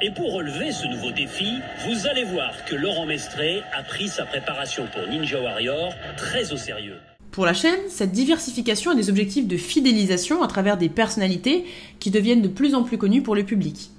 Et 0.00 0.10
pour 0.10 0.32
relever 0.32 0.72
ce 0.72 0.88
nouveau 0.88 1.12
défi, 1.12 1.60
vous 1.86 2.08
allez 2.08 2.24
voir 2.24 2.52
que 2.64 2.74
Laurent 2.74 3.06
Mestré 3.06 3.62
a 3.72 3.84
pris 3.84 4.08
sa 4.08 4.24
préparation 4.24 4.88
pour 4.92 5.06
Ninja 5.06 5.40
Warrior 5.40 5.94
très 6.16 6.52
au 6.52 6.56
sérieux. 6.56 6.96
Pour 7.30 7.46
la 7.46 7.54
chaîne, 7.54 7.78
cette 7.88 8.10
diversification 8.10 8.90
a 8.90 8.94
des 8.96 9.08
objectifs 9.08 9.46
de 9.46 9.56
fidélisation 9.56 10.42
à 10.42 10.48
travers 10.48 10.76
des 10.76 10.88
personnalités 10.88 11.64
qui 12.00 12.10
deviennent 12.10 12.42
de 12.42 12.48
plus 12.48 12.74
en 12.74 12.82
plus 12.82 12.98
connues 12.98 13.22
pour 13.22 13.36
le 13.36 13.44
public. 13.44 13.90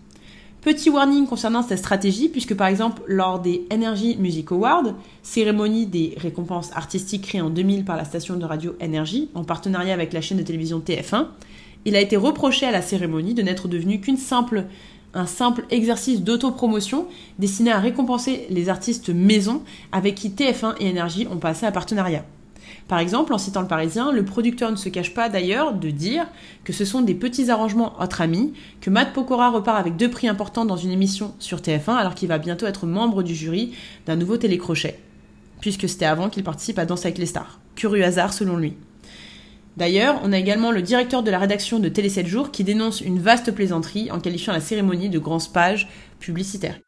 Petit 0.63 0.89
warning 0.89 1.28
concernant 1.28 1.62
cette 1.62 1.80
stratégie, 1.80 2.30
puisque 2.30 2.56
par 2.56 2.67
exemple 2.67 3.02
lors 3.06 3.41
des 3.41 3.67
Energy 3.69 4.15
Music 4.17 4.49
Awards, 4.54 4.93
cérémonie 5.21 5.88
des 5.88 6.13
récompenses 6.15 6.71
artistiques 6.73 7.23
créée 7.23 7.41
en 7.41 7.49
2000 7.49 7.84
par 7.84 7.97
la 7.97 8.06
station 8.06 8.38
de 8.38 8.45
radio 8.45 8.73
Energy, 8.82 9.28
en 9.34 9.43
partenariat 9.43 9.93
avec 9.93 10.13
la 10.13 10.21
chaîne 10.21 10.38
de 10.38 10.43
télévision 10.43 10.80
TF1, 10.80 11.28
il 11.84 11.97
a 11.97 11.99
été 11.99 12.15
reproché 12.15 12.65
à 12.65 12.71
la 12.71 12.82
cérémonie 12.82 13.34
de 13.34 13.41
n'être 13.41 13.67
devenu 13.67 13.99
qu'une 13.99 14.15
simple 14.15 14.63
un 15.13 15.26
simple 15.26 15.65
exercice 15.69 16.21
d'autopromotion 16.21 17.08
destiné 17.39 17.69
à 17.69 17.80
récompenser 17.80 18.47
les 18.49 18.69
artistes 18.69 19.10
maison 19.10 19.63
avec 19.91 20.15
qui 20.15 20.30
TF1 20.30 20.76
et 20.80 20.89
Energy 20.89 21.28
ont 21.30 21.39
passé 21.39 21.65
un 21.65 21.73
partenariat. 21.73 22.23
Par 22.87 22.99
exemple, 22.99 23.33
en 23.33 23.37
citant 23.37 23.61
le 23.61 23.67
Parisien, 23.67 24.11
le 24.11 24.25
producteur 24.25 24.69
ne 24.69 24.75
se 24.75 24.89
cache 24.89 25.13
pas 25.13 25.29
d'ailleurs 25.29 25.73
de 25.73 25.89
dire 25.89 26.27
que 26.63 26.73
ce 26.73 26.85
sont 26.85 27.01
des 27.01 27.13
petits 27.13 27.49
arrangements 27.49 27.93
entre 27.99 28.21
amis, 28.21 28.53
que 28.81 28.89
Matt 28.89 29.13
Pokora 29.13 29.51
repart 29.51 29.79
avec 29.79 29.95
deux 29.95 30.09
prix 30.09 30.27
importants 30.27 30.65
dans 30.65 30.77
une 30.77 30.91
émission 30.91 31.33
sur 31.39 31.59
TF1 31.59 31.95
alors 31.95 32.15
qu'il 32.15 32.27
va 32.27 32.37
bientôt 32.37 32.65
être 32.65 32.85
membre 32.85 33.23
du 33.23 33.35
jury 33.35 33.73
d'un 34.05 34.17
nouveau 34.17 34.37
télécrochet, 34.37 34.99
puisque 35.61 35.87
c'était 35.87 36.05
avant 36.05 36.29
qu'il 36.29 36.43
participe 36.43 36.77
à 36.77 36.85
Danse 36.85 37.05
avec 37.05 37.17
les 37.17 37.25
stars. 37.25 37.59
Curieux 37.75 38.03
hasard 38.03 38.33
selon 38.33 38.57
lui. 38.57 38.75
D'ailleurs, 39.77 40.19
on 40.23 40.31
a 40.31 40.37
également 40.37 40.71
le 40.71 40.83
directeur 40.83 41.23
de 41.23 41.31
la 41.31 41.39
rédaction 41.39 41.79
de 41.79 41.89
Télé 41.89 42.09
7 42.09 42.27
jours 42.27 42.51
qui 42.51 42.63
dénonce 42.63 43.01
une 43.01 43.19
vaste 43.19 43.51
plaisanterie 43.51 44.11
en 44.11 44.19
qualifiant 44.19 44.53
la 44.53 44.59
cérémonie 44.59 45.09
de 45.09 45.17
grand 45.17 45.39
spage 45.39 45.89
publicitaire. 46.19 46.79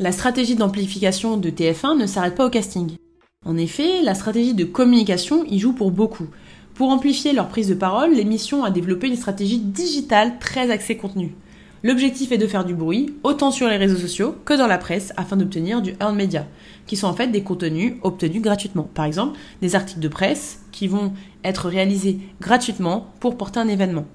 La 0.00 0.10
stratégie 0.10 0.56
d'amplification 0.56 1.36
de 1.36 1.50
TF1 1.50 1.96
ne 1.98 2.06
s'arrête 2.06 2.34
pas 2.34 2.46
au 2.46 2.50
casting. 2.50 2.96
En 3.44 3.56
effet, 3.56 4.02
la 4.02 4.14
stratégie 4.14 4.54
de 4.54 4.64
communication 4.64 5.44
y 5.48 5.58
joue 5.58 5.72
pour 5.72 5.90
beaucoup. 5.90 6.28
Pour 6.74 6.90
amplifier 6.90 7.32
leur 7.32 7.48
prise 7.48 7.68
de 7.68 7.74
parole, 7.74 8.14
l'émission 8.14 8.62
a 8.62 8.70
développé 8.70 9.08
une 9.08 9.16
stratégie 9.16 9.58
digitale 9.58 10.38
très 10.38 10.70
axée 10.70 10.96
contenu. 10.96 11.34
L'objectif 11.82 12.30
est 12.30 12.38
de 12.38 12.46
faire 12.46 12.64
du 12.64 12.74
bruit, 12.74 13.14
autant 13.24 13.50
sur 13.50 13.68
les 13.68 13.76
réseaux 13.76 13.96
sociaux 13.96 14.36
que 14.44 14.54
dans 14.54 14.68
la 14.68 14.78
presse, 14.78 15.12
afin 15.16 15.36
d'obtenir 15.36 15.82
du 15.82 15.96
earned 16.00 16.16
media, 16.16 16.46
qui 16.86 16.94
sont 16.94 17.08
en 17.08 17.14
fait 17.14 17.26
des 17.26 17.42
contenus 17.42 17.94
obtenus 18.02 18.40
gratuitement. 18.40 18.88
Par 18.94 19.04
exemple, 19.04 19.36
des 19.60 19.74
articles 19.74 19.98
de 19.98 20.06
presse 20.06 20.60
qui 20.70 20.86
vont 20.86 21.12
être 21.42 21.68
réalisés 21.68 22.20
gratuitement 22.40 23.08
pour 23.18 23.36
porter 23.36 23.58
un 23.58 23.66
événement. 23.66 24.06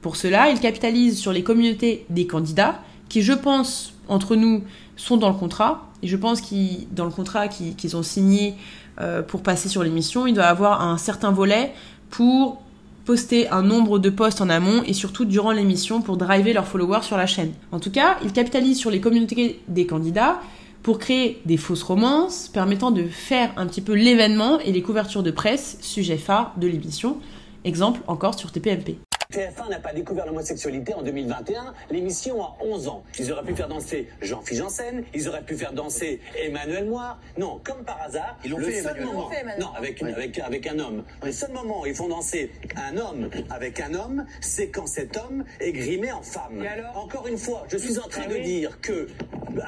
Pour 0.00 0.14
cela, 0.14 0.50
ils 0.50 0.60
capitalisent 0.60 1.18
sur 1.18 1.32
les 1.32 1.42
communautés 1.42 2.06
des 2.10 2.28
candidats, 2.28 2.80
qui, 3.08 3.22
je 3.22 3.32
pense, 3.32 3.94
entre 4.08 4.36
nous, 4.36 4.62
sont 5.02 5.16
dans 5.16 5.28
le 5.28 5.34
contrat. 5.34 5.88
Et 6.02 6.08
je 6.08 6.16
pense 6.16 6.40
qu'ils, 6.40 6.86
dans 6.92 7.04
le 7.04 7.10
contrat 7.10 7.48
qu'ils 7.48 7.96
ont 7.96 8.02
signé 8.02 8.54
euh, 9.00 9.22
pour 9.22 9.42
passer 9.42 9.68
sur 9.68 9.82
l'émission, 9.82 10.26
il 10.26 10.34
doit 10.34 10.44
avoir 10.44 10.82
un 10.82 10.98
certain 10.98 11.32
volet 11.32 11.72
pour 12.10 12.62
poster 13.04 13.48
un 13.48 13.62
nombre 13.62 13.98
de 13.98 14.10
posts 14.10 14.40
en 14.40 14.48
amont 14.48 14.82
et 14.86 14.92
surtout 14.92 15.24
durant 15.24 15.50
l'émission 15.50 16.02
pour 16.02 16.16
driver 16.16 16.52
leurs 16.52 16.66
followers 16.66 17.02
sur 17.02 17.16
la 17.16 17.26
chaîne. 17.26 17.52
En 17.72 17.80
tout 17.80 17.90
cas, 17.90 18.16
ils 18.22 18.32
capitalisent 18.32 18.78
sur 18.78 18.90
les 18.90 19.00
communautés 19.00 19.60
des 19.66 19.86
candidats 19.86 20.40
pour 20.84 20.98
créer 20.98 21.40
des 21.44 21.56
fausses 21.56 21.82
romances 21.82 22.48
permettant 22.48 22.90
de 22.90 23.04
faire 23.04 23.52
un 23.56 23.66
petit 23.66 23.80
peu 23.80 23.94
l'événement 23.94 24.60
et 24.60 24.72
les 24.72 24.82
couvertures 24.82 25.22
de 25.22 25.30
presse, 25.30 25.78
sujet 25.80 26.16
phare 26.16 26.54
de 26.58 26.66
l'émission. 26.68 27.18
Exemple 27.64 28.00
encore 28.06 28.38
sur 28.38 28.52
TPMP. 28.52 28.98
TF1 29.32 29.70
n'a 29.70 29.78
pas 29.80 29.92
découvert 29.92 30.26
l'homosexualité 30.26 30.94
en 30.94 31.02
2021. 31.02 31.74
L'émission 31.90 32.42
a 32.42 32.56
11 32.60 32.88
ans. 32.88 33.02
Ils 33.18 33.32
auraient 33.32 33.44
pu 33.44 33.54
faire 33.54 33.68
danser 33.68 34.08
Jean-Philippe 34.20 34.62
Janssen, 34.62 35.04
ils 35.14 35.28
auraient 35.28 35.42
pu 35.42 35.56
faire 35.56 35.72
danser 35.72 36.20
Emmanuel 36.38 36.86
Moir. 36.86 37.18
Non, 37.38 37.60
comme 37.64 37.84
par 37.84 38.00
hasard, 38.02 38.38
ils 38.44 38.50
l'ont 38.50 38.58
le 38.58 38.64
fait, 38.66 38.82
seul 38.82 38.96
Emmanuel. 38.96 39.06
moment, 39.06 39.30
fait, 39.30 39.58
non, 39.58 39.72
avec, 39.74 40.00
une- 40.00 40.08
avec, 40.08 40.38
avec 40.38 40.66
un 40.66 40.78
homme. 40.78 41.04
Le 41.24 41.32
seul 41.32 41.52
moment 41.52 41.80
où 41.82 41.86
ils 41.86 41.94
font 41.94 42.08
danser 42.08 42.50
un 42.76 42.96
homme 42.98 43.30
avec 43.50 43.80
un 43.80 43.94
homme, 43.94 44.26
c'est 44.40 44.68
quand 44.68 44.86
cet 44.86 45.16
homme 45.16 45.44
est 45.60 45.72
grimé 45.72 46.12
en 46.12 46.22
femme. 46.22 46.62
Encore 46.94 47.26
une 47.26 47.38
fois, 47.38 47.64
je 47.70 47.78
suis 47.78 47.98
en 47.98 48.08
train 48.08 48.26
de 48.26 48.36
dire 48.36 48.80
que 48.80 49.08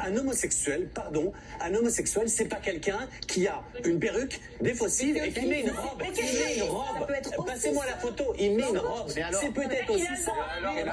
un 0.05 0.16
homosexuel, 0.16 0.88
pardon, 0.94 1.33
un 1.61 1.74
homosexuel, 1.74 2.29
c'est 2.29 2.46
pas 2.46 2.57
quelqu'un 2.57 3.09
qui 3.27 3.46
a 3.46 3.62
une 3.85 3.98
perruque, 3.98 4.40
des 4.61 4.74
fossiles 4.74 5.16
et 5.24 5.31
qui 5.31 5.46
met 5.46 5.61
une 5.61 5.70
robe. 5.70 6.03
Il 6.16 6.38
met 6.38 6.57
une 6.57 6.62
robe. 6.64 7.46
Passez-moi 7.46 7.85
la 7.87 7.96
photo. 7.96 8.35
Il 8.38 8.55
met 8.57 8.68
une 8.68 8.79
robe. 8.79 9.09
C'est 9.40 9.53
peut-être 9.55 9.90
aussi 9.90 10.05
ça. 10.23 10.33
Mais 10.75 10.85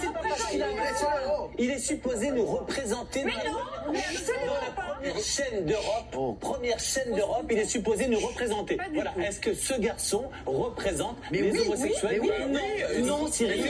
c'est 0.00 0.12
pas 0.12 0.20
parce 0.22 0.44
qu'il 0.46 0.62
a 0.62 0.70
une 0.70 0.78
robe. 0.78 1.50
Il 1.58 1.70
est 1.70 1.78
supposé 1.78 2.30
nous 2.30 2.44
représenter 2.46 3.22
dans 3.22 3.28
la- 3.28 3.44
dans 3.44 4.54
la 4.54 4.82
première 4.82 5.22
chaîne 5.22 5.64
d'Europe. 5.66 6.38
Première 6.40 6.78
chaîne 6.80 7.14
d'Europe, 7.14 7.46
il 7.50 7.58
est 7.58 7.64
supposé 7.64 8.06
nous 8.08 8.18
représenter. 8.20 8.78
Voilà. 8.94 9.12
Est-ce 9.22 9.40
que 9.40 9.54
ce 9.54 9.74
garçon 9.80 10.24
représente 10.46 11.16
les 11.30 11.50
homosexuels 11.60 12.20
oui, 12.22 12.30
Non, 12.50 12.58
oui, 12.96 13.02
non, 13.02 13.26
Cyril. 13.30 13.64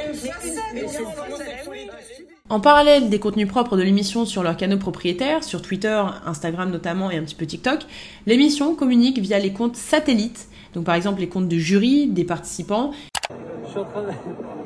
En 2.49 2.61
parallèle 2.61 3.09
des 3.11 3.19
contenus 3.19 3.49
propres 3.49 3.77
de 3.77 3.83
l'émission 3.83 4.25
sur 4.25 4.43
leurs 4.45 4.57
canaux 4.57 4.79
propriétaires, 4.79 5.43
sur 5.43 5.63
Twitter, 5.63 6.01
Instagram 6.27 6.71
notamment 6.71 7.11
et 7.11 7.17
un 7.17 7.23
petit 7.25 7.35
peu 7.35 7.45
TikTok, 7.47 7.81
l'émission 8.27 8.75
communique 8.77 9.19
via 9.19 9.39
les 9.41 9.53
comptes 9.53 9.75
satellites, 9.77 10.47
donc 10.73 10.85
par 10.85 10.95
exemple 10.95 11.21
les 11.21 11.29
comptes 11.29 11.49
de 11.49 11.59
jury, 11.59 12.07
des 12.07 12.25
participants, 12.25 12.93
Je 13.31 13.71
suis 13.71 13.79
en 13.79 13.85
train 13.85 14.03
de... 14.03 14.11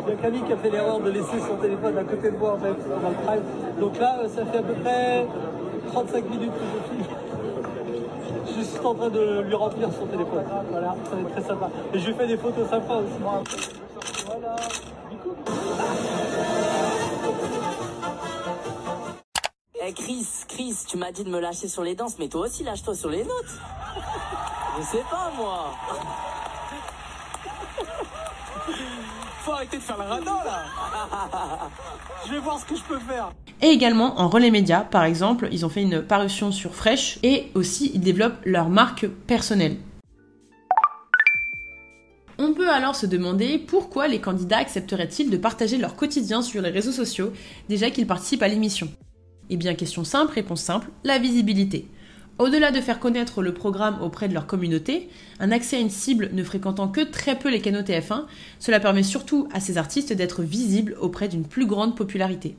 Il 0.07 0.11
y 0.11 0.13
a 0.13 0.17
Camille 0.17 0.43
qui 0.43 0.53
a 0.53 0.57
fait 0.57 0.71
l'erreur 0.71 1.01
de 1.01 1.11
laisser 1.11 1.41
son 1.47 1.57
téléphone 1.57 1.97
à 1.99 2.05
côté 2.05 2.31
de 2.31 2.37
moi 2.37 2.55
en 2.55 2.59
fait, 2.59 2.75
dans 2.89 3.09
le 3.09 3.15
prime. 3.25 3.43
Donc 3.79 3.99
là, 3.99 4.19
euh, 4.19 4.29
ça 4.29 4.45
fait 4.45 4.59
à 4.59 4.63
peu 4.63 4.75
près 4.75 5.27
35 5.93 6.31
minutes 6.31 6.53
que 6.53 6.59
je 6.59 6.95
filme. 6.95 7.17
Je 8.47 8.53
suis 8.53 8.63
juste 8.63 8.85
en 8.85 8.95
train 8.95 9.09
de 9.09 9.41
lui 9.43 9.55
remplir 9.55 9.89
son 9.93 10.07
téléphone. 10.07 10.45
Voilà, 10.71 10.97
ça 11.05 11.17
va 11.17 11.23
être 11.23 11.31
très 11.33 11.43
sympa. 11.43 11.71
Et 11.95 11.99
je 11.99 12.07
lui 12.09 12.15
fais 12.15 12.27
des 12.27 12.37
photos 12.37 12.69
sympas 12.69 12.97
aussi. 12.97 13.13
Voilà. 14.27 14.57
Coup. 15.23 15.35
Eh 19.83 19.93
Chris, 19.93 20.27
Chris, 20.49 20.77
tu 20.87 20.97
m'as 20.97 21.13
dit 21.13 21.25
de 21.25 21.31
me 21.31 21.41
lâcher 21.41 21.69
sur 21.69 21.83
les 21.83 21.95
danses, 21.95 22.17
mais 22.19 22.29
toi 22.29 22.43
aussi 22.43 22.63
lâche-toi 22.63 22.95
sur 22.95 23.11
les 23.11 23.25
notes. 23.25 23.59
Je 24.79 24.83
sais 24.85 25.05
pas 25.11 25.33
moi. 25.37 25.73
Faut 29.41 29.53
arrêter 29.53 29.79
de 29.79 29.83
faire 29.83 29.97
le 29.97 30.05
radin 30.05 30.39
là. 30.45 30.65
Je 32.27 32.33
vais 32.33 32.41
voir 32.41 32.59
ce 32.59 32.67
que 32.67 32.77
je 32.77 32.83
peux 32.83 32.99
faire. 32.99 33.33
et 33.63 33.69
également 33.69 34.21
en 34.21 34.29
relais 34.29 34.51
média, 34.51 34.81
par 34.81 35.05
exemple, 35.05 35.49
ils 35.51 35.65
ont 35.65 35.71
fait 35.71 35.83
une 35.83 36.03
parution 36.03 36.53
sur 36.53 36.75
Fresh 36.75 37.19
et 37.23 37.51
aussi 37.55 37.91
ils 37.95 38.01
développent 38.01 38.41
leur 38.45 38.69
marque 38.69 39.07
personnelle. 39.27 39.77
On 42.39 42.53
peut 42.53 42.71
alors 42.71 42.97
se 42.97 43.07
demander 43.07 43.59
pourquoi 43.59 44.09
les 44.09 44.21
candidats 44.21 44.59
accepteraient-ils 44.59 45.31
de 45.31 45.37
partager 45.37 45.79
leur 45.79 45.97
quotidien 45.97 46.43
sur 46.43 46.61
les 46.63 46.71
réseaux 46.71 46.93
sociaux 46.93 47.33
déjà 47.69 47.91
qu'ils 47.91 48.07
participent 48.07 48.43
à 48.43 48.49
l'émission? 48.49 48.89
Eh 49.49 49.57
bien, 49.57 49.75
question 49.75 50.05
simple, 50.05 50.35
réponse 50.35 50.61
simple, 50.61 50.89
la 51.05 51.19
visibilité. 51.19 51.89
Au-delà 52.41 52.71
de 52.71 52.81
faire 52.81 53.01
connaître 53.01 53.43
le 53.43 53.53
programme 53.53 54.01
auprès 54.01 54.27
de 54.27 54.33
leur 54.33 54.47
communauté, 54.47 55.11
un 55.41 55.51
accès 55.51 55.77
à 55.77 55.81
une 55.81 55.91
cible 55.91 56.31
ne 56.33 56.43
fréquentant 56.43 56.89
que 56.89 57.03
très 57.03 57.39
peu 57.39 57.51
les 57.51 57.61
canaux 57.61 57.83
TF1, 57.83 58.25
cela 58.59 58.81
permet 58.81 59.03
surtout 59.03 59.47
à 59.53 59.61
ces 59.61 59.77
artistes 59.77 60.15
d'être 60.15 60.41
visibles 60.41 60.97
auprès 61.03 61.29
d'une 61.29 61.45
plus 61.45 61.67
grande 61.67 61.95
popularité. 61.95 62.57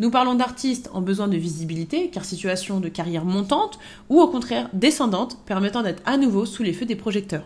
Nous 0.00 0.10
parlons 0.10 0.34
d'artistes 0.34 0.90
en 0.92 1.02
besoin 1.02 1.28
de 1.28 1.36
visibilité, 1.36 2.10
car 2.10 2.24
situation 2.24 2.80
de 2.80 2.88
carrière 2.88 3.24
montante, 3.24 3.78
ou 4.08 4.20
au 4.20 4.26
contraire 4.26 4.68
descendante, 4.72 5.38
permettant 5.46 5.84
d'être 5.84 6.02
à 6.04 6.16
nouveau 6.16 6.44
sous 6.44 6.64
les 6.64 6.72
feux 6.72 6.86
des 6.86 6.96
projecteurs. 6.96 7.44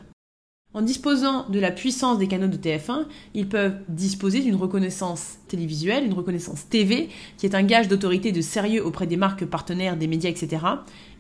En 0.77 0.83
disposant 0.83 1.49
de 1.49 1.59
la 1.59 1.71
puissance 1.71 2.19
des 2.19 2.29
canaux 2.29 2.49
de 2.49 2.59
TF1, 2.59 3.07
ils 3.33 3.49
peuvent 3.49 3.77
disposer 3.89 4.41
d'une 4.41 4.57
reconnaissance 4.57 5.37
télévisuelle, 5.49 6.05
une 6.05 6.13
reconnaissance 6.13 6.69
TV, 6.69 7.09
qui 7.39 7.47
est 7.47 7.55
un 7.55 7.63
gage 7.63 7.89
d'autorité 7.89 8.31
de 8.31 8.43
sérieux 8.43 8.85
auprès 8.85 9.07
des 9.07 9.17
marques 9.17 9.47
partenaires, 9.47 9.97
des 9.97 10.07
médias, 10.07 10.29
etc. 10.29 10.59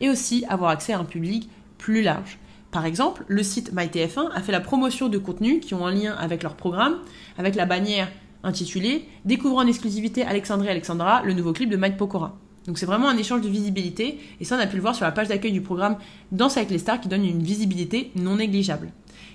Et 0.03 0.11
aussi 0.11 0.45
avoir 0.51 0.69
accès 0.69 0.92
à 0.92 0.99
un 0.99 1.07
public 1.07 1.49
plus 1.79 2.03
large. 2.03 2.38
Par 2.71 2.85
exemple, 2.85 3.25
le 3.29 3.42
site 3.42 3.73
MyTF1 3.73 4.29
a 4.31 4.42
fait 4.42 4.53
la 4.53 4.61
promotion 4.61 5.09
de 5.09 5.16
contenus 5.16 5.64
qui 5.64 5.73
ont 5.73 5.87
un 5.87 5.95
lien 5.95 6.14
avec 6.19 6.42
leur 6.42 6.55
programme, 6.55 6.99
avec 7.38 7.55
la 7.55 7.64
bannière 7.64 8.12
intitulée 8.42 9.09
Découvrons 9.25 9.61
en 9.61 9.66
exclusivité 9.66 10.23
Alexandre 10.23 10.66
et 10.66 10.71
Alexandra, 10.71 11.23
le 11.23 11.33
nouveau 11.33 11.55
clip 11.55 11.71
de 11.71 11.79
Mike 11.79 11.97
Pokora. 11.97 12.37
Donc 12.66 12.77
c'est 12.77 12.85
vraiment 12.85 13.09
un 13.09 13.16
échange 13.16 13.40
de 13.40 13.49
visibilité, 13.49 14.19
et 14.38 14.45
ça 14.45 14.57
on 14.57 14.61
a 14.61 14.66
pu 14.66 14.77
le 14.77 14.83
voir 14.83 14.95
sur 14.95 15.07
la 15.07 15.12
page 15.12 15.29
d'accueil 15.29 15.53
du 15.53 15.62
programme 15.62 15.97
Danse 16.31 16.59
avec 16.59 16.69
les 16.69 16.79
stars 16.79 17.01
qui 17.01 17.09
donne 17.09 17.25
une 17.25 17.42
visibilité 17.42 18.11
non 18.16 18.37
négligeable. 18.37 18.92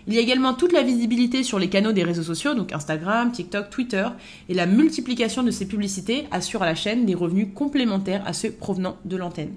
Il 0.07 0.13
y 0.13 0.17
a 0.17 0.21
également 0.21 0.53
toute 0.53 0.73
la 0.73 0.81
visibilité 0.81 1.43
sur 1.43 1.59
les 1.59 1.69
canaux 1.69 1.91
des 1.91 2.03
réseaux 2.03 2.23
sociaux, 2.23 2.53
donc 2.53 2.73
Instagram, 2.73 3.31
TikTok, 3.31 3.69
Twitter, 3.69 4.07
et 4.49 4.53
la 4.53 4.65
multiplication 4.65 5.43
de 5.43 5.51
ces 5.51 5.67
publicités 5.67 6.27
assure 6.31 6.63
à 6.63 6.65
la 6.65 6.75
chaîne 6.75 7.05
des 7.05 7.13
revenus 7.13 7.49
complémentaires 7.53 8.23
à 8.25 8.33
ceux 8.33 8.51
provenant 8.51 8.97
de 9.05 9.15
l'antenne. 9.15 9.53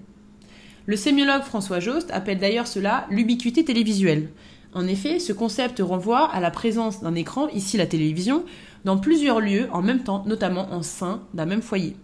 Le 0.87 0.97
sémiologue 0.97 1.43
François 1.43 1.81
Jost 1.81 2.11
appelle 2.13 2.39
d'ailleurs 2.39 2.67
cela 2.67 3.07
l'ubiquité 3.09 3.65
télévisuelle. 3.65 4.29
En 4.75 4.87
effet, 4.87 5.19
ce 5.19 5.33
concept 5.33 5.81
renvoie 5.81 6.29
à 6.31 6.41
la 6.41 6.51
présence 6.51 7.01
d'un 7.01 7.15
écran, 7.15 7.49
ici 7.49 7.79
la 7.79 7.87
télévision, 7.87 8.45
dans 8.85 8.99
plusieurs 8.99 9.41
lieux 9.41 9.69
en 9.73 9.81
même 9.81 10.03
temps, 10.03 10.25
notamment 10.27 10.73
en 10.73 10.83
sein 10.83 11.23
d'un 11.33 11.47
même 11.47 11.63
foyer. 11.63 11.97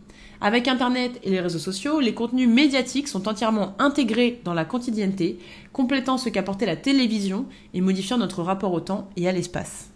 Avec 0.43 0.69
Internet 0.69 1.21
et 1.23 1.31
les 1.31 1.41
réseaux 1.41 1.59
sociaux, 1.59 2.01
les 2.01 2.15
contenus 2.15 2.49
médiatiques 2.49 3.09
sont 3.09 3.29
entièrement 3.29 3.75
intégrés 3.79 4.41
dans 4.45 4.55
la 4.55 4.65
quotidienneté, 4.65 5.39
complétant 5.75 6.17
ce 6.17 6.31
qu'apportait 6.31 6.65
la 6.65 6.77
télévision 6.77 7.45
et 7.75 7.83
modifiant 7.83 8.17
notre 8.17 8.43
rapport 8.43 8.73
au 8.73 8.81
temps 8.81 9.11
et 9.17 9.29
à 9.29 9.33
l'espace. 9.33 9.91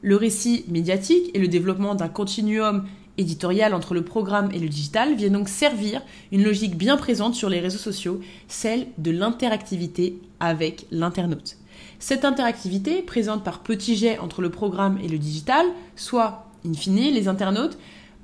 Le 0.00 0.16
récit 0.16 0.64
médiatique 0.68 1.30
et 1.34 1.38
le 1.38 1.48
développement 1.48 1.94
d'un 1.94 2.08
continuum 2.08 2.86
éditorial 3.18 3.74
entre 3.74 3.92
le 3.92 4.04
programme 4.04 4.50
et 4.52 4.58
le 4.58 4.68
digital 4.68 5.14
viennent 5.14 5.34
donc 5.34 5.48
servir 5.48 6.02
une 6.32 6.42
logique 6.42 6.76
bien 6.76 6.96
présente 6.96 7.34
sur 7.34 7.50
les 7.50 7.60
réseaux 7.60 7.78
sociaux, 7.78 8.20
celle 8.48 8.86
de 8.96 9.10
l'interactivité 9.10 10.18
avec 10.40 10.86
l'internaute. 10.90 11.58
Cette 11.98 12.24
interactivité, 12.24 13.02
présente 13.02 13.44
par 13.44 13.62
petits 13.62 13.96
jets 13.96 14.18
entre 14.18 14.40
le 14.40 14.50
programme 14.50 14.98
et 15.02 15.08
le 15.08 15.18
digital, 15.18 15.66
soit, 15.94 16.46
in 16.66 16.72
fine, 16.72 17.12
les 17.12 17.28
internautes, 17.28 17.78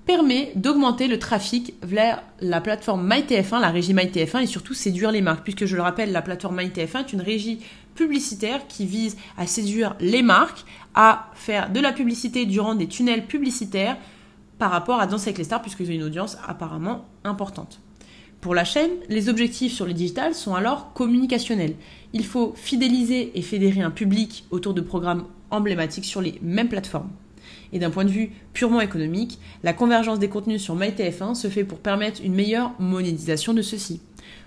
permet 0.06 0.52
d'augmenter 0.56 1.06
le 1.06 1.18
trafic 1.18 1.74
vers 1.82 2.22
la 2.40 2.60
plateforme 2.60 3.08
MyTF1, 3.08 3.60
la 3.60 3.70
régie 3.70 3.94
MyTF1, 3.94 4.42
et 4.42 4.46
surtout 4.46 4.74
séduire 4.74 5.12
les 5.12 5.20
marques, 5.20 5.44
puisque 5.44 5.64
je 5.64 5.76
le 5.76 5.82
rappelle, 5.82 6.12
la 6.12 6.22
plateforme 6.22 6.60
MyTF1 6.60 7.00
est 7.00 7.12
une 7.12 7.20
régie 7.20 7.60
publicitaire 7.94 8.66
qui 8.66 8.86
vise 8.86 9.16
à 9.36 9.46
séduire 9.46 9.94
les 10.00 10.22
marques, 10.22 10.64
à 10.94 11.30
faire 11.34 11.70
de 11.70 11.80
la 11.80 11.92
publicité 11.92 12.46
durant 12.46 12.74
des 12.74 12.88
tunnels 12.88 13.26
publicitaires 13.26 13.96
par 14.58 14.70
rapport 14.70 15.00
à 15.00 15.06
Danse 15.06 15.22
avec 15.22 15.38
les 15.38 15.44
stars, 15.44 15.62
puisqu'ils 15.62 15.88
ont 15.88 15.94
une 15.94 16.02
audience 16.02 16.36
apparemment 16.46 17.04
importante. 17.24 17.80
Pour 18.40 18.56
la 18.56 18.64
chaîne, 18.64 18.90
les 19.08 19.28
objectifs 19.28 19.72
sur 19.72 19.86
le 19.86 19.92
digital 19.92 20.34
sont 20.34 20.56
alors 20.56 20.92
communicationnels. 20.94 21.76
Il 22.12 22.24
faut 22.24 22.54
fidéliser 22.56 23.30
et 23.38 23.42
fédérer 23.42 23.82
un 23.82 23.92
public 23.92 24.46
autour 24.50 24.74
de 24.74 24.80
programmes 24.80 25.26
emblématiques 25.50 26.04
sur 26.04 26.20
les 26.20 26.40
mêmes 26.42 26.68
plateformes. 26.68 27.10
Et 27.72 27.78
d'un 27.78 27.90
point 27.90 28.04
de 28.04 28.11
vue 28.11 28.32
purement 28.52 28.80
économique, 28.80 29.38
la 29.62 29.72
convergence 29.72 30.18
des 30.18 30.28
contenus 30.28 30.62
sur 30.62 30.76
MyTF1 30.76 31.35
se 31.35 31.48
fait 31.48 31.64
pour 31.64 31.78
permettre 31.78 32.20
une 32.22 32.35
meilleure 32.35 32.72
monétisation 32.78 33.54
de 33.54 33.62
ceux-ci. 33.62 34.00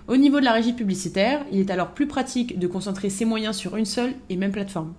Au 0.07 0.17
niveau 0.17 0.39
de 0.39 0.45
la 0.45 0.51
régie 0.51 0.73
publicitaire, 0.73 1.43
il 1.51 1.59
est 1.59 1.71
alors 1.71 1.91
plus 1.91 2.07
pratique 2.07 2.59
de 2.59 2.67
concentrer 2.67 3.09
ses 3.09 3.25
moyens 3.25 3.55
sur 3.55 3.75
une 3.75 3.85
seule 3.85 4.13
et 4.29 4.35
même 4.35 4.51
plateforme. 4.51 4.93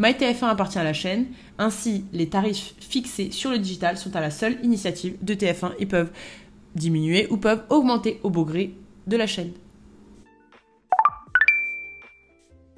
MyTF1 0.00 0.46
appartient 0.46 0.78
à 0.78 0.84
la 0.84 0.92
chaîne, 0.92 1.26
ainsi 1.58 2.04
les 2.12 2.28
tarifs 2.28 2.74
fixés 2.80 3.30
sur 3.30 3.50
le 3.50 3.58
digital 3.58 3.96
sont 3.96 4.14
à 4.14 4.20
la 4.20 4.30
seule 4.30 4.56
initiative 4.62 5.16
de 5.22 5.34
TF1 5.34 5.72
et 5.78 5.86
peuvent 5.86 6.10
diminuer 6.74 7.26
ou 7.30 7.36
peuvent 7.38 7.64
augmenter 7.70 8.20
au 8.22 8.30
beau 8.30 8.44
gré 8.44 8.74
de 9.06 9.16
la 9.16 9.26
chaîne. 9.26 9.52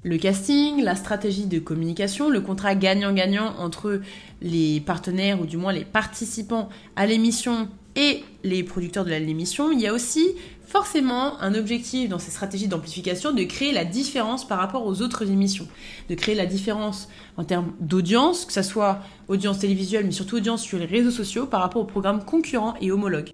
Le 0.04 0.16
casting, 0.16 0.82
la 0.82 0.94
stratégie 0.94 1.46
de 1.46 1.58
communication, 1.58 2.30
le 2.30 2.40
contrat 2.40 2.76
gagnant-gagnant 2.76 3.56
entre 3.58 4.00
les 4.40 4.80
partenaires 4.80 5.40
ou 5.40 5.44
du 5.44 5.56
moins 5.56 5.72
les 5.72 5.84
participants 5.84 6.68
à 6.94 7.04
l'émission 7.04 7.68
et 7.96 8.22
les 8.44 8.62
producteurs 8.62 9.04
de 9.04 9.11
l'émission. 9.11 9.72
Il 9.72 9.80
y 9.80 9.88
a 9.88 9.92
aussi 9.92 10.37
forcément 10.64 11.40
un 11.40 11.52
objectif 11.54 12.08
dans 12.08 12.20
ces 12.20 12.30
stratégies 12.30 12.68
d'amplification 12.68 13.32
de 13.32 13.42
créer 13.42 13.72
la 13.72 13.84
différence 13.84 14.46
par 14.46 14.58
rapport 14.58 14.87
aux 14.87 15.02
autres 15.02 15.28
émissions, 15.28 15.66
de 16.08 16.14
créer 16.14 16.37
la 16.37 16.46
différence 16.46 17.08
en 17.37 17.42
termes 17.42 17.72
d'audience, 17.80 18.44
que 18.44 18.52
ce 18.52 18.62
soit 18.62 19.00
audience 19.26 19.58
télévisuelle 19.58 20.04
mais 20.04 20.12
surtout 20.12 20.37
audience 20.37 20.62
sur 20.62 20.78
les 20.78 20.87
réseaux 20.87 21.11
sociaux 21.11 21.46
par 21.46 21.61
rapport 21.61 21.82
aux 21.82 21.87
programmes 21.87 22.24
concurrents 22.24 22.74
et 22.80 22.92
homologues. 22.92 23.32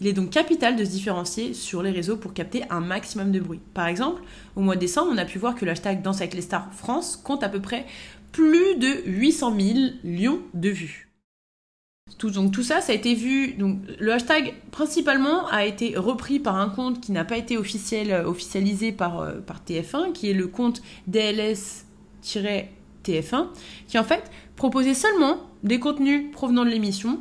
Il 0.00 0.06
est 0.06 0.12
donc 0.12 0.30
capital 0.30 0.76
de 0.76 0.84
se 0.84 0.90
différencier 0.90 1.54
sur 1.54 1.82
les 1.82 1.90
réseaux 1.90 2.16
pour 2.16 2.34
capter 2.34 2.64
un 2.70 2.80
maximum 2.80 3.32
de 3.32 3.40
bruit. 3.40 3.60
Par 3.72 3.86
exemple, 3.86 4.22
au 4.54 4.60
mois 4.60 4.74
de 4.74 4.80
décembre, 4.80 5.10
on 5.12 5.18
a 5.18 5.24
pu 5.24 5.38
voir 5.38 5.54
que 5.54 5.64
le 5.64 5.70
hashtag 5.70 6.02
Danse 6.02 6.20
avec 6.20 6.34
les 6.34 6.42
stars 6.42 6.72
France 6.74 7.16
compte 7.16 7.42
à 7.42 7.48
peu 7.48 7.60
près 7.60 7.86
plus 8.32 8.76
de 8.76 9.02
800 9.06 9.56
000 9.58 9.78
lions 10.04 10.40
de 10.52 10.68
vues. 10.68 11.08
Tout, 12.18 12.30
donc 12.30 12.52
tout 12.52 12.62
ça, 12.62 12.80
ça 12.80 12.92
a 12.92 12.94
été 12.94 13.14
vu. 13.14 13.56
Le 13.98 14.12
hashtag 14.12 14.54
principalement 14.70 15.48
a 15.48 15.64
été 15.64 15.96
repris 15.96 16.38
par 16.38 16.56
un 16.56 16.68
compte 16.68 17.00
qui 17.00 17.12
n'a 17.12 17.24
pas 17.24 17.36
été 17.36 17.56
euh, 17.56 18.24
officialisé 18.24 18.92
par, 18.92 19.20
euh, 19.20 19.40
par 19.40 19.60
TF1, 19.66 20.12
qui 20.12 20.30
est 20.30 20.34
le 20.34 20.46
compte 20.46 20.82
DLS-TF1, 21.10 23.46
qui 23.88 23.98
en 23.98 24.04
fait 24.04 24.30
proposait 24.54 24.94
seulement 24.94 25.40
des 25.64 25.80
contenus 25.80 26.30
provenant 26.30 26.64
de 26.64 26.70
l'émission 26.70 27.20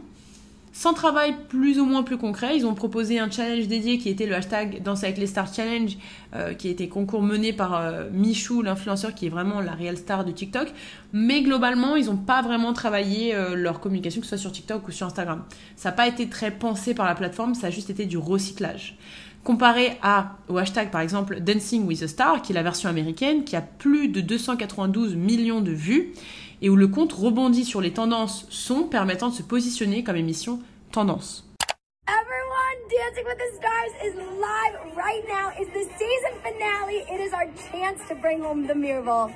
sans 0.76 0.94
travail 0.94 1.34
plus 1.48 1.80
ou 1.80 1.86
moins 1.86 2.04
plus 2.04 2.18
concret, 2.18 2.58
ils 2.58 2.66
ont 2.66 2.74
proposé 2.74 3.18
un 3.18 3.32
challenge 3.32 3.70
dédié 3.70 3.98
qui 3.98 4.10
était 4.10 4.26
le 4.26 4.36
hashtag 4.36 4.84
Danse 4.84 5.06
avec 5.06 5.18
les 5.18 5.26
stars 5.26 5.52
challenge, 5.54 5.98
euh, 6.36 6.54
qui 6.54 6.68
était 6.68 6.90
concours 6.90 7.22
mené 7.22 7.54
par 7.54 7.76
euh, 7.76 8.10
Michou, 8.12 8.62
l'influenceur 8.62 9.16
qui 9.16 9.28
est 9.28 9.30
vraiment 9.30 9.62
la 9.62 9.72
réelle 9.72 9.98
star 9.98 10.26
de 10.26 10.34
TikTok. 10.34 10.68
Mais 11.14 11.44
globalement, 11.44 11.96
ils 11.96 12.08
n'ont 12.08 12.18
pas 12.18 12.42
vraiment 12.42 12.74
travaillé 12.74 13.34
euh, 13.34 13.56
leur 13.56 13.80
communication, 13.80 14.20
que 14.20 14.28
ce 14.28 14.36
soit 14.36 14.42
sur 14.42 14.52
TikTok 14.52 14.86
ou 14.86 14.92
sur 14.92 15.08
Instagram. 15.08 15.46
Ça 15.78 15.92
n'a 15.92 15.96
pas 15.96 16.10
été 16.10 16.28
très 16.28 16.52
pensé 16.52 16.94
par 16.94 17.06
la 17.06 17.16
plateforme, 17.16 17.56
ça 17.56 17.68
a 17.68 17.70
juste 17.70 17.90
été 17.90 18.06
du 18.06 18.18
recyclage. 18.18 18.98
Comparé 19.46 19.98
à, 20.02 20.36
au 20.50 20.58
hashtag 20.58 20.92
par 20.92 21.00
exemple 21.00 21.40
Dancing 21.40 21.86
with 21.86 22.04
a 22.04 22.10
Star, 22.10 22.42
qui 22.42 22.52
est 22.52 22.56
la 22.56 22.64
version 22.64 22.90
américaine, 22.90 23.46
qui 23.46 23.56
a 23.56 23.62
plus 23.62 24.10
de 24.10 24.20
292 24.20 25.16
millions 25.16 25.62
de 25.62 25.72
vues, 25.72 26.12
et 26.62 26.70
où 26.70 26.76
le 26.76 26.88
compte 26.88 27.14
rebondit 27.14 27.66
sur 27.66 27.82
les 27.82 27.92
tendances 27.92 28.46
son 28.50 28.84
permettant 28.84 29.30
de 29.30 29.36
se 29.36 29.44
positionner 29.44 30.04
comme 30.04 30.16
émission 30.16 30.60
tendance. 30.92 31.44
Everyone, 32.08 32.78
Dancing 32.90 33.26
with 33.26 33.38
the 33.38 33.56
Stars 33.58 33.94
is 34.04 34.16
live 34.16 34.96
right 34.96 35.24
now. 35.28 35.52
It's 35.60 35.72
the 35.74 35.86
season 35.98 36.34
finale. 36.44 37.04
It 37.10 37.20
is 37.20 37.34
our 37.34 37.48
chance 37.72 38.00
to 38.10 38.16
bring 38.16 38.42
home 38.42 38.68
the 38.68 38.76
ball. 39.04 39.32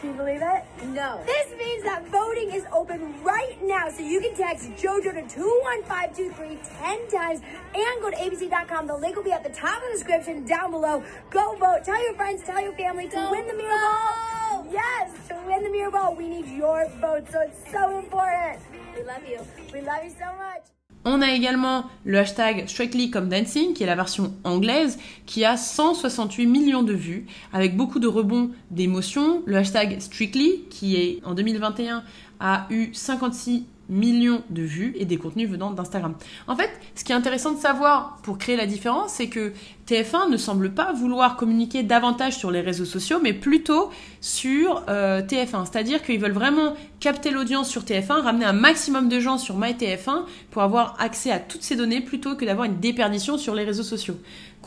Can 0.00 0.10
you 0.10 0.16
believe 0.16 0.42
it? 0.42 0.64
No. 0.86 1.20
This 1.26 1.58
means 1.58 1.82
that 1.82 2.06
voting 2.06 2.52
is 2.52 2.64
open 2.72 3.20
right 3.24 3.56
now, 3.62 3.88
so 3.88 4.00
you 4.00 4.20
can 4.20 4.32
text 4.36 4.70
JoJo 4.76 5.02
to 5.02 5.34
21523 5.34 6.58
10 6.78 7.08
times 7.08 7.40
and 7.74 8.00
go 8.00 8.10
to 8.10 8.16
abc.com. 8.16 8.86
The 8.86 8.96
link 8.96 9.16
will 9.16 9.24
be 9.24 9.32
at 9.32 9.42
the 9.42 9.50
top 9.50 9.82
of 9.82 9.88
the 9.88 9.94
description 9.94 10.44
down 10.44 10.70
below. 10.70 11.02
Go 11.30 11.56
vote. 11.56 11.82
Tell 11.84 12.00
your 12.00 12.14
friends, 12.14 12.44
tell 12.44 12.62
your 12.62 12.74
family 12.74 13.08
to 13.08 13.16
go 13.16 13.30
win 13.32 13.48
the 13.48 13.54
mirror 13.54 13.76
ball. 13.76 14.66
Yes, 14.70 15.10
to 15.28 15.34
win 15.46 15.64
the 15.64 15.70
mirror 15.70 15.90
ball, 15.90 16.14
we 16.14 16.28
need 16.28 16.46
your 16.46 16.88
vote, 17.00 17.26
so 17.32 17.40
it's 17.40 17.72
so 17.72 17.98
important. 17.98 18.60
We 18.96 19.02
love 19.02 19.26
you. 19.28 19.40
We 19.72 19.80
love 19.80 20.04
you 20.04 20.10
so 20.10 20.32
much. 20.36 20.77
On 21.10 21.22
a 21.22 21.32
également 21.32 21.86
le 22.04 22.18
hashtag 22.18 22.68
Strictly 22.68 23.10
qui 23.10 23.82
est 23.82 23.86
la 23.86 23.94
version 23.94 24.34
anglaise, 24.44 24.98
qui 25.24 25.42
a 25.42 25.56
168 25.56 26.44
millions 26.44 26.82
de 26.82 26.92
vues, 26.92 27.24
avec 27.54 27.78
beaucoup 27.78 27.98
de 27.98 28.06
rebonds 28.06 28.50
d'émotions. 28.70 29.42
Le 29.46 29.56
hashtag 29.56 30.00
Strictly, 30.00 30.64
qui 30.68 30.96
est 30.96 31.20
en 31.24 31.32
2021 31.32 32.02
a 32.40 32.66
eu 32.68 32.90
56 32.92 33.64
millions 33.88 34.42
de 34.50 34.62
vues 34.62 34.94
et 34.98 35.04
des 35.04 35.16
contenus 35.16 35.48
venant 35.48 35.70
d'Instagram. 35.70 36.14
En 36.46 36.56
fait, 36.56 36.70
ce 36.94 37.04
qui 37.04 37.12
est 37.12 37.14
intéressant 37.14 37.52
de 37.52 37.58
savoir 37.58 38.18
pour 38.22 38.38
créer 38.38 38.56
la 38.56 38.66
différence, 38.66 39.12
c'est 39.12 39.28
que 39.28 39.52
TF1 39.86 40.30
ne 40.30 40.36
semble 40.36 40.74
pas 40.74 40.92
vouloir 40.92 41.36
communiquer 41.36 41.82
davantage 41.82 42.36
sur 42.36 42.50
les 42.50 42.60
réseaux 42.60 42.84
sociaux, 42.84 43.18
mais 43.22 43.32
plutôt 43.32 43.90
sur 44.20 44.82
euh, 44.88 45.22
TF1. 45.22 45.64
C'est-à-dire 45.64 46.02
qu'ils 46.02 46.20
veulent 46.20 46.32
vraiment 46.32 46.74
capter 47.00 47.30
l'audience 47.30 47.68
sur 47.68 47.82
TF1, 47.82 48.20
ramener 48.20 48.44
un 48.44 48.52
maximum 48.52 49.08
de 49.08 49.20
gens 49.20 49.38
sur 49.38 49.58
MyTF1 49.58 50.24
pour 50.50 50.62
avoir 50.62 50.96
accès 50.98 51.30
à 51.30 51.38
toutes 51.38 51.62
ces 51.62 51.76
données 51.76 52.00
plutôt 52.00 52.36
que 52.36 52.44
d'avoir 52.44 52.66
une 52.66 52.78
déperdition 52.80 53.38
sur 53.38 53.54
les 53.54 53.64
réseaux 53.64 53.82
sociaux. 53.82 54.18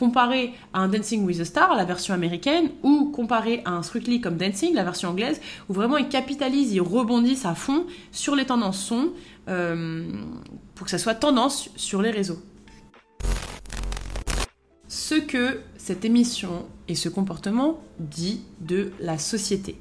Comparé 0.02 0.52
à 0.72 0.80
un 0.80 0.88
Dancing 0.88 1.24
with 1.24 1.38
a 1.38 1.44
Star, 1.44 1.76
la 1.76 1.84
version 1.84 2.12
américaine, 2.12 2.70
ou 2.82 3.12
comparé 3.12 3.62
à 3.64 3.70
un 3.70 3.84
Strictly 3.84 4.20
comme 4.20 4.36
Dancing, 4.36 4.74
la 4.74 4.82
version 4.82 5.10
anglaise, 5.10 5.40
où 5.68 5.72
vraiment 5.74 5.96
ils 5.96 6.08
capitalisent, 6.08 6.72
ils 6.72 6.80
rebondissent 6.80 7.46
à 7.46 7.54
fond 7.54 7.86
sur 8.10 8.34
les 8.34 8.44
tendances 8.44 8.84
son 8.84 9.10
euh, 9.48 10.10
pour 10.74 10.86
que 10.86 10.90
ça 10.90 10.98
soit 10.98 11.14
tendance 11.14 11.70
sur 11.76 12.02
les 12.02 12.10
réseaux 12.10 12.40
ce 14.88 15.14
que 15.14 15.60
cette 15.76 16.04
émission 16.04 16.66
et 16.88 16.96
ce 16.96 17.08
comportement 17.08 17.80
dit 18.00 18.40
de 18.60 18.92
la 18.98 19.18
société. 19.18 19.78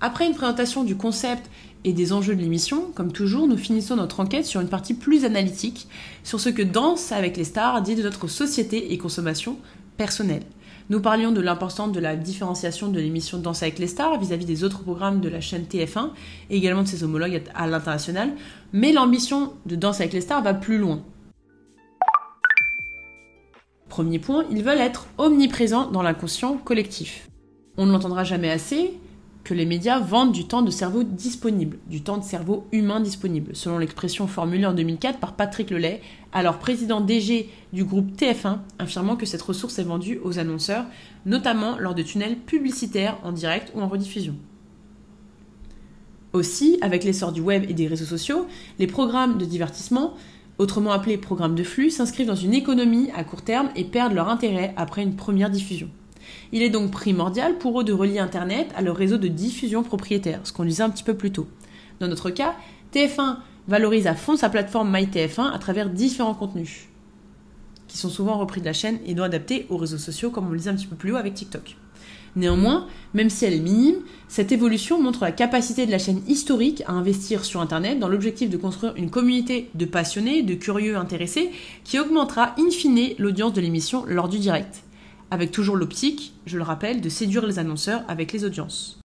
Après 0.00 0.26
une 0.26 0.34
présentation 0.34 0.82
du 0.82 0.96
concept 0.96 1.48
et 1.84 1.92
des 1.92 2.12
enjeux 2.12 2.36
de 2.36 2.40
l'émission, 2.40 2.90
comme 2.94 3.12
toujours, 3.12 3.46
nous 3.46 3.56
finissons 3.56 3.96
notre 3.96 4.20
enquête 4.20 4.46
sur 4.46 4.60
une 4.60 4.68
partie 4.68 4.94
plus 4.94 5.24
analytique, 5.24 5.88
sur 6.22 6.40
ce 6.40 6.48
que 6.48 6.62
Danse 6.62 7.12
avec 7.12 7.36
les 7.36 7.44
stars 7.44 7.82
dit 7.82 7.94
de 7.94 8.02
notre 8.02 8.28
société 8.28 8.92
et 8.92 8.98
consommation 8.98 9.58
personnelle. 9.96 10.44
Nous 10.90 11.00
parlions 11.00 11.32
de 11.32 11.40
l'importance 11.40 11.92
de 11.92 12.00
la 12.00 12.16
différenciation 12.16 12.88
de 12.88 13.00
l'émission 13.00 13.38
Danse 13.38 13.62
avec 13.62 13.78
les 13.78 13.86
stars 13.86 14.18
vis-à-vis 14.18 14.44
des 14.44 14.64
autres 14.64 14.82
programmes 14.82 15.20
de 15.20 15.28
la 15.28 15.40
chaîne 15.40 15.64
TF1 15.64 16.10
et 16.50 16.56
également 16.56 16.82
de 16.82 16.88
ses 16.88 17.04
homologues 17.04 17.42
à 17.54 17.66
l'international, 17.66 18.30
mais 18.72 18.92
l'ambition 18.92 19.52
de 19.66 19.76
Danse 19.76 20.00
avec 20.00 20.12
les 20.12 20.20
stars 20.20 20.42
va 20.42 20.54
plus 20.54 20.78
loin. 20.78 21.02
Premier 23.88 24.18
point, 24.18 24.44
ils 24.50 24.62
veulent 24.62 24.78
être 24.78 25.06
omniprésents 25.18 25.90
dans 25.90 26.02
l'inconscient 26.02 26.56
collectif. 26.56 27.28
On 27.76 27.86
ne 27.86 27.92
l'entendra 27.92 28.24
jamais 28.24 28.50
assez 28.50 28.94
que 29.44 29.54
les 29.54 29.66
médias 29.66 29.98
vendent 29.98 30.32
du 30.32 30.46
temps 30.46 30.62
de 30.62 30.70
cerveau 30.70 31.02
disponible, 31.02 31.78
du 31.88 32.02
temps 32.02 32.18
de 32.18 32.24
cerveau 32.24 32.66
humain 32.72 33.00
disponible, 33.00 33.56
selon 33.56 33.78
l'expression 33.78 34.26
formulée 34.26 34.66
en 34.66 34.72
2004 34.72 35.18
par 35.18 35.34
Patrick 35.34 35.70
Lelay, 35.70 36.00
alors 36.32 36.58
président 36.58 37.00
DG 37.00 37.50
du 37.72 37.84
groupe 37.84 38.16
TF1, 38.16 38.58
affirmant 38.78 39.16
que 39.16 39.26
cette 39.26 39.42
ressource 39.42 39.78
est 39.78 39.84
vendue 39.84 40.20
aux 40.22 40.38
annonceurs, 40.38 40.86
notamment 41.26 41.76
lors 41.78 41.94
de 41.94 42.02
tunnels 42.02 42.36
publicitaires 42.36 43.18
en 43.24 43.32
direct 43.32 43.72
ou 43.74 43.80
en 43.80 43.88
rediffusion. 43.88 44.36
Aussi, 46.32 46.78
avec 46.80 47.04
l'essor 47.04 47.32
du 47.32 47.40
web 47.40 47.64
et 47.68 47.74
des 47.74 47.88
réseaux 47.88 48.06
sociaux, 48.06 48.46
les 48.78 48.86
programmes 48.86 49.38
de 49.38 49.44
divertissement, 49.44 50.14
autrement 50.58 50.92
appelés 50.92 51.18
programmes 51.18 51.54
de 51.54 51.64
flux, 51.64 51.90
s'inscrivent 51.90 52.28
dans 52.28 52.34
une 52.34 52.54
économie 52.54 53.10
à 53.14 53.24
court 53.24 53.42
terme 53.42 53.70
et 53.76 53.84
perdent 53.84 54.14
leur 54.14 54.28
intérêt 54.28 54.72
après 54.76 55.02
une 55.02 55.16
première 55.16 55.50
diffusion. 55.50 55.90
Il 56.54 56.60
est 56.60 56.68
donc 56.68 56.90
primordial 56.90 57.56
pour 57.56 57.80
eux 57.80 57.84
de 57.84 57.94
relier 57.94 58.18
Internet 58.18 58.68
à 58.76 58.82
leur 58.82 58.94
réseau 58.94 59.16
de 59.16 59.28
diffusion 59.28 59.82
propriétaire, 59.82 60.40
ce 60.44 60.52
qu'on 60.52 60.66
disait 60.66 60.82
un 60.82 60.90
petit 60.90 61.02
peu 61.02 61.14
plus 61.14 61.32
tôt. 61.32 61.46
Dans 61.98 62.08
notre 62.08 62.28
cas, 62.28 62.54
TF1 62.92 63.38
valorise 63.68 64.06
à 64.06 64.14
fond 64.14 64.36
sa 64.36 64.50
plateforme 64.50 64.94
MyTF1 64.94 65.50
à 65.50 65.58
travers 65.58 65.88
différents 65.88 66.34
contenus, 66.34 66.88
qui 67.88 67.96
sont 67.96 68.10
souvent 68.10 68.36
repris 68.36 68.60
de 68.60 68.66
la 68.66 68.74
chaîne 68.74 68.98
et 69.06 69.14
non 69.14 69.22
adaptés 69.22 69.66
aux 69.70 69.78
réseaux 69.78 69.96
sociaux, 69.96 70.28
comme 70.28 70.46
on 70.46 70.50
le 70.50 70.58
disait 70.58 70.70
un 70.70 70.74
petit 70.74 70.86
peu 70.86 70.96
plus 70.96 71.12
haut 71.12 71.16
avec 71.16 71.32
TikTok. 71.32 71.76
Néanmoins, 72.36 72.86
même 73.14 73.30
si 73.30 73.46
elle 73.46 73.54
est 73.54 73.60
minime, 73.60 73.96
cette 74.28 74.52
évolution 74.52 75.00
montre 75.00 75.22
la 75.22 75.32
capacité 75.32 75.86
de 75.86 75.90
la 75.90 75.98
chaîne 75.98 76.22
historique 76.28 76.82
à 76.86 76.92
investir 76.92 77.46
sur 77.46 77.62
Internet 77.62 77.98
dans 77.98 78.08
l'objectif 78.08 78.50
de 78.50 78.56
construire 78.58 78.94
une 78.96 79.10
communauté 79.10 79.70
de 79.74 79.84
passionnés, 79.86 80.42
de 80.42 80.54
curieux 80.54 80.96
intéressés, 80.96 81.50
qui 81.84 81.98
augmentera 81.98 82.54
in 82.58 82.70
fine 82.70 83.14
l'audience 83.18 83.54
de 83.54 83.60
l'émission 83.62 84.04
lors 84.06 84.28
du 84.28 84.38
direct 84.38 84.82
avec 85.32 85.50
toujours 85.50 85.76
l'optique, 85.76 86.34
je 86.44 86.58
le 86.58 86.62
rappelle, 86.62 87.00
de 87.00 87.08
séduire 87.08 87.46
les 87.46 87.58
annonceurs 87.58 88.04
avec 88.06 88.34
les 88.34 88.44
audiences. 88.44 89.00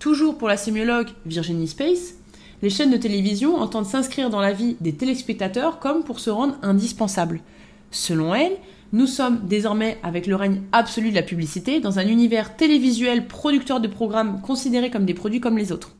Toujours 0.00 0.38
pour 0.38 0.48
la 0.48 0.56
sémiologue 0.56 1.10
Virginie 1.26 1.68
Space, 1.68 2.14
les 2.62 2.70
chaînes 2.70 2.90
de 2.90 2.96
télévision 2.96 3.56
entendent 3.56 3.84
s'inscrire 3.84 4.30
dans 4.30 4.40
la 4.40 4.54
vie 4.54 4.78
des 4.80 4.94
téléspectateurs 4.94 5.78
comme 5.78 6.04
pour 6.04 6.20
se 6.20 6.30
rendre 6.30 6.56
indispensables. 6.62 7.42
Selon 7.90 8.34
elle, 8.34 8.56
nous 8.94 9.06
sommes 9.06 9.46
désormais, 9.46 9.98
avec 10.02 10.26
le 10.26 10.36
règne 10.36 10.62
absolu 10.72 11.10
de 11.10 11.14
la 11.14 11.22
publicité, 11.22 11.80
dans 11.80 11.98
un 11.98 12.08
univers 12.08 12.56
télévisuel 12.56 13.26
producteur 13.26 13.82
de 13.82 13.88
programmes 13.88 14.40
considérés 14.40 14.90
comme 14.90 15.04
des 15.04 15.12
produits 15.12 15.40
comme 15.40 15.58
les 15.58 15.70
autres. 15.70 15.96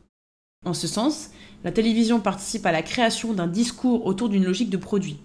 En 0.65 0.73
ce 0.73 0.87
sens, 0.87 1.29
la 1.63 1.71
télévision 1.71 2.19
participe 2.19 2.65
à 2.65 2.71
la 2.71 2.81
création 2.81 3.33
d'un 3.33 3.45
discours 3.45 4.07
autour 4.07 4.29
d'une 4.29 4.45
logique 4.45 4.71
de 4.71 4.77
produit. 4.77 5.19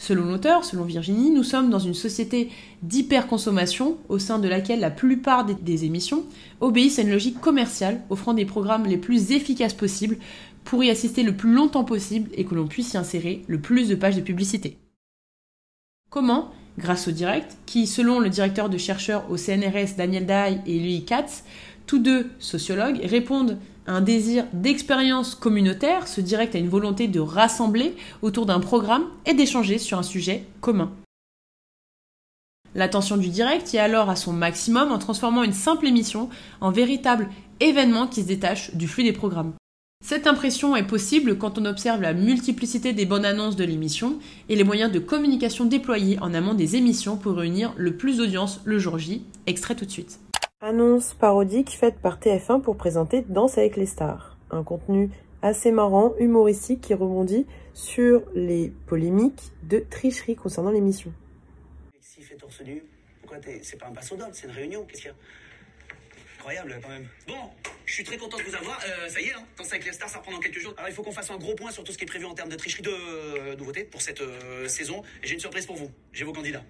Selon 0.00 0.24
l'auteur, 0.24 0.64
selon 0.64 0.84
Virginie, 0.84 1.30
nous 1.30 1.42
sommes 1.42 1.68
dans 1.68 1.78
une 1.78 1.92
société 1.92 2.48
d'hyperconsommation 2.82 3.98
au 4.08 4.18
sein 4.18 4.38
de 4.38 4.48
laquelle 4.48 4.80
la 4.80 4.90
plupart 4.90 5.44
des, 5.44 5.84
émissions 5.84 6.24
obéissent 6.62 6.98
à 6.98 7.02
une 7.02 7.10
logique 7.10 7.38
commerciale 7.38 8.00
offrant 8.08 8.32
des 8.32 8.46
programmes 8.46 8.86
les 8.86 8.96
plus 8.96 9.30
efficaces 9.32 9.74
possibles 9.74 10.16
pour 10.64 10.82
y 10.82 10.88
assister 10.88 11.22
le 11.22 11.36
plus 11.36 11.52
longtemps 11.52 11.84
possible 11.84 12.30
et 12.34 12.46
que 12.46 12.54
l'on 12.54 12.66
puisse 12.66 12.94
y 12.94 12.96
insérer 12.96 13.44
le 13.46 13.60
plus 13.60 13.90
de 13.90 13.94
pages 13.94 14.16
de 14.16 14.22
publicité. 14.22 14.78
Comment 16.08 16.50
Grâce 16.78 17.08
au 17.08 17.10
direct, 17.10 17.58
qui, 17.66 17.86
selon 17.86 18.20
le 18.20 18.30
directeur 18.30 18.70
de 18.70 18.78
chercheurs 18.78 19.30
au 19.30 19.36
CNRS 19.36 19.96
Daniel 19.98 20.24
Dai 20.24 20.60
et 20.64 20.78
Louis 20.78 21.04
Katz, 21.04 21.44
tous 21.86 21.98
deux 21.98 22.30
sociologues, 22.38 23.00
répondent 23.04 23.58
un 23.86 24.00
désir 24.00 24.44
d'expérience 24.52 25.34
communautaire, 25.34 26.06
ce 26.06 26.20
direct 26.20 26.54
a 26.54 26.58
une 26.58 26.68
volonté 26.68 27.08
de 27.08 27.20
rassembler 27.20 27.94
autour 28.22 28.46
d'un 28.46 28.60
programme 28.60 29.06
et 29.26 29.34
d'échanger 29.34 29.78
sur 29.78 29.98
un 29.98 30.02
sujet 30.02 30.44
commun. 30.60 30.92
L'attention 32.74 33.16
du 33.16 33.28
direct 33.28 33.74
est 33.74 33.78
alors 33.78 34.10
à 34.10 34.16
son 34.16 34.32
maximum 34.32 34.92
en 34.92 34.98
transformant 34.98 35.42
une 35.42 35.52
simple 35.52 35.86
émission 35.86 36.28
en 36.60 36.70
véritable 36.70 37.28
événement 37.58 38.06
qui 38.06 38.22
se 38.22 38.28
détache 38.28 38.74
du 38.74 38.86
flux 38.86 39.02
des 39.02 39.12
programmes. 39.12 39.54
Cette 40.02 40.26
impression 40.26 40.76
est 40.76 40.86
possible 40.86 41.36
quand 41.36 41.58
on 41.58 41.66
observe 41.66 42.00
la 42.00 42.14
multiplicité 42.14 42.92
des 42.92 43.04
bonnes 43.04 43.26
annonces 43.26 43.56
de 43.56 43.64
l'émission 43.64 44.18
et 44.48 44.56
les 44.56 44.64
moyens 44.64 44.90
de 44.90 44.98
communication 44.98 45.66
déployés 45.66 46.18
en 46.20 46.32
amont 46.32 46.54
des 46.54 46.76
émissions 46.76 47.16
pour 47.16 47.36
réunir 47.36 47.74
le 47.76 47.96
plus 47.96 48.16
d'audience 48.16 48.60
le 48.64 48.78
jour 48.78 48.98
J. 48.98 49.24
Extrait 49.46 49.74
tout 49.74 49.84
de 49.84 49.90
suite. 49.90 50.18
Annonce 50.62 51.14
parodique 51.14 51.70
faite 51.70 52.00
par 52.02 52.20
TF1 52.20 52.60
pour 52.60 52.76
présenter 52.76 53.22
Danse 53.26 53.56
avec 53.56 53.76
les 53.76 53.86
stars. 53.86 54.36
Un 54.50 54.62
contenu 54.62 55.08
assez 55.40 55.72
marrant, 55.72 56.14
humoristique 56.18 56.82
qui 56.82 56.92
rebondit 56.92 57.46
sur 57.72 58.22
les 58.34 58.70
polémiques 58.86 59.52
de 59.62 59.78
tricherie 59.78 60.36
concernant 60.36 60.70
l'émission. 60.70 61.14
Si 61.98 62.20
fait 62.20 62.34
torse 62.34 62.60
nu, 62.60 62.84
pourquoi 63.22 63.38
c'est 63.62 63.78
pas 63.78 63.86
un 63.86 63.92
passo 63.92 64.16
c'est 64.34 64.48
une 64.48 64.52
réunion, 64.52 64.84
qu'est-ce 64.84 65.00
qu'il 65.00 65.10
y 65.10 65.14
a? 65.14 65.16
Incroyable 66.36 66.78
quand 66.82 66.90
même. 66.90 67.08
Bon, 67.26 67.50
je 67.86 67.94
suis 67.94 68.04
très 68.04 68.18
content 68.18 68.36
de 68.36 68.42
vous 68.42 68.54
avoir. 68.54 68.78
Euh, 68.86 69.08
ça 69.08 69.18
y 69.18 69.28
est, 69.28 69.32
hein, 69.32 69.42
Danse 69.56 69.72
avec 69.72 69.86
les 69.86 69.94
stars, 69.94 70.10
ça 70.10 70.18
reprend 70.18 70.32
dans 70.32 70.40
quelques 70.40 70.60
jours. 70.60 70.74
Alors 70.76 70.90
il 70.90 70.94
faut 70.94 71.02
qu'on 71.02 71.10
fasse 71.10 71.30
un 71.30 71.38
gros 71.38 71.54
point 71.54 71.70
sur 71.70 71.84
tout 71.84 71.92
ce 71.92 71.96
qui 71.96 72.04
est 72.04 72.06
prévu 72.06 72.26
en 72.26 72.34
termes 72.34 72.50
de 72.50 72.56
tricherie 72.56 72.82
de 72.82 72.90
euh, 72.90 73.56
nouveautés 73.56 73.84
pour 73.84 74.02
cette 74.02 74.20
euh, 74.20 74.68
saison. 74.68 75.02
J'ai 75.22 75.32
une 75.32 75.40
surprise 75.40 75.64
pour 75.64 75.76
vous. 75.76 75.90
J'ai 76.12 76.26
vos 76.26 76.34
candidats. 76.34 76.64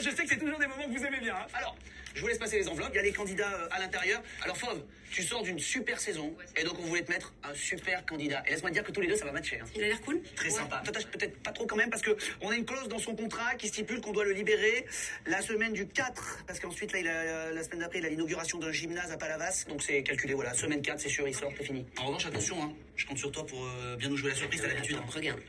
Je 0.00 0.10
sais 0.10 0.24
que 0.24 0.28
c'est 0.28 0.38
toujours 0.38 0.58
des 0.58 0.66
moments 0.66 0.84
que 0.84 0.98
vous 0.98 1.04
aimez 1.04 1.20
bien. 1.20 1.34
Hein. 1.34 1.46
Alors, 1.54 1.76
je 2.14 2.20
vous 2.20 2.26
laisse 2.28 2.38
passer 2.38 2.58
les 2.58 2.68
enveloppes. 2.68 2.90
Il 2.92 2.96
y 2.96 3.00
a 3.00 3.02
les 3.02 3.12
candidats 3.12 3.52
euh, 3.52 3.68
à 3.70 3.80
l'intérieur. 3.80 4.22
Alors, 4.42 4.56
Fauve, 4.56 4.82
tu 5.10 5.22
sors 5.22 5.42
d'une 5.42 5.58
super 5.58 6.00
saison. 6.00 6.34
Et 6.56 6.64
donc, 6.64 6.78
on 6.78 6.82
voulait 6.82 7.02
te 7.02 7.10
mettre 7.10 7.34
un 7.42 7.54
super 7.54 8.04
candidat. 8.06 8.42
Et 8.46 8.50
laisse-moi 8.50 8.70
dire 8.70 8.84
que 8.84 8.92
tous 8.92 9.00
les 9.00 9.08
deux, 9.08 9.16
ça 9.16 9.24
va 9.24 9.32
matcher. 9.32 9.60
Hein. 9.60 9.66
Il 9.74 9.82
a 9.84 9.88
l'air 9.88 10.00
cool. 10.02 10.20
Très 10.36 10.50
sympa. 10.50 10.82
Toi, 10.84 10.92
peut-être 11.12 11.36
pas 11.42 11.52
trop 11.52 11.66
quand 11.66 11.76
même, 11.76 11.90
parce 11.90 12.02
que 12.02 12.16
on 12.40 12.50
a 12.50 12.56
une 12.56 12.64
clause 12.64 12.88
dans 12.88 12.98
son 12.98 13.14
contrat 13.14 13.54
qui 13.56 13.68
stipule 13.68 14.00
qu'on 14.00 14.12
doit 14.12 14.24
le 14.24 14.32
libérer 14.32 14.86
la 15.26 15.42
semaine 15.42 15.72
du 15.72 15.86
4. 15.86 16.44
Parce 16.46 16.60
qu'ensuite, 16.60 16.92
là, 16.92 16.98
il 16.98 17.08
a, 17.08 17.52
la 17.52 17.62
semaine 17.62 17.80
d'après, 17.80 17.98
il 17.98 18.06
a 18.06 18.08
l'inauguration 18.08 18.58
d'un 18.58 18.72
gymnase 18.72 19.10
à 19.10 19.16
Palavas. 19.16 19.64
Donc, 19.68 19.82
c'est 19.82 20.02
calculé, 20.02 20.34
voilà. 20.34 20.54
Semaine 20.54 20.82
4, 20.82 21.00
c'est 21.00 21.08
sûr, 21.08 21.26
il 21.26 21.34
sort, 21.34 21.52
c'est 21.56 21.64
fini. 21.64 21.84
En 21.98 22.06
revanche, 22.06 22.26
attention, 22.26 22.62
hein. 22.62 22.72
Je 22.96 23.06
compte 23.06 23.18
sur 23.18 23.32
toi 23.32 23.44
pour 23.44 23.64
euh, 23.64 23.96
bien 23.96 24.08
nous 24.08 24.16
jouer 24.16 24.30
la 24.30 24.36
surprise, 24.36 24.60
t'as 24.62 24.68
l'habitude. 24.68 24.96
Hein. 24.96 25.04
Regarde. 25.08 25.40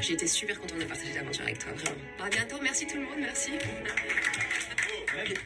J'ai 0.00 0.12
été 0.12 0.26
super 0.26 0.60
contente 0.60 0.78
de 0.78 0.84
partager 0.84 1.12
l'aventure 1.14 1.42
avec 1.42 1.58
toi, 1.58 1.72
vraiment. 1.72 1.96
À 2.24 2.28
bientôt, 2.28 2.56
merci 2.62 2.86
tout 2.86 2.96
le 2.96 3.02
monde, 3.02 3.18
merci. 3.18 3.50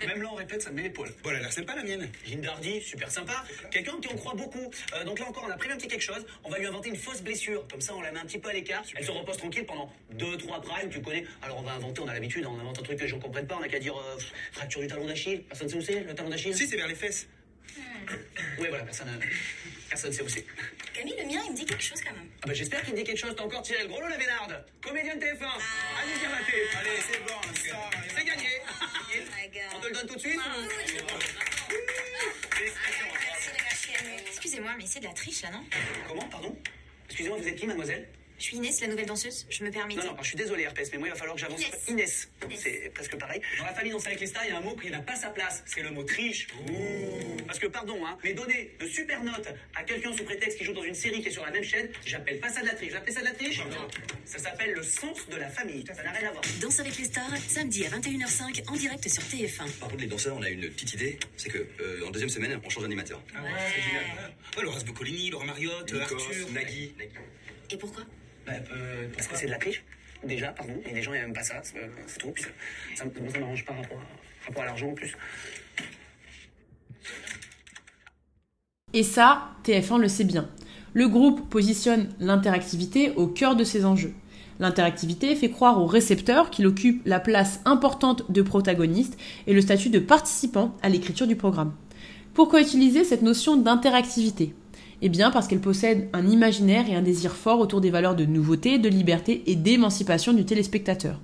Même, 0.06 0.22
là, 0.22 0.28
on 0.32 0.34
répète, 0.34 0.62
ça 0.62 0.70
me 0.70 0.76
met 0.76 0.82
l'épaule. 0.82 1.12
Voilà, 1.22 1.40
là, 1.40 1.48
c'est 1.50 1.64
pas 1.64 1.76
la 1.76 1.82
mienne. 1.82 2.08
Gindardi, 2.24 2.80
super 2.80 3.10
sympa. 3.10 3.44
Quelqu'un 3.70 3.98
qui 4.00 4.08
on 4.08 4.16
croit 4.16 4.34
beaucoup. 4.34 4.70
Euh, 4.94 5.04
donc 5.04 5.18
là 5.18 5.26
encore, 5.28 5.44
on 5.46 5.50
a 5.50 5.56
prévu 5.56 5.74
un 5.74 5.76
petit 5.76 5.88
quelque 5.88 6.02
chose. 6.02 6.24
On 6.44 6.50
va 6.50 6.58
lui 6.58 6.66
inventer 6.66 6.88
une 6.88 6.96
fausse 6.96 7.22
blessure. 7.22 7.66
Comme 7.68 7.80
ça, 7.80 7.94
on 7.94 8.00
la 8.00 8.12
met 8.12 8.20
un 8.20 8.24
petit 8.24 8.38
peu 8.38 8.48
à 8.48 8.52
l'écart. 8.52 8.82
Elle 8.96 9.04
se 9.04 9.10
repose 9.10 9.36
tranquille 9.36 9.66
pendant 9.66 9.92
2-3 10.16 10.62
primes, 10.62 10.90
tu 10.90 11.00
connais. 11.00 11.24
Alors 11.42 11.58
on 11.58 11.62
va 11.62 11.72
inventer, 11.72 12.00
on 12.00 12.08
a 12.08 12.14
l'habitude, 12.14 12.46
on 12.46 12.58
invente 12.58 12.78
un 12.78 12.82
truc 12.82 12.98
que 12.98 13.02
les 13.02 13.08
gens 13.08 13.18
comprennent 13.18 13.46
pas. 13.46 13.56
On 13.58 13.62
a 13.62 13.68
qu'à 13.68 13.78
dire 13.78 13.96
euh, 13.96 14.18
fracture 14.52 14.80
du 14.80 14.86
talon 14.86 15.06
d'Achille. 15.06 15.42
Personne 15.42 15.66
ne 15.66 15.72
sait 15.72 15.78
où 15.78 15.82
c'est, 15.82 16.00
le 16.00 16.14
talon 16.14 16.30
d'Achille? 16.30 16.54
Si, 16.54 16.66
c'est 16.66 16.76
vers 16.76 16.88
les 16.88 16.94
fesses. 16.94 17.28
Oui, 18.58 18.66
voilà, 18.68 18.84
personne 18.84 19.08
ne 19.90 19.96
personne 19.96 20.12
sait 20.12 20.22
où 20.22 20.28
c'est. 20.28 20.44
Camille, 20.94 21.16
le 21.18 21.24
mien, 21.24 21.40
il 21.46 21.52
me 21.52 21.56
dit 21.56 21.66
quelque 21.66 21.82
chose 21.82 22.00
quand 22.00 22.12
même. 22.12 22.28
Ah 22.42 22.46
bah 22.46 22.54
j'espère 22.54 22.82
qu'il 22.82 22.92
me 22.92 22.98
dit 22.98 23.04
quelque 23.04 23.18
chose. 23.18 23.34
T'as 23.36 23.42
encore 23.42 23.62
tiré 23.62 23.82
le 23.82 23.88
gros 23.88 24.00
lot, 24.00 24.08
la 24.08 24.16
Vénarde. 24.16 24.64
Comédienne 24.82 25.18
TF1. 25.18 25.42
Ah. 25.42 25.58
Allez, 26.02 26.12
viens 26.20 26.30
Allez, 26.78 27.00
c'est 27.10 27.20
bon, 27.24 27.40
ça. 27.54 27.90
C'est 28.16 28.24
gagné. 28.24 28.48
Oh 28.70 28.84
on 29.76 29.80
te 29.80 29.86
le 29.88 29.94
donne 29.94 30.06
tout 30.06 30.14
de 30.14 30.20
suite 30.20 30.40
Excusez-moi, 34.28 34.72
mais 34.78 34.86
c'est 34.86 35.00
de 35.00 35.06
la 35.06 35.12
triche 35.12 35.42
là, 35.42 35.50
non? 35.50 35.64
Comment, 36.06 36.28
pardon? 36.28 36.56
Excusez-moi, 37.06 37.38
vous 37.38 37.48
êtes 37.48 37.56
qui, 37.56 37.66
mademoiselle? 37.66 38.08
Je 38.40 38.46
suis 38.46 38.56
Inès, 38.56 38.80
la 38.80 38.86
nouvelle 38.86 39.04
danseuse. 39.04 39.46
Je 39.50 39.62
me 39.62 39.70
permets. 39.70 39.94
Non, 39.96 40.04
non, 40.04 40.16
je 40.22 40.28
suis 40.28 40.36
désolé, 40.36 40.66
RPS, 40.66 40.90
mais 40.92 40.98
moi, 40.98 41.08
il 41.08 41.10
va 41.10 41.16
falloir 41.16 41.36
que 41.36 41.42
j'avance. 41.42 41.60
Inès. 41.88 42.26
C'est 42.56 42.90
presque 42.94 43.16
pareil. 43.18 43.42
Dans 43.58 43.66
la 43.66 43.74
famille 43.74 43.92
Danse 43.92 44.06
avec 44.06 44.18
les 44.18 44.26
stars, 44.26 44.44
il 44.46 44.50
y 44.50 44.54
a 44.54 44.56
un 44.56 44.62
mot 44.62 44.74
qui 44.74 44.90
n'a 44.90 45.00
pas 45.00 45.14
sa 45.14 45.28
place. 45.28 45.62
C'est 45.66 45.82
le 45.82 45.90
mot 45.90 46.02
triche. 46.04 46.46
Parce 47.46 47.58
que, 47.58 47.66
pardon, 47.66 47.98
hein, 48.06 48.16
mais 48.24 48.32
donner 48.32 48.74
de 48.80 48.86
super 48.86 49.22
notes 49.22 49.48
à 49.74 49.82
quelqu'un 49.82 50.16
sous 50.16 50.24
prétexte 50.24 50.56
qu'il 50.56 50.66
joue 50.66 50.72
dans 50.72 50.82
une 50.82 50.94
série 50.94 51.20
qui 51.20 51.28
est 51.28 51.32
sur 51.32 51.44
la 51.44 51.50
même 51.50 51.64
chaîne, 51.64 51.90
j'appelle 52.06 52.40
pas 52.40 52.48
ça 52.48 52.62
de 52.62 52.66
la 52.66 52.74
triche. 52.74 52.92
J'appelle 52.92 53.12
ça 53.12 53.20
de 53.20 53.26
la 53.26 53.34
triche 53.34 53.60
Ça 54.24 54.38
s'appelle 54.38 54.72
le 54.72 54.82
sens 54.82 55.28
de 55.28 55.36
la 55.36 55.50
famille. 55.50 55.84
Ça 55.86 56.02
n'a 56.02 56.12
rien 56.12 56.30
à 56.30 56.32
voir. 56.32 56.42
Danse 56.62 56.80
avec 56.80 56.96
les 56.96 57.04
stars, 57.04 57.36
samedi 57.46 57.84
à 57.84 57.90
21h05 57.90 58.70
en 58.70 58.74
direct 58.74 59.06
sur 59.06 59.22
TF1. 59.22 59.70
Par 59.78 59.90
contre, 59.90 60.00
les 60.00 60.06
danseurs, 60.06 60.36
on 60.38 60.42
a 60.42 60.48
une 60.48 60.70
petite 60.70 60.94
idée. 60.94 61.18
C'est 61.36 61.50
que, 61.50 61.58
euh, 61.80 62.06
en 62.06 62.10
deuxième 62.10 62.30
semaine, 62.30 62.58
on 62.64 62.70
change 62.70 62.84
d'animateur. 62.84 63.22
Ah 63.34 63.42
ouais, 63.42 63.50
c'est 63.74 63.82
génial. 63.82 64.32
Ouais, 64.56 64.62
Laurence 64.62 64.84
Boccolini, 64.86 65.28
Laura 65.28 65.44
Mariotte, 65.44 65.92
Arthur, 66.00 66.50
Nagui. 66.52 66.94
Et 67.70 67.76
pourquoi? 67.76 68.04
Bah, 68.50 68.56
euh, 68.72 69.08
parce 69.14 69.28
que 69.28 69.36
c'est 69.36 69.46
de 69.46 69.50
la 69.50 69.58
triche, 69.58 69.82
déjà, 70.24 70.48
pardon. 70.48 70.74
Et 70.84 70.94
les 70.94 71.02
gens 71.02 71.12
n'aiment 71.12 71.32
pas 71.32 71.42
ça, 71.42 71.60
c'est 71.62 72.18
trop. 72.18 72.30
Puis 72.32 72.44
ça, 72.44 72.50
ça, 73.04 73.04
m'arrange 73.38 73.64
pas 73.64 73.74
rapport 73.74 73.98
à, 73.98 74.46
rapport 74.46 74.62
à 74.62 74.66
l'argent 74.66 74.88
en 74.88 74.94
plus. 74.94 75.16
Et 78.92 79.02
ça, 79.02 79.50
TF1 79.64 79.98
le 79.98 80.08
sait 80.08 80.24
bien. 80.24 80.50
Le 80.92 81.06
groupe 81.06 81.48
positionne 81.48 82.12
l'interactivité 82.18 83.12
au 83.12 83.28
cœur 83.28 83.54
de 83.54 83.62
ses 83.62 83.84
enjeux. 83.84 84.12
L'interactivité 84.58 85.36
fait 85.36 85.50
croire 85.50 85.80
au 85.80 85.86
récepteur 85.86 86.50
qu'il 86.50 86.66
occupe 86.66 87.00
la 87.06 87.20
place 87.20 87.60
importante 87.64 88.30
de 88.30 88.42
protagoniste 88.42 89.16
et 89.46 89.54
le 89.54 89.60
statut 89.60 89.88
de 89.88 90.00
participant 90.00 90.76
à 90.82 90.88
l'écriture 90.88 91.26
du 91.28 91.36
programme. 91.36 91.72
Pourquoi 92.34 92.60
utiliser 92.60 93.04
cette 93.04 93.22
notion 93.22 93.56
d'interactivité? 93.56 94.54
Eh 95.02 95.08
bien 95.08 95.30
parce 95.30 95.48
qu'elle 95.48 95.60
possède 95.60 96.08
un 96.12 96.26
imaginaire 96.28 96.88
et 96.88 96.94
un 96.94 97.02
désir 97.02 97.32
fort 97.32 97.60
autour 97.60 97.80
des 97.80 97.90
valeurs 97.90 98.16
de 98.16 98.24
nouveauté, 98.24 98.78
de 98.78 98.88
liberté 98.88 99.42
et 99.46 99.56
d'émancipation 99.56 100.32
du 100.32 100.44
téléspectateur. 100.44 101.18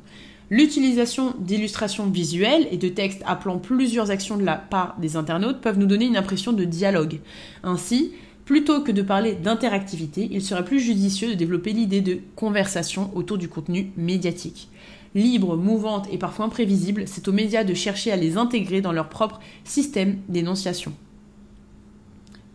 L'utilisation 0.49 1.35
d'illustrations 1.41 2.07
visuelles 2.07 2.69
et 2.71 2.77
de 2.77 2.89
textes 2.89 3.23
appelant 3.27 3.59
plusieurs 3.59 4.13
actions 4.13 4.37
de 4.37 4.45
la 4.45 4.57
part 4.57 4.97
des 5.01 5.17
internautes 5.17 5.61
peuvent 5.61 5.79
nous 5.79 5.87
donner 5.87 6.07
une 6.07 6.17
impression 6.17 6.53
de 6.53 6.65
dialogue. 6.65 7.19
Ainsi, 7.65 8.13
plutôt 8.45 8.81
que 8.81 8.93
de 8.93 9.03
parler 9.03 9.35
d'interactivité, 9.35 10.29
il 10.31 10.41
serait 10.41 10.65
plus 10.65 10.79
judicieux 10.79 11.31
de 11.31 11.35
développer 11.35 11.73
l'idée 11.73 12.01
de 12.01 12.21
conversation 12.37 13.11
autour 13.17 13.39
du 13.39 13.49
contenu 13.49 13.91
médiatique. 13.97 14.69
Libre, 15.17 15.57
mouvante 15.57 16.07
et 16.13 16.19
parfois 16.19 16.45
imprévisible, 16.45 17.05
c'est 17.07 17.27
aux 17.27 17.33
médias 17.33 17.65
de 17.65 17.75
chercher 17.75 18.13
à 18.13 18.17
les 18.17 18.37
intégrer 18.37 18.81
dans 18.81 18.93
leur 18.93 19.09
propre 19.09 19.41
système 19.65 20.19
d'énonciation. 20.29 20.93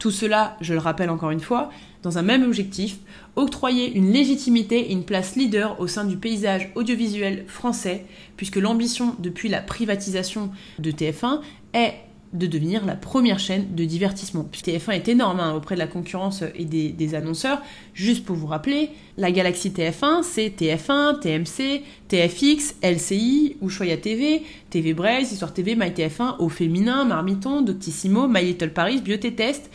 Tout 0.01 0.09
cela, 0.09 0.57
je 0.61 0.73
le 0.73 0.79
rappelle 0.79 1.11
encore 1.11 1.29
une 1.29 1.39
fois, 1.39 1.69
dans 2.01 2.17
un 2.17 2.23
même 2.23 2.41
objectif, 2.41 2.97
octroyer 3.35 3.93
une 3.93 4.11
légitimité 4.11 4.79
et 4.79 4.93
une 4.93 5.03
place 5.03 5.35
leader 5.35 5.79
au 5.79 5.85
sein 5.85 6.05
du 6.05 6.17
paysage 6.17 6.71
audiovisuel 6.73 7.45
français, 7.45 8.05
puisque 8.35 8.55
l'ambition 8.55 9.15
depuis 9.19 9.47
la 9.47 9.61
privatisation 9.61 10.49
de 10.79 10.89
TF1 10.89 11.41
est 11.75 11.93
de 12.33 12.47
devenir 12.47 12.85
la 12.85 12.95
première 12.95 13.39
chaîne 13.39 13.75
de 13.75 13.83
divertissement. 13.83 14.47
TF1 14.53 14.91
est 14.93 15.09
énorme 15.09 15.39
hein, 15.39 15.53
auprès 15.53 15.75
de 15.75 15.79
la 15.79 15.87
concurrence 15.87 16.43
et 16.55 16.65
des, 16.65 17.15
annonceurs. 17.15 17.61
Juste 17.93 18.23
pour 18.23 18.37
vous 18.37 18.47
rappeler, 18.47 18.91
la 19.17 19.31
galaxie 19.31 19.69
TF1, 19.69 20.23
c'est 20.23 20.49
TF1, 20.49 21.19
TMC, 21.19 21.83
TFX, 22.07 22.75
LCI, 22.81 23.57
Ushuaïa 23.61 23.97
TV, 23.97 24.43
TV 24.69 24.93
Braise, 24.93 25.31
Histoire 25.31 25.53
TV, 25.53 25.75
MyTF1, 25.75 26.37
Au 26.39 26.47
Féminin, 26.47 27.03
Marmiton, 27.03 27.61
Doctissimo, 27.61 28.27
My 28.29 28.43
Little 28.43 28.71
Paris, 28.71 29.01
Bioté 29.01 29.33
Test, 29.33 29.69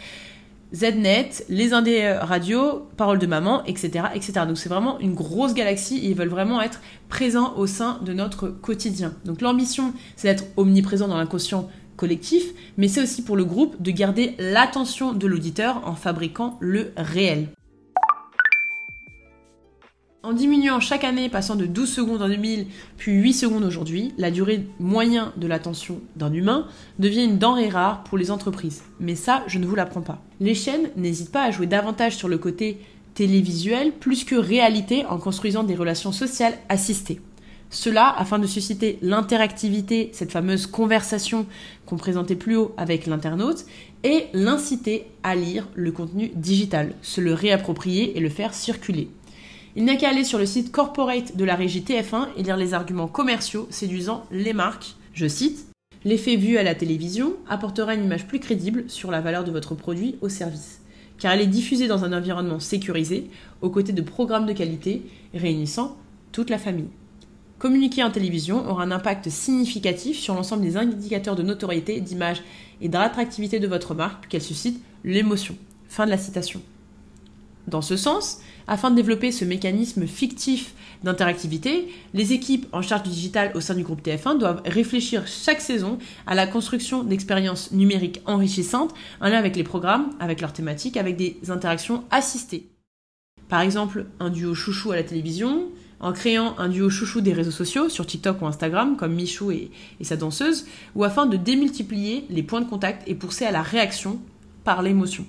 Znet, 0.74 1.44
les 1.48 1.72
Indés 1.74 2.12
Radio, 2.20 2.88
Parole 2.96 3.18
de 3.18 3.26
Maman, 3.26 3.64
etc. 3.66 4.06
etc. 4.14 4.32
Donc 4.48 4.58
c'est 4.58 4.68
vraiment 4.68 4.98
une 4.98 5.14
grosse 5.14 5.54
galaxie 5.54 5.98
et 5.98 6.08
ils 6.08 6.14
veulent 6.14 6.28
vraiment 6.28 6.60
être 6.60 6.80
présents 7.08 7.54
au 7.56 7.66
sein 7.66 8.00
de 8.04 8.12
notre 8.12 8.48
quotidien. 8.48 9.14
Donc 9.24 9.42
l'ambition, 9.42 9.92
c'est 10.16 10.28
d'être 10.28 10.44
omniprésent 10.56 11.06
dans 11.06 11.18
l'inconscient 11.18 11.68
collectif, 11.96 12.44
mais 12.76 12.88
c'est 12.88 13.02
aussi 13.02 13.22
pour 13.22 13.36
le 13.36 13.44
groupe 13.44 13.80
de 13.80 13.90
garder 13.90 14.34
l'attention 14.38 15.12
de 15.12 15.26
l'auditeur 15.26 15.82
en 15.86 15.94
fabriquant 15.94 16.56
le 16.60 16.92
réel. 16.96 17.48
En 20.26 20.32
diminuant 20.32 20.80
chaque 20.80 21.04
année, 21.04 21.28
passant 21.28 21.54
de 21.54 21.66
12 21.66 21.88
secondes 21.88 22.20
en 22.20 22.26
2000, 22.26 22.66
puis 22.96 23.12
8 23.12 23.32
secondes 23.32 23.62
aujourd'hui, 23.62 24.12
la 24.18 24.32
durée 24.32 24.66
moyenne 24.80 25.30
de 25.36 25.46
l'attention 25.46 26.00
d'un 26.16 26.32
humain 26.32 26.66
devient 26.98 27.24
une 27.24 27.38
denrée 27.38 27.68
rare 27.68 28.02
pour 28.02 28.18
les 28.18 28.32
entreprises. 28.32 28.82
Mais 28.98 29.14
ça, 29.14 29.44
je 29.46 29.60
ne 29.60 29.66
vous 29.66 29.76
l'apprends 29.76 30.00
pas. 30.00 30.20
Les 30.40 30.56
chaînes 30.56 30.90
n'hésitent 30.96 31.30
pas 31.30 31.44
à 31.44 31.52
jouer 31.52 31.68
davantage 31.68 32.16
sur 32.16 32.26
le 32.26 32.38
côté 32.38 32.80
télévisuel 33.14 33.92
plus 33.92 34.24
que 34.24 34.34
réalité 34.34 35.06
en 35.06 35.18
construisant 35.18 35.62
des 35.62 35.76
relations 35.76 36.10
sociales 36.10 36.58
assistées. 36.68 37.20
Cela 37.70 38.14
afin 38.16 38.38
de 38.38 38.46
susciter 38.46 38.98
l'interactivité, 39.02 40.10
cette 40.12 40.32
fameuse 40.32 40.66
conversation 40.66 41.46
qu'on 41.84 41.96
présentait 41.96 42.36
plus 42.36 42.56
haut 42.56 42.72
avec 42.76 43.06
l'internaute, 43.06 43.66
et 44.04 44.26
l'inciter 44.32 45.06
à 45.22 45.34
lire 45.34 45.68
le 45.74 45.90
contenu 45.90 46.30
digital, 46.34 46.94
se 47.02 47.20
le 47.20 47.34
réapproprier 47.34 48.16
et 48.16 48.20
le 48.20 48.28
faire 48.28 48.54
circuler. 48.54 49.08
Il 49.74 49.84
n'y 49.84 49.90
a 49.90 49.96
qu'à 49.96 50.08
aller 50.08 50.24
sur 50.24 50.38
le 50.38 50.46
site 50.46 50.72
corporate 50.72 51.36
de 51.36 51.44
la 51.44 51.54
régie 51.54 51.82
TF1 51.82 52.28
et 52.36 52.42
lire 52.42 52.56
les 52.56 52.72
arguments 52.72 53.08
commerciaux 53.08 53.66
séduisant 53.70 54.24
les 54.30 54.52
marques. 54.52 54.94
Je 55.12 55.26
cite 55.26 55.66
L'effet 56.04 56.36
vu 56.36 56.56
à 56.56 56.62
la 56.62 56.76
télévision 56.76 57.34
apportera 57.48 57.94
une 57.94 58.04
image 58.04 58.28
plus 58.28 58.38
crédible 58.38 58.84
sur 58.88 59.10
la 59.10 59.20
valeur 59.20 59.42
de 59.42 59.50
votre 59.50 59.74
produit 59.74 60.16
au 60.20 60.28
service, 60.28 60.80
car 61.18 61.32
elle 61.32 61.40
est 61.40 61.46
diffusée 61.46 61.88
dans 61.88 62.04
un 62.04 62.16
environnement 62.16 62.60
sécurisé, 62.60 63.28
aux 63.60 63.70
côtés 63.70 63.92
de 63.92 64.02
programmes 64.02 64.46
de 64.46 64.52
qualité 64.52 65.02
réunissant 65.34 65.96
toute 66.30 66.48
la 66.48 66.58
famille. 66.58 66.88
Communiquer 67.58 68.04
en 68.04 68.10
télévision 68.10 68.68
aura 68.68 68.82
un 68.82 68.90
impact 68.90 69.30
significatif 69.30 70.18
sur 70.18 70.34
l'ensemble 70.34 70.62
des 70.62 70.76
indicateurs 70.76 71.36
de 71.36 71.42
notoriété, 71.42 72.00
d'image 72.00 72.42
et 72.82 72.88
d'attractivité 72.88 73.58
de 73.58 73.66
votre 73.66 73.94
marque, 73.94 74.20
puisqu'elle 74.20 74.42
suscite 74.42 74.82
l'émotion. 75.04 75.56
Fin 75.88 76.04
de 76.04 76.10
la 76.10 76.18
citation. 76.18 76.60
Dans 77.66 77.82
ce 77.82 77.96
sens, 77.96 78.40
afin 78.68 78.90
de 78.90 78.96
développer 78.96 79.32
ce 79.32 79.44
mécanisme 79.44 80.06
fictif 80.06 80.74
d'interactivité, 81.02 81.88
les 82.14 82.32
équipes 82.32 82.66
en 82.72 82.82
charge 82.82 83.04
du 83.04 83.10
digital 83.10 83.52
au 83.54 83.60
sein 83.60 83.74
du 83.74 83.82
groupe 83.82 84.02
TF1 84.06 84.38
doivent 84.38 84.62
réfléchir 84.66 85.26
chaque 85.26 85.60
saison 85.60 85.98
à 86.26 86.34
la 86.34 86.46
construction 86.46 87.04
d'expériences 87.04 87.72
numériques 87.72 88.20
enrichissantes 88.26 88.94
en 89.20 89.28
lien 89.28 89.38
avec 89.38 89.56
les 89.56 89.64
programmes, 89.64 90.10
avec 90.20 90.40
leurs 90.42 90.52
thématiques, 90.52 90.96
avec 90.96 91.16
des 91.16 91.38
interactions 91.48 92.04
assistées. 92.10 92.68
Par 93.48 93.60
exemple, 93.60 94.06
un 94.20 94.30
duo 94.30 94.54
chouchou 94.54 94.92
à 94.92 94.96
la 94.96 95.04
télévision, 95.04 95.70
en 96.00 96.12
créant 96.12 96.58
un 96.58 96.68
duo 96.68 96.90
chouchou 96.90 97.20
des 97.20 97.32
réseaux 97.32 97.50
sociaux 97.50 97.88
sur 97.88 98.06
TikTok 98.06 98.42
ou 98.42 98.46
Instagram, 98.46 98.96
comme 98.96 99.14
Michou 99.14 99.50
et, 99.50 99.70
sa 100.02 100.16
danseuse, 100.16 100.66
ou 100.94 101.04
afin 101.04 101.26
de 101.26 101.36
démultiplier 101.36 102.26
les 102.28 102.42
points 102.42 102.60
de 102.60 102.68
contact 102.68 103.02
et 103.06 103.14
pousser 103.14 103.46
à 103.46 103.50
la 103.50 103.62
réaction 103.62 104.20
par 104.64 104.82
l'émotion. 104.82 105.24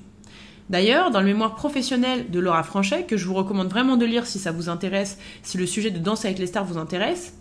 D'ailleurs, 0.70 1.12
dans 1.12 1.22
le 1.22 1.28
mémoire 1.28 1.56
professionnel 1.56 2.30
de 2.30 2.40
Laura 2.40 2.64
Franchet, 2.64 3.04
que 3.04 3.16
je 3.16 3.26
vous 3.26 3.34
recommande 3.34 3.70
vraiment 3.70 3.96
de 3.96 4.06
lire 4.06 4.26
si 4.26 4.38
ça 4.40 4.52
vous 4.52 4.68
intéresse, 4.68 5.18
si 5.42 5.58
le 5.58 5.66
sujet 5.66 5.92
de 5.92 6.00
Danse 6.00 6.26
avec 6.26 6.40
les 6.40 6.48
stars 6.48 6.66
vous 6.66 6.78
intéresse, 6.78 7.34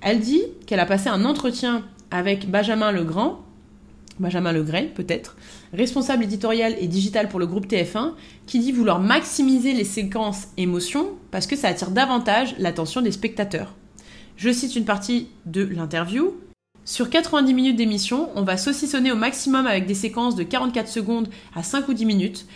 elle 0.00 0.20
dit 0.20 0.42
qu'elle 0.66 0.80
a 0.80 0.86
passé 0.86 1.08
un 1.08 1.24
entretien 1.24 1.84
avec 2.12 2.48
Benjamin 2.48 2.92
Legrand, 2.92 3.44
Benjamin 4.20 4.52
Legray 4.52 4.86
peut-être, 4.94 5.36
responsable 5.72 6.24
éditorial 6.24 6.76
et 6.78 6.86
digital 6.86 7.28
pour 7.28 7.40
le 7.40 7.46
groupe 7.46 7.66
TF1, 7.66 8.12
qui 8.46 8.60
dit 8.60 8.70
vouloir 8.70 9.00
maximiser 9.00 9.72
les 9.72 9.84
séquences 9.84 10.48
émotions 10.56 11.08
parce 11.30 11.46
que 11.46 11.56
ça 11.56 11.68
attire 11.68 11.90
davantage 11.90 12.54
l'attention 12.58 13.00
des 13.00 13.12
spectateurs. 13.12 13.74
Je 14.36 14.50
cite 14.50 14.76
une 14.76 14.84
partie 14.84 15.28
de 15.46 15.64
l'interview. 15.64 16.34
Sur 16.84 17.10
90 17.10 17.52
minutes 17.52 17.76
d'émission, 17.76 18.30
on 18.36 18.42
va 18.42 18.56
saucissonner 18.56 19.10
au 19.12 19.16
maximum 19.16 19.66
avec 19.66 19.86
des 19.86 19.94
séquences 19.94 20.36
de 20.36 20.42
44 20.42 20.88
secondes 20.88 21.28
à 21.54 21.62
5 21.62 21.88
ou 21.88 21.94
10 21.94 22.06
minutes. 22.06 22.46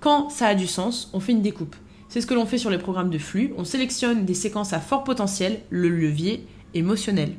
Quand 0.00 0.30
ça 0.30 0.48
a 0.48 0.54
du 0.54 0.66
sens, 0.66 1.10
on 1.12 1.20
fait 1.20 1.32
une 1.32 1.42
découpe. 1.42 1.76
C'est 2.08 2.20
ce 2.20 2.26
que 2.26 2.34
l'on 2.34 2.46
fait 2.46 2.58
sur 2.58 2.70
les 2.70 2.78
programmes 2.78 3.10
de 3.10 3.18
flux. 3.18 3.52
On 3.56 3.64
sélectionne 3.64 4.24
des 4.24 4.34
séquences 4.34 4.72
à 4.72 4.80
fort 4.80 5.04
potentiel, 5.04 5.60
le 5.70 5.88
levier 5.88 6.46
émotionnel. 6.74 7.34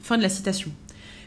Fin 0.00 0.18
de 0.18 0.22
la 0.22 0.28
citation. 0.28 0.70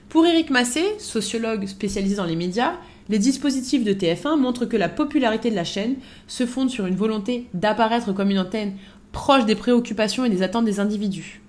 Pour 0.10 0.26
Éric 0.26 0.51
Massé, 0.51 0.84
sociologue 0.99 1.68
spécialisé 1.68 2.16
dans 2.16 2.26
les 2.26 2.38
médias, 2.38 2.76
les 3.10 3.20
dispositifs 3.20 3.84
de 3.84 3.91
TF1 3.91 4.39
montrent 4.39 4.66
que 4.66 4.78
la 4.78 4.88
popularité 4.88 5.49
de 5.49 5.55
la 5.55 5.66
chaîne 5.66 5.95
se 6.28 6.45
fonde 6.45 6.70
sur 6.70 6.86
une 6.86 6.95
volonté 6.95 7.47
d'apparaître 7.53 8.14
comme 8.14 8.32
une 8.32 8.39
antenne 8.39 8.78
proche 9.12 9.45
des 9.45 9.55
préoccupations 9.55 10.24
et 10.24 10.30
des 10.30 10.43
attentes 10.43 10.64
des 10.64 10.80
individus. 10.80 11.41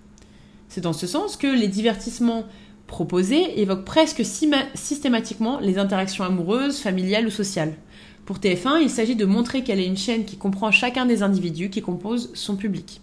C'est 0.68 0.80
dans 0.80 0.92
ce 0.92 1.06
sens 1.06 1.36
que 1.36 1.46
les 1.46 1.68
divertissements 1.68 2.46
proposés 2.88 3.60
évoquent 3.60 3.84
presque 3.84 4.24
systématiquement 4.74 5.60
les 5.60 5.78
interactions 5.78 6.24
amoureuses, 6.24 6.80
familiales 6.80 7.28
ou 7.28 7.30
sociales. 7.30 7.74
Pour 8.26 8.38
TF1, 8.38 8.82
il 8.82 8.90
s'agit 8.90 9.16
de 9.16 9.24
montrer 9.24 9.62
qu'elle 9.62 9.78
est 9.78 9.86
une 9.86 9.96
chaîne 9.96 10.24
qui 10.24 10.36
comprend 10.36 10.72
chacun 10.72 11.06
des 11.06 11.22
individus 11.22 11.70
qui 11.70 11.80
composent 11.80 12.30
son 12.34 12.56
public. 12.56 13.00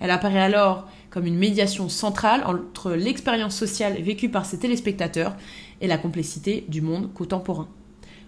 Elle 0.00 0.10
apparaît 0.10 0.40
alors 0.40 0.88
comme 1.14 1.26
une 1.26 1.38
médiation 1.38 1.88
centrale 1.88 2.42
entre 2.44 2.90
l'expérience 2.90 3.54
sociale 3.54 4.02
vécue 4.02 4.28
par 4.28 4.44
ses 4.44 4.58
téléspectateurs 4.58 5.36
et 5.80 5.86
la 5.86 5.96
complexité 5.96 6.64
du 6.66 6.80
monde 6.80 7.14
contemporain. 7.14 7.68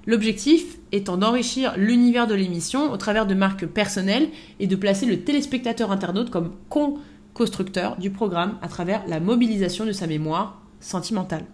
L'objectif 0.06 0.78
étant 0.92 1.16
d'enrichir 1.16 1.76
l'univers 1.76 2.28
de 2.28 2.36
l'émission 2.36 2.92
au 2.92 2.96
travers 2.96 3.26
de 3.26 3.34
marques 3.34 3.66
personnelles 3.66 4.28
et 4.60 4.68
de 4.68 4.76
placer 4.76 5.04
le 5.04 5.18
téléspectateur 5.18 5.90
internaute 5.90 6.30
comme 6.30 6.52
co-constructeur 6.68 7.96
du 7.96 8.10
programme 8.10 8.56
à 8.62 8.68
travers 8.68 9.04
la 9.08 9.18
mobilisation 9.18 9.84
de 9.84 9.90
sa 9.90 10.06
mémoire 10.06 10.62
sentimentale. 10.78 11.44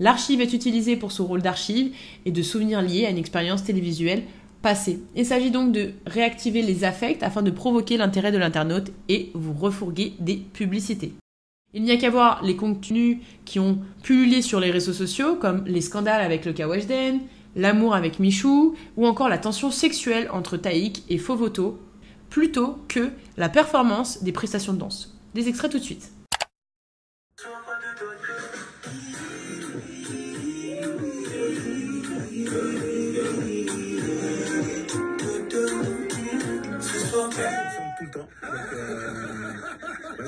L'archive 0.00 0.40
est 0.40 0.54
utilisée 0.54 0.96
pour 0.96 1.12
son 1.12 1.26
rôle 1.26 1.42
d'archive 1.42 1.92
et 2.24 2.32
de 2.32 2.42
souvenir 2.42 2.80
lié 2.80 3.04
à 3.04 3.10
une 3.10 3.18
expérience 3.18 3.64
télévisuelle 3.64 4.22
Il 5.14 5.26
s'agit 5.26 5.50
donc 5.50 5.72
de 5.72 5.92
réactiver 6.06 6.62
les 6.62 6.84
affects 6.84 7.22
afin 7.22 7.42
de 7.42 7.50
provoquer 7.50 7.96
l'intérêt 7.96 8.32
de 8.32 8.38
l'internaute 8.38 8.90
et 9.08 9.30
vous 9.34 9.52
refourguer 9.52 10.14
des 10.20 10.36
publicités. 10.36 11.12
Il 11.74 11.82
n'y 11.82 11.90
a 11.90 11.96
qu'à 11.96 12.10
voir 12.10 12.42
les 12.44 12.56
contenus 12.56 13.18
qui 13.44 13.58
ont 13.58 13.78
pullulé 14.02 14.42
sur 14.42 14.60
les 14.60 14.70
réseaux 14.70 14.92
sociaux, 14.92 15.34
comme 15.34 15.64
les 15.66 15.80
scandales 15.80 16.22
avec 16.22 16.44
le 16.44 16.52
cas 16.52 16.68
Weshden, 16.68 17.20
l'amour 17.56 17.94
avec 17.94 18.20
Michou, 18.20 18.76
ou 18.96 19.06
encore 19.06 19.28
la 19.28 19.38
tension 19.38 19.70
sexuelle 19.70 20.28
entre 20.32 20.56
Taïk 20.56 21.02
et 21.08 21.18
Fovoto, 21.18 21.78
plutôt 22.30 22.78
que 22.88 23.10
la 23.36 23.48
performance 23.48 24.22
des 24.22 24.32
prestations 24.32 24.72
de 24.72 24.78
danse. 24.78 25.18
Des 25.34 25.48
extraits 25.48 25.72
tout 25.72 25.78
de 25.78 25.84
suite. 25.84 26.12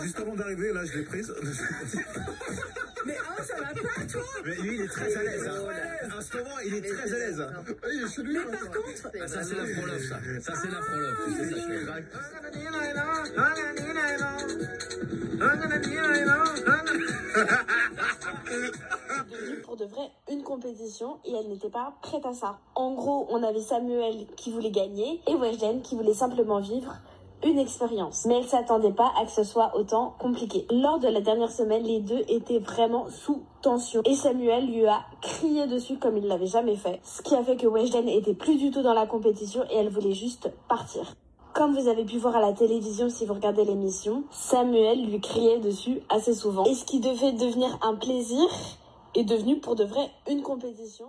Juste 0.03 0.19
avant 0.21 0.35
d'arriver, 0.35 0.73
là, 0.73 0.85
je 0.85 0.99
l'ai 0.99 1.05
prise. 1.05 1.33
Mais 3.07 3.17
oh, 3.21 3.43
ça 3.43 3.55
va 3.61 3.69
pas, 3.69 4.05
toi 4.11 4.23
Mais 4.45 4.57
lui, 4.57 4.75
il 4.75 4.81
est 4.83 4.89
très 4.89 5.17
à 5.17 5.23
l'aise. 5.23 5.47
Hein. 5.47 6.09
En 6.17 6.21
ce 6.21 6.37
moment, 6.37 6.59
il 6.67 6.75
est 6.75 6.83
très 6.83 7.15
à 7.15 7.19
l'aise. 7.19 7.41
hein. 7.41 7.53
Mais 8.25 8.41
par 8.41 8.61
contre... 8.71 9.11
Ah, 9.23 9.29
ça, 9.29 9.45
c'est 9.45 9.55
la 9.55 9.67
frolove, 9.67 10.03
ça. 10.03 10.19
Ça, 10.41 10.53
c'est 10.61 10.71
la 10.71 10.83
frolove. 10.83 11.15
Tu 11.25 11.33
sais, 11.35 11.51
ça, 11.51 11.57
je 11.57 11.67
fais. 11.85 12.05
pour 19.65 19.77
de 19.77 19.85
vrai 19.85 20.11
une 20.31 20.43
compétition 20.43 21.19
et 21.25 21.33
elle 21.33 21.49
n'était 21.49 21.71
pas 21.71 21.95
prête 22.03 22.25
à 22.25 22.33
ça. 22.33 22.59
En 22.75 22.95
gros, 22.95 23.27
on 23.31 23.43
avait 23.43 23.61
Samuel 23.61 24.27
qui 24.37 24.53
voulait 24.53 24.71
gagner 24.71 25.21
et 25.29 25.35
Weshden 25.35 25.83
qui 25.83 25.97
voulait 25.97 26.15
simplement 26.15 26.61
vivre 26.61 26.97
une 27.45 27.59
expérience. 27.59 28.25
Mais 28.27 28.39
elle 28.39 28.49
s'attendait 28.49 28.93
pas 28.93 29.13
à 29.21 29.25
que 29.25 29.31
ce 29.31 29.45
soit 29.45 29.77
autant 29.77 30.15
compliqué. 30.19 30.67
Lors 30.71 30.99
de 30.99 31.09
la 31.09 31.21
dernière 31.21 31.51
semaine, 31.51 31.83
les 31.83 32.01
deux 32.01 32.25
étaient 32.29 32.59
vraiment 32.59 33.07
sous 33.09 33.43
tension 33.63 34.03
et 34.05 34.15
Samuel 34.15 34.67
lui 34.67 34.87
a 34.87 35.01
crié 35.21 35.67
dessus 35.67 35.97
comme 35.99 36.17
il 36.17 36.27
l'avait 36.27 36.47
jamais 36.47 36.77
fait. 36.77 37.01
Ce 37.05 37.23
qui 37.23 37.35
a 37.35 37.43
fait 37.43 37.57
que 37.57 37.67
Weshden 37.67 38.09
était 38.09 38.35
plus 38.35 38.57
du 38.57 38.71
tout 38.71 38.83
dans 38.83 38.95
la 38.95 39.07
compétition 39.07 39.65
et 39.71 39.77
elle 39.77 39.89
voulait 39.89 40.13
juste 40.13 40.51
partir. 40.69 41.15
Comme 41.55 41.75
vous 41.75 41.89
avez 41.89 42.05
pu 42.05 42.19
voir 42.19 42.37
à 42.37 42.41
la 42.41 42.53
télévision 42.53 43.09
si 43.09 43.25
vous 43.25 43.33
regardez 43.33 43.65
l'émission, 43.65 44.25
Samuel 44.31 45.07
lui 45.07 45.21
criait 45.21 45.59
dessus 45.59 46.01
assez 46.11 46.35
souvent. 46.35 46.65
Et 46.65 46.75
ce 46.75 46.85
qui 46.85 47.01
devait 47.01 47.33
devenir 47.33 47.79
un 47.83 47.95
plaisir 47.95 48.47
est 49.15 49.25
devenu 49.25 49.59
pour 49.59 49.75
de 49.75 49.85
vrai 49.85 50.11
une 50.29 50.43
compétition. 50.43 51.07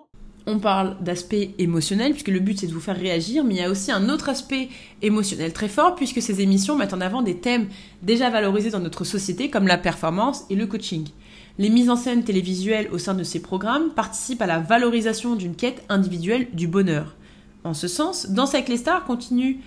On 0.50 0.60
parle 0.60 0.95
d'aspect 1.02 1.54
émotionnel, 1.58 2.14
puisque 2.14 2.30
le 2.30 2.39
but 2.39 2.58
c'est 2.58 2.68
de 2.68 2.74
vous 2.74 2.80
faire 2.80 2.98
réagir, 2.98 3.43
mais 3.43 3.56
il 3.56 3.58
y 3.58 3.64
a 3.64 3.70
aussi 3.70 3.91
un 3.91 4.08
autre 4.08 4.30
aspect 4.30 4.70
émotionnel 5.02 5.52
très 5.52 5.68
fort, 5.68 5.95
puisque 5.95 6.22
ces 6.22 6.39
émissions 6.39 6.78
mettent 6.78 6.93
en 6.93 7.02
avant 7.02 7.22
des 7.22 7.36
thèmes 7.36 7.68
déjà 8.02 8.30
valorisés 8.30 8.70
dans 8.70 8.80
notre 8.80 9.04
société, 9.04 9.50
comme 9.50 9.68
la 9.68 9.78
performance 9.78 10.45
et 10.50 10.56
le 10.56 10.66
coaching. 10.66 11.10
Les 11.58 11.70
mises 11.70 11.89
en 11.89 11.98
scène 11.98 12.24
télévisuelles 12.24 12.88
au 12.93 12.98
sein 12.98 13.14
de 13.14 13.24
ces 13.24 13.41
programmes 13.41 13.89
participent 13.89 14.41
à 14.41 14.48
la 14.48 14.60
valorisation 14.60 15.36
d'une 15.36 15.54
quête 15.56 15.84
individuelle 15.89 16.48
du 16.54 16.70
bonheur. 16.70 17.18
En 17.66 17.74
ce 17.74 17.89
sens, 17.89 18.30
Danse 18.30 18.56
avec 18.56 18.70
les 18.70 18.78
stars 18.78 19.04
continue 19.04 19.60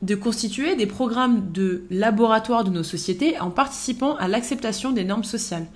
de 0.00 0.14
constituer 0.14 0.76
des 0.76 0.86
programmes 0.86 1.52
de 1.52 1.84
laboratoire 1.90 2.64
de 2.64 2.70
nos 2.70 2.84
sociétés 2.84 3.38
en 3.38 3.50
participant 3.50 4.16
à 4.16 4.28
l'acceptation 4.28 4.92
des 4.92 5.04
normes 5.04 5.24
sociales. 5.24 5.66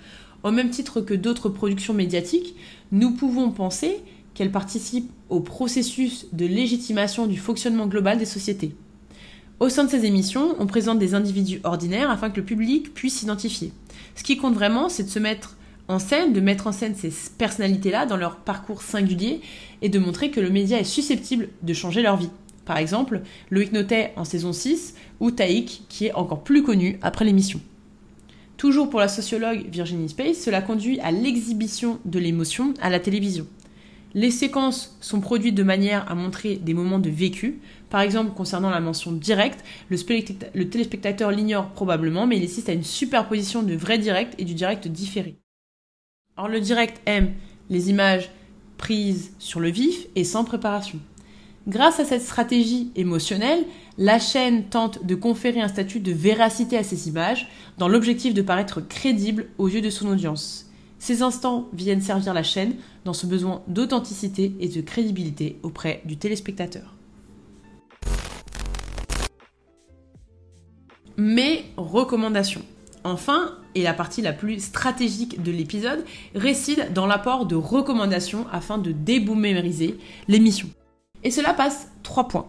Au 0.45 0.51
même 0.51 0.71
titre 0.71 1.03
que 1.03 1.13
d'autres 1.13 1.51
productions 1.51 1.93
médiatiques, 1.93 2.55
nous 2.91 3.13
pouvons 3.13 3.51
penser 3.51 4.03
qu'elles 4.35 4.51
participent 4.51 5.11
au 5.31 5.41
processus 5.41 6.27
de 6.33 6.47
légitimation 6.47 7.27
du 7.27 7.39
fonctionnement 7.39 7.87
global 7.87 8.19
des 8.19 8.25
sociétés. 8.25 8.75
Au 9.61 9.69
sein 9.69 9.85
de 9.85 9.91
ces 9.91 10.05
émissions, 10.05 10.57
on 10.59 10.67
présente 10.67 10.99
des 10.99 11.15
individus 11.15 11.61
ordinaires 11.63 12.11
afin 12.11 12.29
que 12.29 12.37
le 12.37 12.45
public 12.45 12.93
puisse 12.93 13.19
s'identifier. 13.19 13.73
Ce 14.17 14.25
qui 14.25 14.37
compte 14.37 14.55
vraiment, 14.55 14.89
c'est 14.89 15.05
de 15.05 15.09
se 15.09 15.21
mettre 15.21 15.57
en 15.87 15.99
scène, 15.99 16.33
de 16.33 16.41
mettre 16.41 16.67
en 16.67 16.73
scène 16.73 16.95
ces 16.97 17.13
personnalités-là 17.39 18.07
dans 18.07 18.17
leur 18.17 18.37
parcours 18.37 18.83
singulier 18.83 19.41
et 19.83 19.89
de 19.89 19.99
montrer 19.99 20.31
que 20.31 20.41
le 20.41 20.51
média 20.51 20.79
est 20.79 20.85
susceptible 20.85 21.49
de 21.63 21.73
changer 21.73 22.03
leur 22.03 22.17
vie. 22.17 22.31
Par 22.65 22.79
exemple, 22.79 23.21
Loïc 23.51 23.73
Notet 23.73 24.13
en 24.17 24.25
saison 24.25 24.53
6 24.53 24.95
ou 25.21 25.31
Taïk 25.31 25.83
qui 25.89 26.07
est 26.07 26.15
encore 26.15 26.43
plus 26.43 26.63
connu 26.63 26.99
après 27.03 27.25
l'émission. 27.25 27.61
Toujours 28.57 28.89
pour 28.89 29.01
la 29.01 29.09
sociologue 29.09 29.67
Virginie 29.71 30.09
Space, 30.09 30.39
cela 30.39 30.63
conduit 30.63 30.99
à 31.01 31.11
l'exhibition 31.11 31.99
de 32.05 32.19
l'émotion 32.19 32.73
à 32.81 32.89
la 32.89 33.01
télévision. 33.01 33.47
Les 34.15 34.31
séquences 34.31 34.97
sont 35.01 35.21
produites 35.21 35.57
de 35.57 35.65
manière 35.65 36.09
à 36.11 36.15
montrer 36.15 36.55
des 36.55 36.73
moments 36.73 37.01
de 37.01 37.11
vécu. 37.11 37.61
Par 37.91 38.01
exemple, 38.01 38.33
concernant 38.33 38.71
la 38.71 38.81
mention 38.81 39.11
directe, 39.11 39.65
le, 39.89 39.97
spectateur- 39.97 40.51
le 40.55 40.69
téléspectateur 40.69 41.33
l'ignore 41.33 41.71
probablement, 41.71 42.27
mais 42.27 42.37
il 42.37 42.45
assiste 42.45 42.69
à 42.69 42.75
une 42.75 42.85
superposition 42.85 43.65
de 43.65 43.75
vrai 43.75 43.99
direct 43.99 44.35
et 44.39 44.45
du 44.45 44.55
direct 44.55 44.87
différé. 44.87 45.37
Or, 46.37 46.49
le 46.49 46.61
direct 46.61 47.01
aime 47.07 47.33
les 47.71 47.91
images 47.91 48.31
prises 48.79 49.33
sur 49.41 49.59
le 49.59 49.71
vif 49.71 50.07
et 50.15 50.25
sans 50.25 50.45
préparation. 50.45 51.01
Grâce 51.67 51.99
à 51.99 52.05
cette 52.05 52.23
stratégie 52.23 52.93
émotionnelle, 52.95 53.65
la 53.99 54.19
chaîne 54.19 54.65
tente 54.65 55.05
de 55.07 55.15
conférer 55.15 55.61
un 55.61 55.69
statut 55.69 55.99
de 55.99 56.13
véracité 56.13 56.77
à 56.77 56.85
ces 56.85 57.09
images, 57.09 57.49
dans 57.79 57.89
l'objectif 57.89 58.35
de 58.35 58.43
paraître 58.43 58.81
crédible 58.81 59.47
aux 59.59 59.69
yeux 59.69 59.81
de 59.81 59.91
son 59.91 60.09
audience. 60.09 60.71
Ces 61.05 61.21
instants 61.21 61.69
viennent 61.75 62.01
servir 62.01 62.33
la 62.33 62.43
chaîne 62.43 62.77
dans 63.05 63.13
ce 63.13 63.27
besoin 63.27 63.63
d'authenticité 63.69 64.55
et 64.59 64.69
de 64.69 64.81
crédibilité 64.81 65.59
auprès 65.63 66.01
du 66.07 66.17
téléspectateur. 66.17 66.95
Mes 71.19 71.67
recommandations. 71.77 72.63
Enfin, 73.05 73.59
et 73.75 73.83
la 73.83 73.93
partie 73.93 74.23
la 74.23 74.33
plus 74.33 74.61
stratégique 74.61 75.43
de 75.43 75.53
l'épisode, 75.53 76.07
réside 76.35 76.95
dans 76.95 77.05
l'apport 77.05 77.45
de 77.45 77.55
recommandations 77.55 78.47
afin 78.51 78.79
de 78.79 78.91
déboomériser 78.93 79.99
l'émission. 80.27 80.71
Et 81.23 81.31
cela 81.31 81.53
passe 81.53 81.93
trois 82.03 82.29
points. 82.29 82.49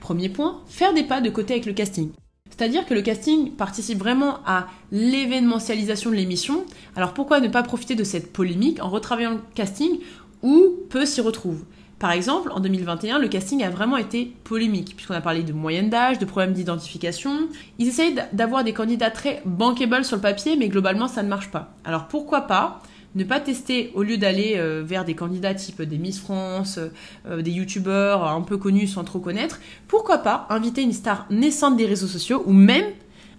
Premier 0.00 0.30
point, 0.30 0.62
faire 0.66 0.94
des 0.94 1.04
pas 1.04 1.20
de 1.20 1.28
côté 1.28 1.52
avec 1.52 1.66
le 1.66 1.74
casting. 1.74 2.08
C'est-à-dire 2.56 2.84
que 2.84 2.92
le 2.92 3.00
casting 3.00 3.52
participe 3.52 3.98
vraiment 3.98 4.40
à 4.46 4.66
l'événementialisation 4.92 6.10
de 6.10 6.16
l'émission. 6.16 6.64
Alors 6.96 7.14
pourquoi 7.14 7.40
ne 7.40 7.48
pas 7.48 7.62
profiter 7.62 7.94
de 7.94 8.04
cette 8.04 8.30
polémique 8.30 8.82
en 8.82 8.90
retravaillant 8.90 9.32
le 9.32 9.40
casting 9.54 10.00
où 10.42 10.74
peu 10.90 11.06
s'y 11.06 11.22
retrouvent? 11.22 11.64
Par 11.98 12.12
exemple, 12.12 12.50
en 12.52 12.60
2021, 12.60 13.18
le 13.20 13.28
casting 13.28 13.62
a 13.62 13.70
vraiment 13.70 13.96
été 13.96 14.34
polémique, 14.44 14.94
puisqu'on 14.96 15.14
a 15.14 15.20
parlé 15.20 15.44
de 15.44 15.52
moyenne 15.52 15.88
d'âge, 15.88 16.18
de 16.18 16.24
problèmes 16.24 16.52
d'identification. 16.52 17.48
Ils 17.78 17.88
essayent 17.88 18.16
d'avoir 18.32 18.64
des 18.64 18.72
candidats 18.72 19.10
très 19.10 19.40
bankable 19.46 20.04
sur 20.04 20.16
le 20.16 20.22
papier, 20.22 20.56
mais 20.56 20.68
globalement 20.68 21.08
ça 21.08 21.22
ne 21.22 21.28
marche 21.28 21.50
pas. 21.50 21.72
Alors 21.84 22.06
pourquoi 22.08 22.42
pas? 22.42 22.82
Ne 23.14 23.24
pas 23.24 23.40
tester, 23.40 23.92
au 23.94 24.02
lieu 24.02 24.16
d'aller 24.16 24.54
euh, 24.56 24.82
vers 24.84 25.04
des 25.04 25.14
candidats 25.14 25.54
type 25.54 25.82
des 25.82 25.98
Miss 25.98 26.20
France, 26.20 26.78
euh, 27.26 27.42
des 27.42 27.50
youtubeurs 27.50 28.26
un 28.26 28.40
peu 28.42 28.56
connus 28.56 28.86
sans 28.86 29.04
trop 29.04 29.18
connaître, 29.18 29.60
pourquoi 29.88 30.18
pas 30.18 30.46
inviter 30.50 30.82
une 30.82 30.92
star 30.92 31.26
naissante 31.30 31.76
des 31.76 31.86
réseaux 31.86 32.06
sociaux 32.06 32.42
ou 32.46 32.52
même 32.52 32.86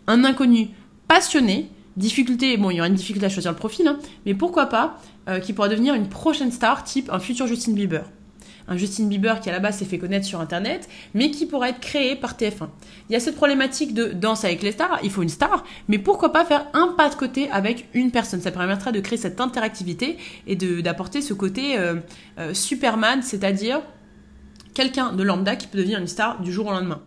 un 0.07 0.23
inconnu 0.23 0.69
passionné, 1.07 1.69
difficulté, 1.97 2.57
bon 2.57 2.69
il 2.69 2.77
y 2.77 2.79
aura 2.79 2.87
une 2.87 2.95
difficulté 2.95 3.25
à 3.25 3.29
choisir 3.29 3.51
le 3.51 3.57
profil, 3.57 3.87
hein, 3.87 3.97
mais 4.25 4.33
pourquoi 4.33 4.67
pas 4.67 4.99
euh, 5.29 5.39
qui 5.39 5.53
pourra 5.53 5.69
devenir 5.69 5.95
une 5.95 6.09
prochaine 6.09 6.51
star 6.51 6.83
type 6.83 7.09
un 7.11 7.19
futur 7.19 7.47
Justin 7.47 7.73
Bieber 7.73 8.03
un 8.67 8.77
Justin 8.77 9.05
Bieber 9.05 9.39
qui 9.39 9.49
à 9.49 9.51
la 9.51 9.59
base 9.59 9.77
s'est 9.77 9.85
fait 9.85 9.97
connaître 9.97 10.25
sur 10.25 10.39
internet, 10.39 10.87
mais 11.13 11.31
qui 11.31 11.45
pourrait 11.45 11.69
être 11.69 11.79
créé 11.79 12.15
par 12.15 12.35
TF1. 12.37 12.67
Il 13.09 13.13
y 13.13 13.15
a 13.15 13.19
cette 13.19 13.35
problématique 13.35 13.93
de 13.93 14.07
danse 14.07 14.45
avec 14.45 14.61
les 14.63 14.71
stars, 14.71 14.99
il 15.03 15.11
faut 15.11 15.21
une 15.21 15.29
star, 15.29 15.63
mais 15.87 15.97
pourquoi 15.97 16.31
pas 16.31 16.45
faire 16.45 16.67
un 16.73 16.89
pas 16.97 17.09
de 17.09 17.15
côté 17.15 17.49
avec 17.49 17.87
une 17.93 18.11
personne? 18.11 18.41
Ça 18.41 18.51
permettra 18.51 18.91
de 18.91 18.99
créer 18.99 19.17
cette 19.17 19.41
interactivité 19.41 20.17
et 20.47 20.55
d'apporter 20.55 21.21
ce 21.21 21.33
côté 21.33 21.77
euh, 21.77 21.95
euh, 22.39 22.53
Superman, 22.53 23.21
c'est-à-dire 23.21 23.81
quelqu'un 24.73 25.13
de 25.13 25.23
lambda 25.23 25.55
qui 25.55 25.67
peut 25.67 25.77
devenir 25.77 25.99
une 25.99 26.07
star 26.07 26.41
du 26.41 26.51
jour 26.51 26.67
au 26.67 26.71
lendemain. 26.71 27.01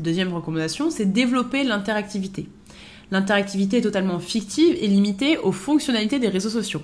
Deuxième 0.00 0.34
recommandation, 0.34 0.90
c'est 0.90 1.06
développer 1.06 1.62
l'interactivité. 1.62 2.48
L'interactivité 3.10 3.78
est 3.78 3.82
totalement 3.82 4.18
fictive 4.18 4.76
et 4.80 4.86
limitée 4.86 5.38
aux 5.38 5.52
fonctionnalités 5.52 6.18
des 6.18 6.28
réseaux 6.28 6.50
sociaux. 6.50 6.82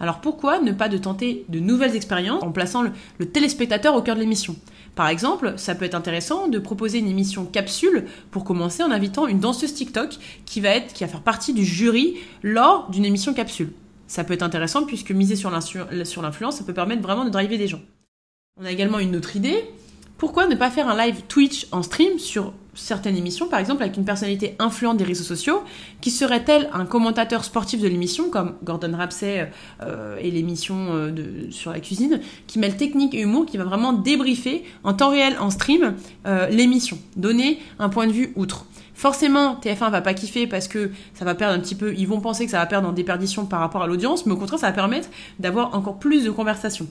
Alors 0.00 0.20
pourquoi 0.20 0.60
ne 0.60 0.72
pas 0.72 0.88
tenter 0.88 1.44
de 1.48 1.58
nouvelles 1.58 1.96
expériences 1.96 2.42
en 2.42 2.52
plaçant 2.52 2.82
le, 2.82 3.26
téléspectateur 3.26 3.94
au 3.94 4.02
cœur 4.02 4.16
de 4.16 4.20
l'émission? 4.20 4.56
Par 4.94 5.08
exemple, 5.08 5.54
ça 5.56 5.74
peut 5.74 5.84
être 5.86 5.94
intéressant 5.94 6.48
de 6.48 6.58
proposer 6.58 6.98
une 6.98 7.08
émission 7.08 7.46
capsule 7.46 8.04
pour 8.30 8.44
commencer 8.44 8.82
en 8.82 8.90
invitant 8.90 9.26
une 9.26 9.40
danseuse 9.40 9.72
TikTok 9.74 10.18
qui 10.44 10.60
va 10.60 10.70
être 10.70 10.92
qui 10.92 11.04
va 11.04 11.08
faire 11.08 11.22
partie 11.22 11.54
du 11.54 11.64
jury 11.64 12.16
lors 12.42 12.90
d'une 12.90 13.04
émission 13.04 13.32
capsule. 13.32 13.72
Ça 14.06 14.24
peut 14.24 14.34
être 14.34 14.42
intéressant 14.42 14.84
puisque 14.84 15.10
miser 15.10 15.36
sur 15.36 15.50
l'influence, 15.50 16.56
ça 16.56 16.64
peut 16.64 16.74
permettre 16.74 17.02
vraiment 17.02 17.24
de 17.24 17.30
driver 17.30 17.56
des 17.56 17.68
gens. 17.68 17.80
On 18.60 18.66
a 18.66 18.70
également 18.70 18.98
une 18.98 19.16
autre 19.16 19.36
idée. 19.36 19.64
Pourquoi 20.22 20.46
ne 20.46 20.54
pas 20.54 20.70
faire 20.70 20.88
un 20.88 20.96
live 20.96 21.22
Twitch 21.26 21.66
en 21.72 21.82
stream 21.82 22.20
sur 22.20 22.52
certaines 22.74 23.16
émissions, 23.16 23.48
par 23.48 23.58
exemple 23.58 23.82
avec 23.82 23.96
une 23.96 24.04
personnalité 24.04 24.54
influente 24.60 24.96
des 24.96 25.02
réseaux 25.02 25.24
sociaux, 25.24 25.64
qui 26.00 26.12
serait-elle 26.12 26.70
un 26.72 26.84
commentateur 26.84 27.42
sportif 27.42 27.80
de 27.80 27.88
l'émission, 27.88 28.30
comme 28.30 28.54
Gordon 28.62 28.96
Ramsay 28.96 29.50
euh, 29.82 30.16
et 30.20 30.30
l'émission 30.30 30.76
euh, 30.92 31.50
sur 31.50 31.72
la 31.72 31.80
cuisine, 31.80 32.20
qui 32.46 32.60
mêle 32.60 32.76
technique 32.76 33.14
et 33.14 33.22
humour, 33.22 33.46
qui 33.46 33.56
va 33.56 33.64
vraiment 33.64 33.92
débriefer 33.92 34.62
en 34.84 34.94
temps 34.94 35.10
réel, 35.10 35.36
en 35.40 35.50
stream, 35.50 35.96
euh, 36.24 36.48
l'émission, 36.50 36.98
donner 37.16 37.58
un 37.80 37.88
point 37.88 38.06
de 38.06 38.12
vue 38.12 38.32
outre. 38.36 38.66
Forcément, 38.94 39.58
TF1 39.60 39.90
va 39.90 40.02
pas 40.02 40.14
kiffer 40.14 40.46
parce 40.46 40.68
que 40.68 40.92
ça 41.14 41.24
va 41.24 41.34
perdre 41.34 41.56
un 41.56 41.60
petit 41.60 41.74
peu, 41.74 41.94
ils 41.98 42.06
vont 42.06 42.20
penser 42.20 42.44
que 42.44 42.52
ça 42.52 42.58
va 42.58 42.66
perdre 42.66 42.88
en 42.88 42.92
déperdition 42.92 43.44
par 43.44 43.58
rapport 43.58 43.82
à 43.82 43.88
l'audience, 43.88 44.24
mais 44.24 44.34
au 44.34 44.36
contraire, 44.36 44.60
ça 44.60 44.68
va 44.68 44.72
permettre 44.72 45.08
d'avoir 45.40 45.74
encore 45.74 45.98
plus 45.98 46.22
de 46.22 46.30
conversations. 46.30 46.86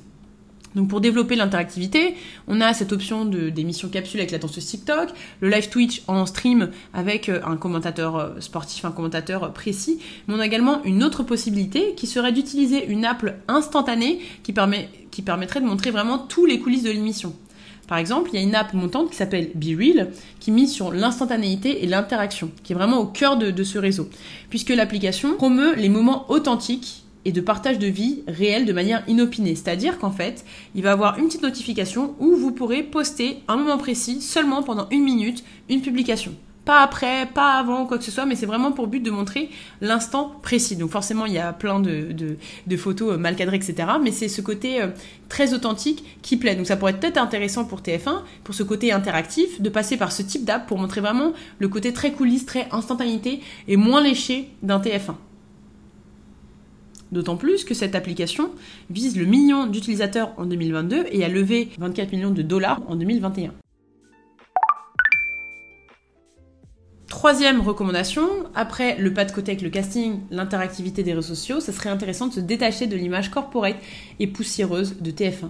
Donc 0.75 0.87
pour 0.87 1.01
développer 1.01 1.35
l'interactivité, 1.35 2.15
on 2.47 2.61
a 2.61 2.73
cette 2.73 2.93
option 2.93 3.25
d'émission 3.25 3.89
capsule 3.89 4.21
avec 4.21 4.31
la 4.31 4.37
danseuse 4.37 4.65
TikTok, 4.65 5.09
le 5.41 5.49
live 5.49 5.69
Twitch 5.69 6.03
en 6.07 6.25
stream 6.25 6.69
avec 6.93 7.27
euh, 7.27 7.41
un 7.45 7.57
commentateur 7.57 8.15
euh, 8.15 8.39
sportif, 8.39 8.85
un 8.85 8.91
commentateur 8.91 9.43
euh, 9.43 9.49
précis, 9.49 9.99
mais 10.27 10.35
on 10.35 10.39
a 10.39 10.45
également 10.45 10.81
une 10.83 11.03
autre 11.03 11.23
possibilité 11.23 11.93
qui 11.95 12.07
serait 12.07 12.31
d'utiliser 12.31 12.85
une 12.85 13.03
app 13.03 13.25
instantanée 13.49 14.19
qui, 14.43 14.53
permet, 14.53 14.89
qui 15.11 15.21
permettrait 15.21 15.59
de 15.59 15.65
montrer 15.65 15.91
vraiment 15.91 16.17
tous 16.17 16.45
les 16.45 16.59
coulisses 16.59 16.83
de 16.83 16.91
l'émission. 16.91 17.33
Par 17.87 17.97
exemple, 17.97 18.29
il 18.31 18.39
y 18.39 18.43
a 18.43 18.47
une 18.47 18.55
app 18.55 18.73
montante 18.73 19.09
qui 19.09 19.17
s'appelle 19.17 19.51
Be 19.53 19.77
Real, 19.77 20.11
qui 20.39 20.51
mise 20.51 20.71
sur 20.71 20.93
l'instantanéité 20.93 21.83
et 21.83 21.87
l'interaction, 21.87 22.49
qui 22.63 22.71
est 22.71 22.75
vraiment 22.75 22.99
au 22.99 23.05
cœur 23.05 23.35
de 23.35 23.63
ce 23.63 23.77
réseau, 23.77 24.09
puisque 24.49 24.69
l'application 24.69 25.35
promeut 25.35 25.75
les 25.75 25.89
moments 25.89 26.31
authentiques 26.31 27.00
et 27.25 27.31
de 27.31 27.41
partage 27.41 27.79
de 27.79 27.87
vie 27.87 28.23
réelle 28.27 28.65
de 28.65 28.73
manière 28.73 29.03
inopinée. 29.07 29.55
C'est-à-dire 29.55 29.97
qu'en 29.99 30.11
fait, 30.11 30.45
il 30.75 30.83
va 30.83 30.91
avoir 30.91 31.17
une 31.17 31.25
petite 31.25 31.43
notification 31.43 32.15
où 32.19 32.35
vous 32.35 32.51
pourrez 32.51 32.83
poster 32.83 33.43
un 33.47 33.57
moment 33.57 33.77
précis, 33.77 34.21
seulement 34.21 34.63
pendant 34.63 34.87
une 34.89 35.03
minute, 35.03 35.43
une 35.69 35.81
publication. 35.81 36.33
Pas 36.65 36.83
après, 36.83 37.25
pas 37.25 37.53
avant, 37.53 37.87
quoi 37.87 37.97
que 37.97 38.03
ce 38.03 38.11
soit, 38.11 38.27
mais 38.27 38.35
c'est 38.35 38.45
vraiment 38.45 38.71
pour 38.71 38.85
but 38.85 38.99
de 38.99 39.09
montrer 39.09 39.49
l'instant 39.81 40.35
précis. 40.43 40.75
Donc 40.75 40.91
forcément, 40.91 41.25
il 41.25 41.33
y 41.33 41.39
a 41.39 41.53
plein 41.53 41.79
de, 41.79 42.15
de, 42.67 42.77
photos 42.77 43.17
mal 43.17 43.35
cadrées, 43.35 43.57
etc. 43.57 43.75
Mais 44.01 44.11
c'est 44.11 44.27
ce 44.27 44.41
côté 44.41 44.79
euh, 44.79 44.89
très 45.27 45.55
authentique 45.55 46.19
qui 46.21 46.37
plaît. 46.37 46.55
Donc 46.55 46.67
ça 46.67 46.77
pourrait 46.77 46.91
être 46.91 46.99
peut-être 46.99 47.17
intéressant 47.17 47.65
pour 47.65 47.81
TF1, 47.81 48.21
pour 48.43 48.53
ce 48.53 48.61
côté 48.61 48.91
interactif, 48.91 49.59
de 49.59 49.69
passer 49.69 49.97
par 49.97 50.11
ce 50.11 50.21
type 50.21 50.45
d'app 50.45 50.67
pour 50.67 50.77
montrer 50.77 51.01
vraiment 51.01 51.33
le 51.57 51.67
côté 51.67 51.93
très 51.93 52.11
coulisses, 52.11 52.45
très 52.45 52.67
instantanéité 52.71 53.41
et 53.67 53.75
moins 53.75 54.01
léché 54.01 54.49
d'un 54.61 54.79
TF1. 54.79 55.15
D'autant 57.11 57.35
plus 57.35 57.65
que 57.65 57.73
cette 57.73 57.95
application 57.95 58.51
vise 58.89 59.17
le 59.17 59.25
million 59.25 59.67
d'utilisateurs 59.67 60.33
en 60.37 60.45
2022 60.45 61.05
et 61.11 61.25
a 61.25 61.27
levé 61.27 61.69
24 61.77 62.11
millions 62.13 62.31
de 62.31 62.41
dollars 62.41 62.81
en 62.87 62.95
2021. 62.95 63.53
Troisième 67.07 67.59
recommandation, 67.59 68.27
après 68.55 68.97
le 68.97 69.13
pas 69.13 69.25
de 69.25 69.31
côté 69.31 69.51
avec 69.51 69.61
le 69.61 69.69
casting, 69.69 70.21
l'interactivité 70.31 71.03
des 71.03 71.13
réseaux 71.13 71.35
sociaux, 71.35 71.59
ça 71.59 71.73
serait 71.73 71.89
intéressant 71.89 72.27
de 72.27 72.33
se 72.33 72.39
détacher 72.39 72.87
de 72.87 72.95
l'image 72.95 73.29
corporate 73.29 73.75
et 74.19 74.27
poussiéreuse 74.27 74.95
de 75.01 75.11
TF1. 75.11 75.49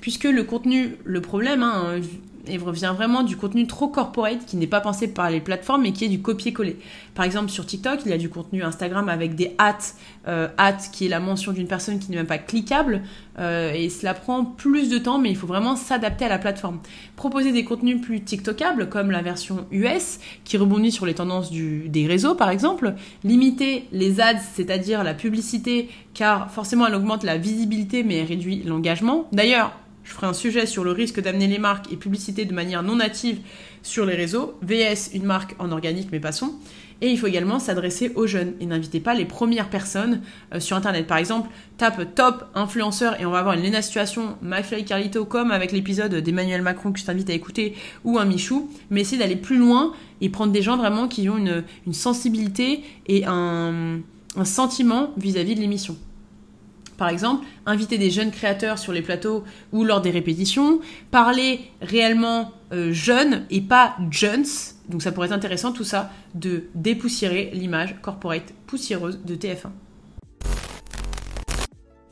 Puisque 0.00 0.24
le 0.24 0.42
contenu, 0.42 0.96
le 1.04 1.20
problème, 1.22 1.62
hein, 1.62 2.00
et 2.48 2.58
vient 2.72 2.92
vraiment 2.92 3.22
du 3.22 3.36
contenu 3.36 3.66
trop 3.66 3.88
corporate 3.88 4.44
qui 4.46 4.56
n'est 4.56 4.66
pas 4.66 4.80
pensé 4.80 5.08
par 5.08 5.30
les 5.30 5.40
plateformes 5.40 5.82
mais 5.82 5.92
qui 5.92 6.04
est 6.04 6.08
du 6.08 6.20
copier-coller. 6.20 6.78
Par 7.14 7.24
exemple, 7.24 7.50
sur 7.50 7.66
TikTok, 7.66 8.00
il 8.04 8.10
y 8.10 8.14
a 8.14 8.18
du 8.18 8.28
contenu 8.28 8.62
Instagram 8.62 9.08
avec 9.08 9.34
des 9.34 9.54
hâtes, 9.58 9.96
euh, 10.28 10.48
qui 10.92 11.06
est 11.06 11.08
la 11.08 11.18
mention 11.18 11.52
d'une 11.52 11.66
personne 11.66 11.98
qui 11.98 12.10
n'est 12.10 12.16
même 12.16 12.26
pas 12.26 12.38
cliquable, 12.38 13.02
euh, 13.38 13.72
et 13.72 13.88
cela 13.90 14.14
prend 14.14 14.44
plus 14.44 14.88
de 14.88 14.98
temps, 14.98 15.18
mais 15.18 15.30
il 15.30 15.36
faut 15.36 15.46
vraiment 15.46 15.74
s'adapter 15.74 16.26
à 16.26 16.28
la 16.28 16.38
plateforme. 16.38 16.78
Proposer 17.16 17.50
des 17.50 17.64
contenus 17.64 18.00
plus 18.00 18.20
TikTokables, 18.20 18.88
comme 18.88 19.10
la 19.10 19.22
version 19.22 19.66
US, 19.72 20.20
qui 20.44 20.56
rebondit 20.56 20.92
sur 20.92 21.06
les 21.06 21.14
tendances 21.14 21.50
des 21.50 22.06
réseaux, 22.06 22.34
par 22.34 22.50
exemple. 22.50 22.94
Limiter 23.24 23.88
les 23.90 24.20
ads, 24.20 24.38
c'est-à-dire 24.54 25.02
la 25.02 25.14
publicité, 25.14 25.88
car 26.14 26.50
forcément 26.50 26.86
elle 26.86 26.94
augmente 26.94 27.24
la 27.24 27.36
visibilité, 27.36 28.02
mais 28.04 28.18
elle 28.18 28.28
réduit 28.28 28.62
l'engagement. 28.64 29.28
D'ailleurs, 29.32 29.72
je 30.08 30.14
ferai 30.14 30.26
un 30.26 30.32
sujet 30.32 30.64
sur 30.64 30.84
le 30.84 30.90
risque 30.90 31.20
d'amener 31.20 31.46
les 31.46 31.58
marques 31.58 31.92
et 31.92 31.96
publicités 31.96 32.46
de 32.46 32.54
manière 32.54 32.82
non 32.82 32.96
native 32.96 33.40
sur 33.82 34.06
les 34.06 34.14
réseaux. 34.14 34.58
VS, 34.62 35.10
une 35.12 35.24
marque 35.24 35.54
en 35.58 35.70
organique, 35.70 36.08
mais 36.10 36.18
passons. 36.18 36.54
Et 37.02 37.10
il 37.10 37.18
faut 37.18 37.26
également 37.26 37.58
s'adresser 37.58 38.12
aux 38.14 38.26
jeunes 38.26 38.54
et 38.58 38.64
n'invitez 38.64 39.00
pas 39.00 39.12
les 39.12 39.26
premières 39.26 39.68
personnes 39.68 40.22
euh, 40.54 40.60
sur 40.60 40.78
Internet. 40.78 41.06
Par 41.06 41.18
exemple, 41.18 41.50
tape 41.76 42.14
top 42.14 42.46
influenceur 42.54 43.20
et 43.20 43.26
on 43.26 43.30
va 43.30 43.40
avoir 43.40 43.54
une 43.54 43.62
Lena 43.62 43.82
Situation, 43.82 44.38
MyFly 44.40 44.86
Carlito, 44.86 45.26
comme 45.26 45.50
avec 45.50 45.72
l'épisode 45.72 46.14
d'Emmanuel 46.14 46.62
Macron 46.62 46.90
que 46.90 46.98
je 46.98 47.04
t'invite 47.04 47.28
à 47.28 47.34
écouter, 47.34 47.74
ou 48.02 48.18
un 48.18 48.24
Michou. 48.24 48.70
Mais 48.88 49.02
essayer 49.02 49.18
d'aller 49.18 49.36
plus 49.36 49.58
loin 49.58 49.92
et 50.22 50.30
prendre 50.30 50.52
des 50.54 50.62
gens 50.62 50.78
vraiment 50.78 51.06
qui 51.06 51.28
ont 51.28 51.36
une, 51.36 51.64
sensibilité 51.92 52.82
et 53.06 53.26
un 53.26 54.00
sentiment 54.42 55.12
vis-à-vis 55.18 55.54
de 55.54 55.60
l'émission. 55.60 55.96
Par 56.98 57.08
exemple, 57.08 57.46
inviter 57.64 57.96
des 57.96 58.10
jeunes 58.10 58.32
créateurs 58.32 58.78
sur 58.78 58.92
les 58.92 59.02
plateaux 59.02 59.44
ou 59.72 59.84
lors 59.84 60.02
des 60.02 60.10
répétitions, 60.10 60.80
parler 61.10 61.60
réellement 61.80 62.52
euh, 62.72 62.92
jeunes 62.92 63.46
et 63.50 63.62
pas 63.62 63.96
jeunes. 64.10 64.44
Donc 64.88 65.02
ça 65.02 65.12
pourrait 65.12 65.28
être 65.28 65.32
intéressant 65.32 65.72
tout 65.72 65.84
ça 65.84 66.10
de 66.34 66.64
dépoussiérer 66.74 67.50
l'image 67.54 67.96
corporate 68.02 68.52
poussiéreuse 68.66 69.20
de 69.24 69.36
TF1. 69.36 69.70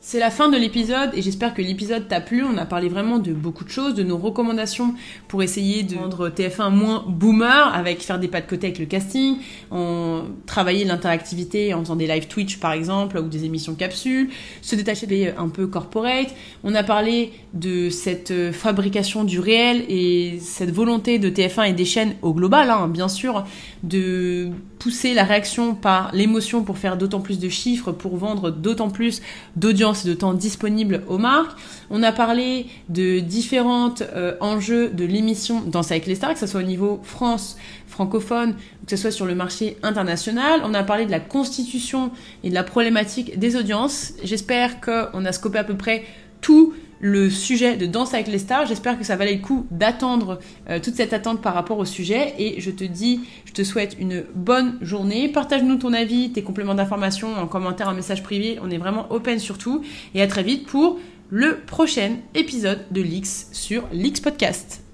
C'est 0.09 0.19
la 0.19 0.31
fin 0.31 0.47
de 0.47 0.55
l'épisode 0.55 1.09
et 1.15 1.21
j'espère 1.21 1.53
que 1.53 1.61
l'épisode 1.61 2.07
t'a 2.07 2.21
plu. 2.21 2.41
On 2.41 2.57
a 2.57 2.65
parlé 2.65 2.87
vraiment 2.87 3.19
de 3.19 3.33
beaucoup 3.33 3.65
de 3.65 3.69
choses, 3.69 3.93
de 3.93 4.03
nos 4.03 4.15
recommandations 4.15 4.93
pour 5.27 5.43
essayer 5.43 5.83
de 5.83 5.97
rendre 5.97 6.29
TF1 6.29 6.69
moins 6.69 7.03
boomer, 7.05 7.75
avec 7.75 7.99
faire 7.99 8.17
des 8.17 8.29
pas 8.29 8.39
de 8.39 8.47
côté 8.47 8.67
avec 8.67 8.79
le 8.79 8.85
casting, 8.85 9.35
en 9.69 10.21
travailler 10.45 10.85
l'interactivité 10.85 11.73
en 11.73 11.81
faisant 11.81 11.97
des 11.97 12.07
live 12.07 12.27
Twitch 12.29 12.55
par 12.55 12.71
exemple 12.71 13.17
ou 13.17 13.27
des 13.27 13.43
émissions 13.43 13.75
capsules, 13.75 14.29
se 14.61 14.77
détacher 14.77 15.07
des 15.07 15.33
un 15.37 15.49
peu 15.49 15.67
corporate. 15.67 16.33
On 16.63 16.73
a 16.73 16.83
parlé 16.83 17.33
de 17.53 17.89
cette 17.89 18.53
fabrication 18.53 19.25
du 19.25 19.41
réel 19.41 19.83
et 19.89 20.39
cette 20.39 20.71
volonté 20.71 21.19
de 21.19 21.29
TF1 21.29 21.71
et 21.71 21.73
des 21.73 21.83
chaînes 21.83 22.15
au 22.21 22.33
global, 22.33 22.69
hein, 22.69 22.87
bien 22.87 23.09
sûr, 23.09 23.43
de 23.83 24.51
pousser 24.79 25.13
la 25.13 25.23
réaction 25.23 25.75
par 25.75 26.11
l'émotion 26.13 26.63
pour 26.63 26.77
faire 26.77 26.97
d'autant 26.97 27.19
plus 27.19 27.39
de 27.39 27.49
chiffres, 27.49 27.91
pour 27.91 28.17
vendre 28.17 28.51
d'autant 28.51 28.89
plus 28.89 29.21
d'audience 29.55 30.05
et 30.05 30.09
de 30.09 30.13
temps 30.13 30.33
disponible 30.33 31.03
aux 31.07 31.17
marques. 31.17 31.57
On 31.89 32.03
a 32.03 32.11
parlé 32.11 32.67
de 32.89 33.19
différents 33.19 33.93
euh, 34.01 34.35
enjeux 34.39 34.89
de 34.89 35.05
l'émission 35.05 35.61
Danse 35.61 35.91
avec 35.91 36.05
les 36.05 36.15
stars, 36.15 36.33
que 36.33 36.39
ce 36.39 36.47
soit 36.47 36.61
au 36.61 36.63
niveau 36.63 36.99
France, 37.03 37.57
francophone, 37.87 38.55
que 38.85 38.95
ce 38.95 38.97
soit 38.97 39.11
sur 39.11 39.25
le 39.25 39.35
marché 39.35 39.77
international. 39.83 40.61
On 40.63 40.73
a 40.73 40.83
parlé 40.83 41.05
de 41.05 41.11
la 41.11 41.19
constitution 41.19 42.11
et 42.43 42.49
de 42.49 42.53
la 42.53 42.63
problématique 42.63 43.39
des 43.39 43.55
audiences. 43.55 44.13
J'espère 44.23 44.79
qu'on 44.81 45.25
a 45.25 45.31
scopé 45.31 45.57
à 45.57 45.63
peu 45.63 45.75
près 45.75 46.05
tout 46.41 46.73
le 46.99 47.29
sujet 47.29 47.77
de 47.77 47.85
Danse 47.85 48.13
avec 48.13 48.27
les 48.27 48.39
stars. 48.39 48.65
J'espère 48.65 48.97
que 48.97 49.03
ça 49.03 49.15
valait 49.15 49.35
le 49.35 49.41
coup 49.41 49.67
d'attendre 49.71 50.39
euh, 50.69 50.79
toute 50.79 50.95
cette 50.95 51.13
attente 51.13 51.41
par 51.41 51.53
rapport 51.53 51.77
au 51.77 51.85
sujet. 51.85 52.33
Et 52.39 52.59
je 52.59 52.71
te 52.71 52.83
dis, 52.83 53.21
je 53.45 53.53
te 53.53 53.63
souhaite 53.63 53.95
une 53.99 54.23
bonne 54.35 54.77
journée. 54.81 55.29
Partage-nous 55.29 55.77
ton 55.77 55.93
avis, 55.93 56.31
tes 56.31 56.43
compléments 56.43 56.75
d'information 56.75 57.35
en 57.35 57.47
commentaire, 57.47 57.89
en 57.89 57.93
message 57.93 58.23
privé. 58.23 58.59
On 58.63 58.69
est 58.69 58.77
vraiment 58.77 59.07
open 59.11 59.39
sur 59.39 59.57
tout. 59.57 59.83
Et 60.15 60.21
à 60.21 60.27
très 60.27 60.43
vite 60.43 60.65
pour 60.67 60.99
le 61.29 61.59
prochain 61.59 62.17
épisode 62.35 62.79
de 62.91 63.01
l'X 63.01 63.49
sur 63.51 63.83
l'X 63.91 64.21
Podcast. 64.21 64.86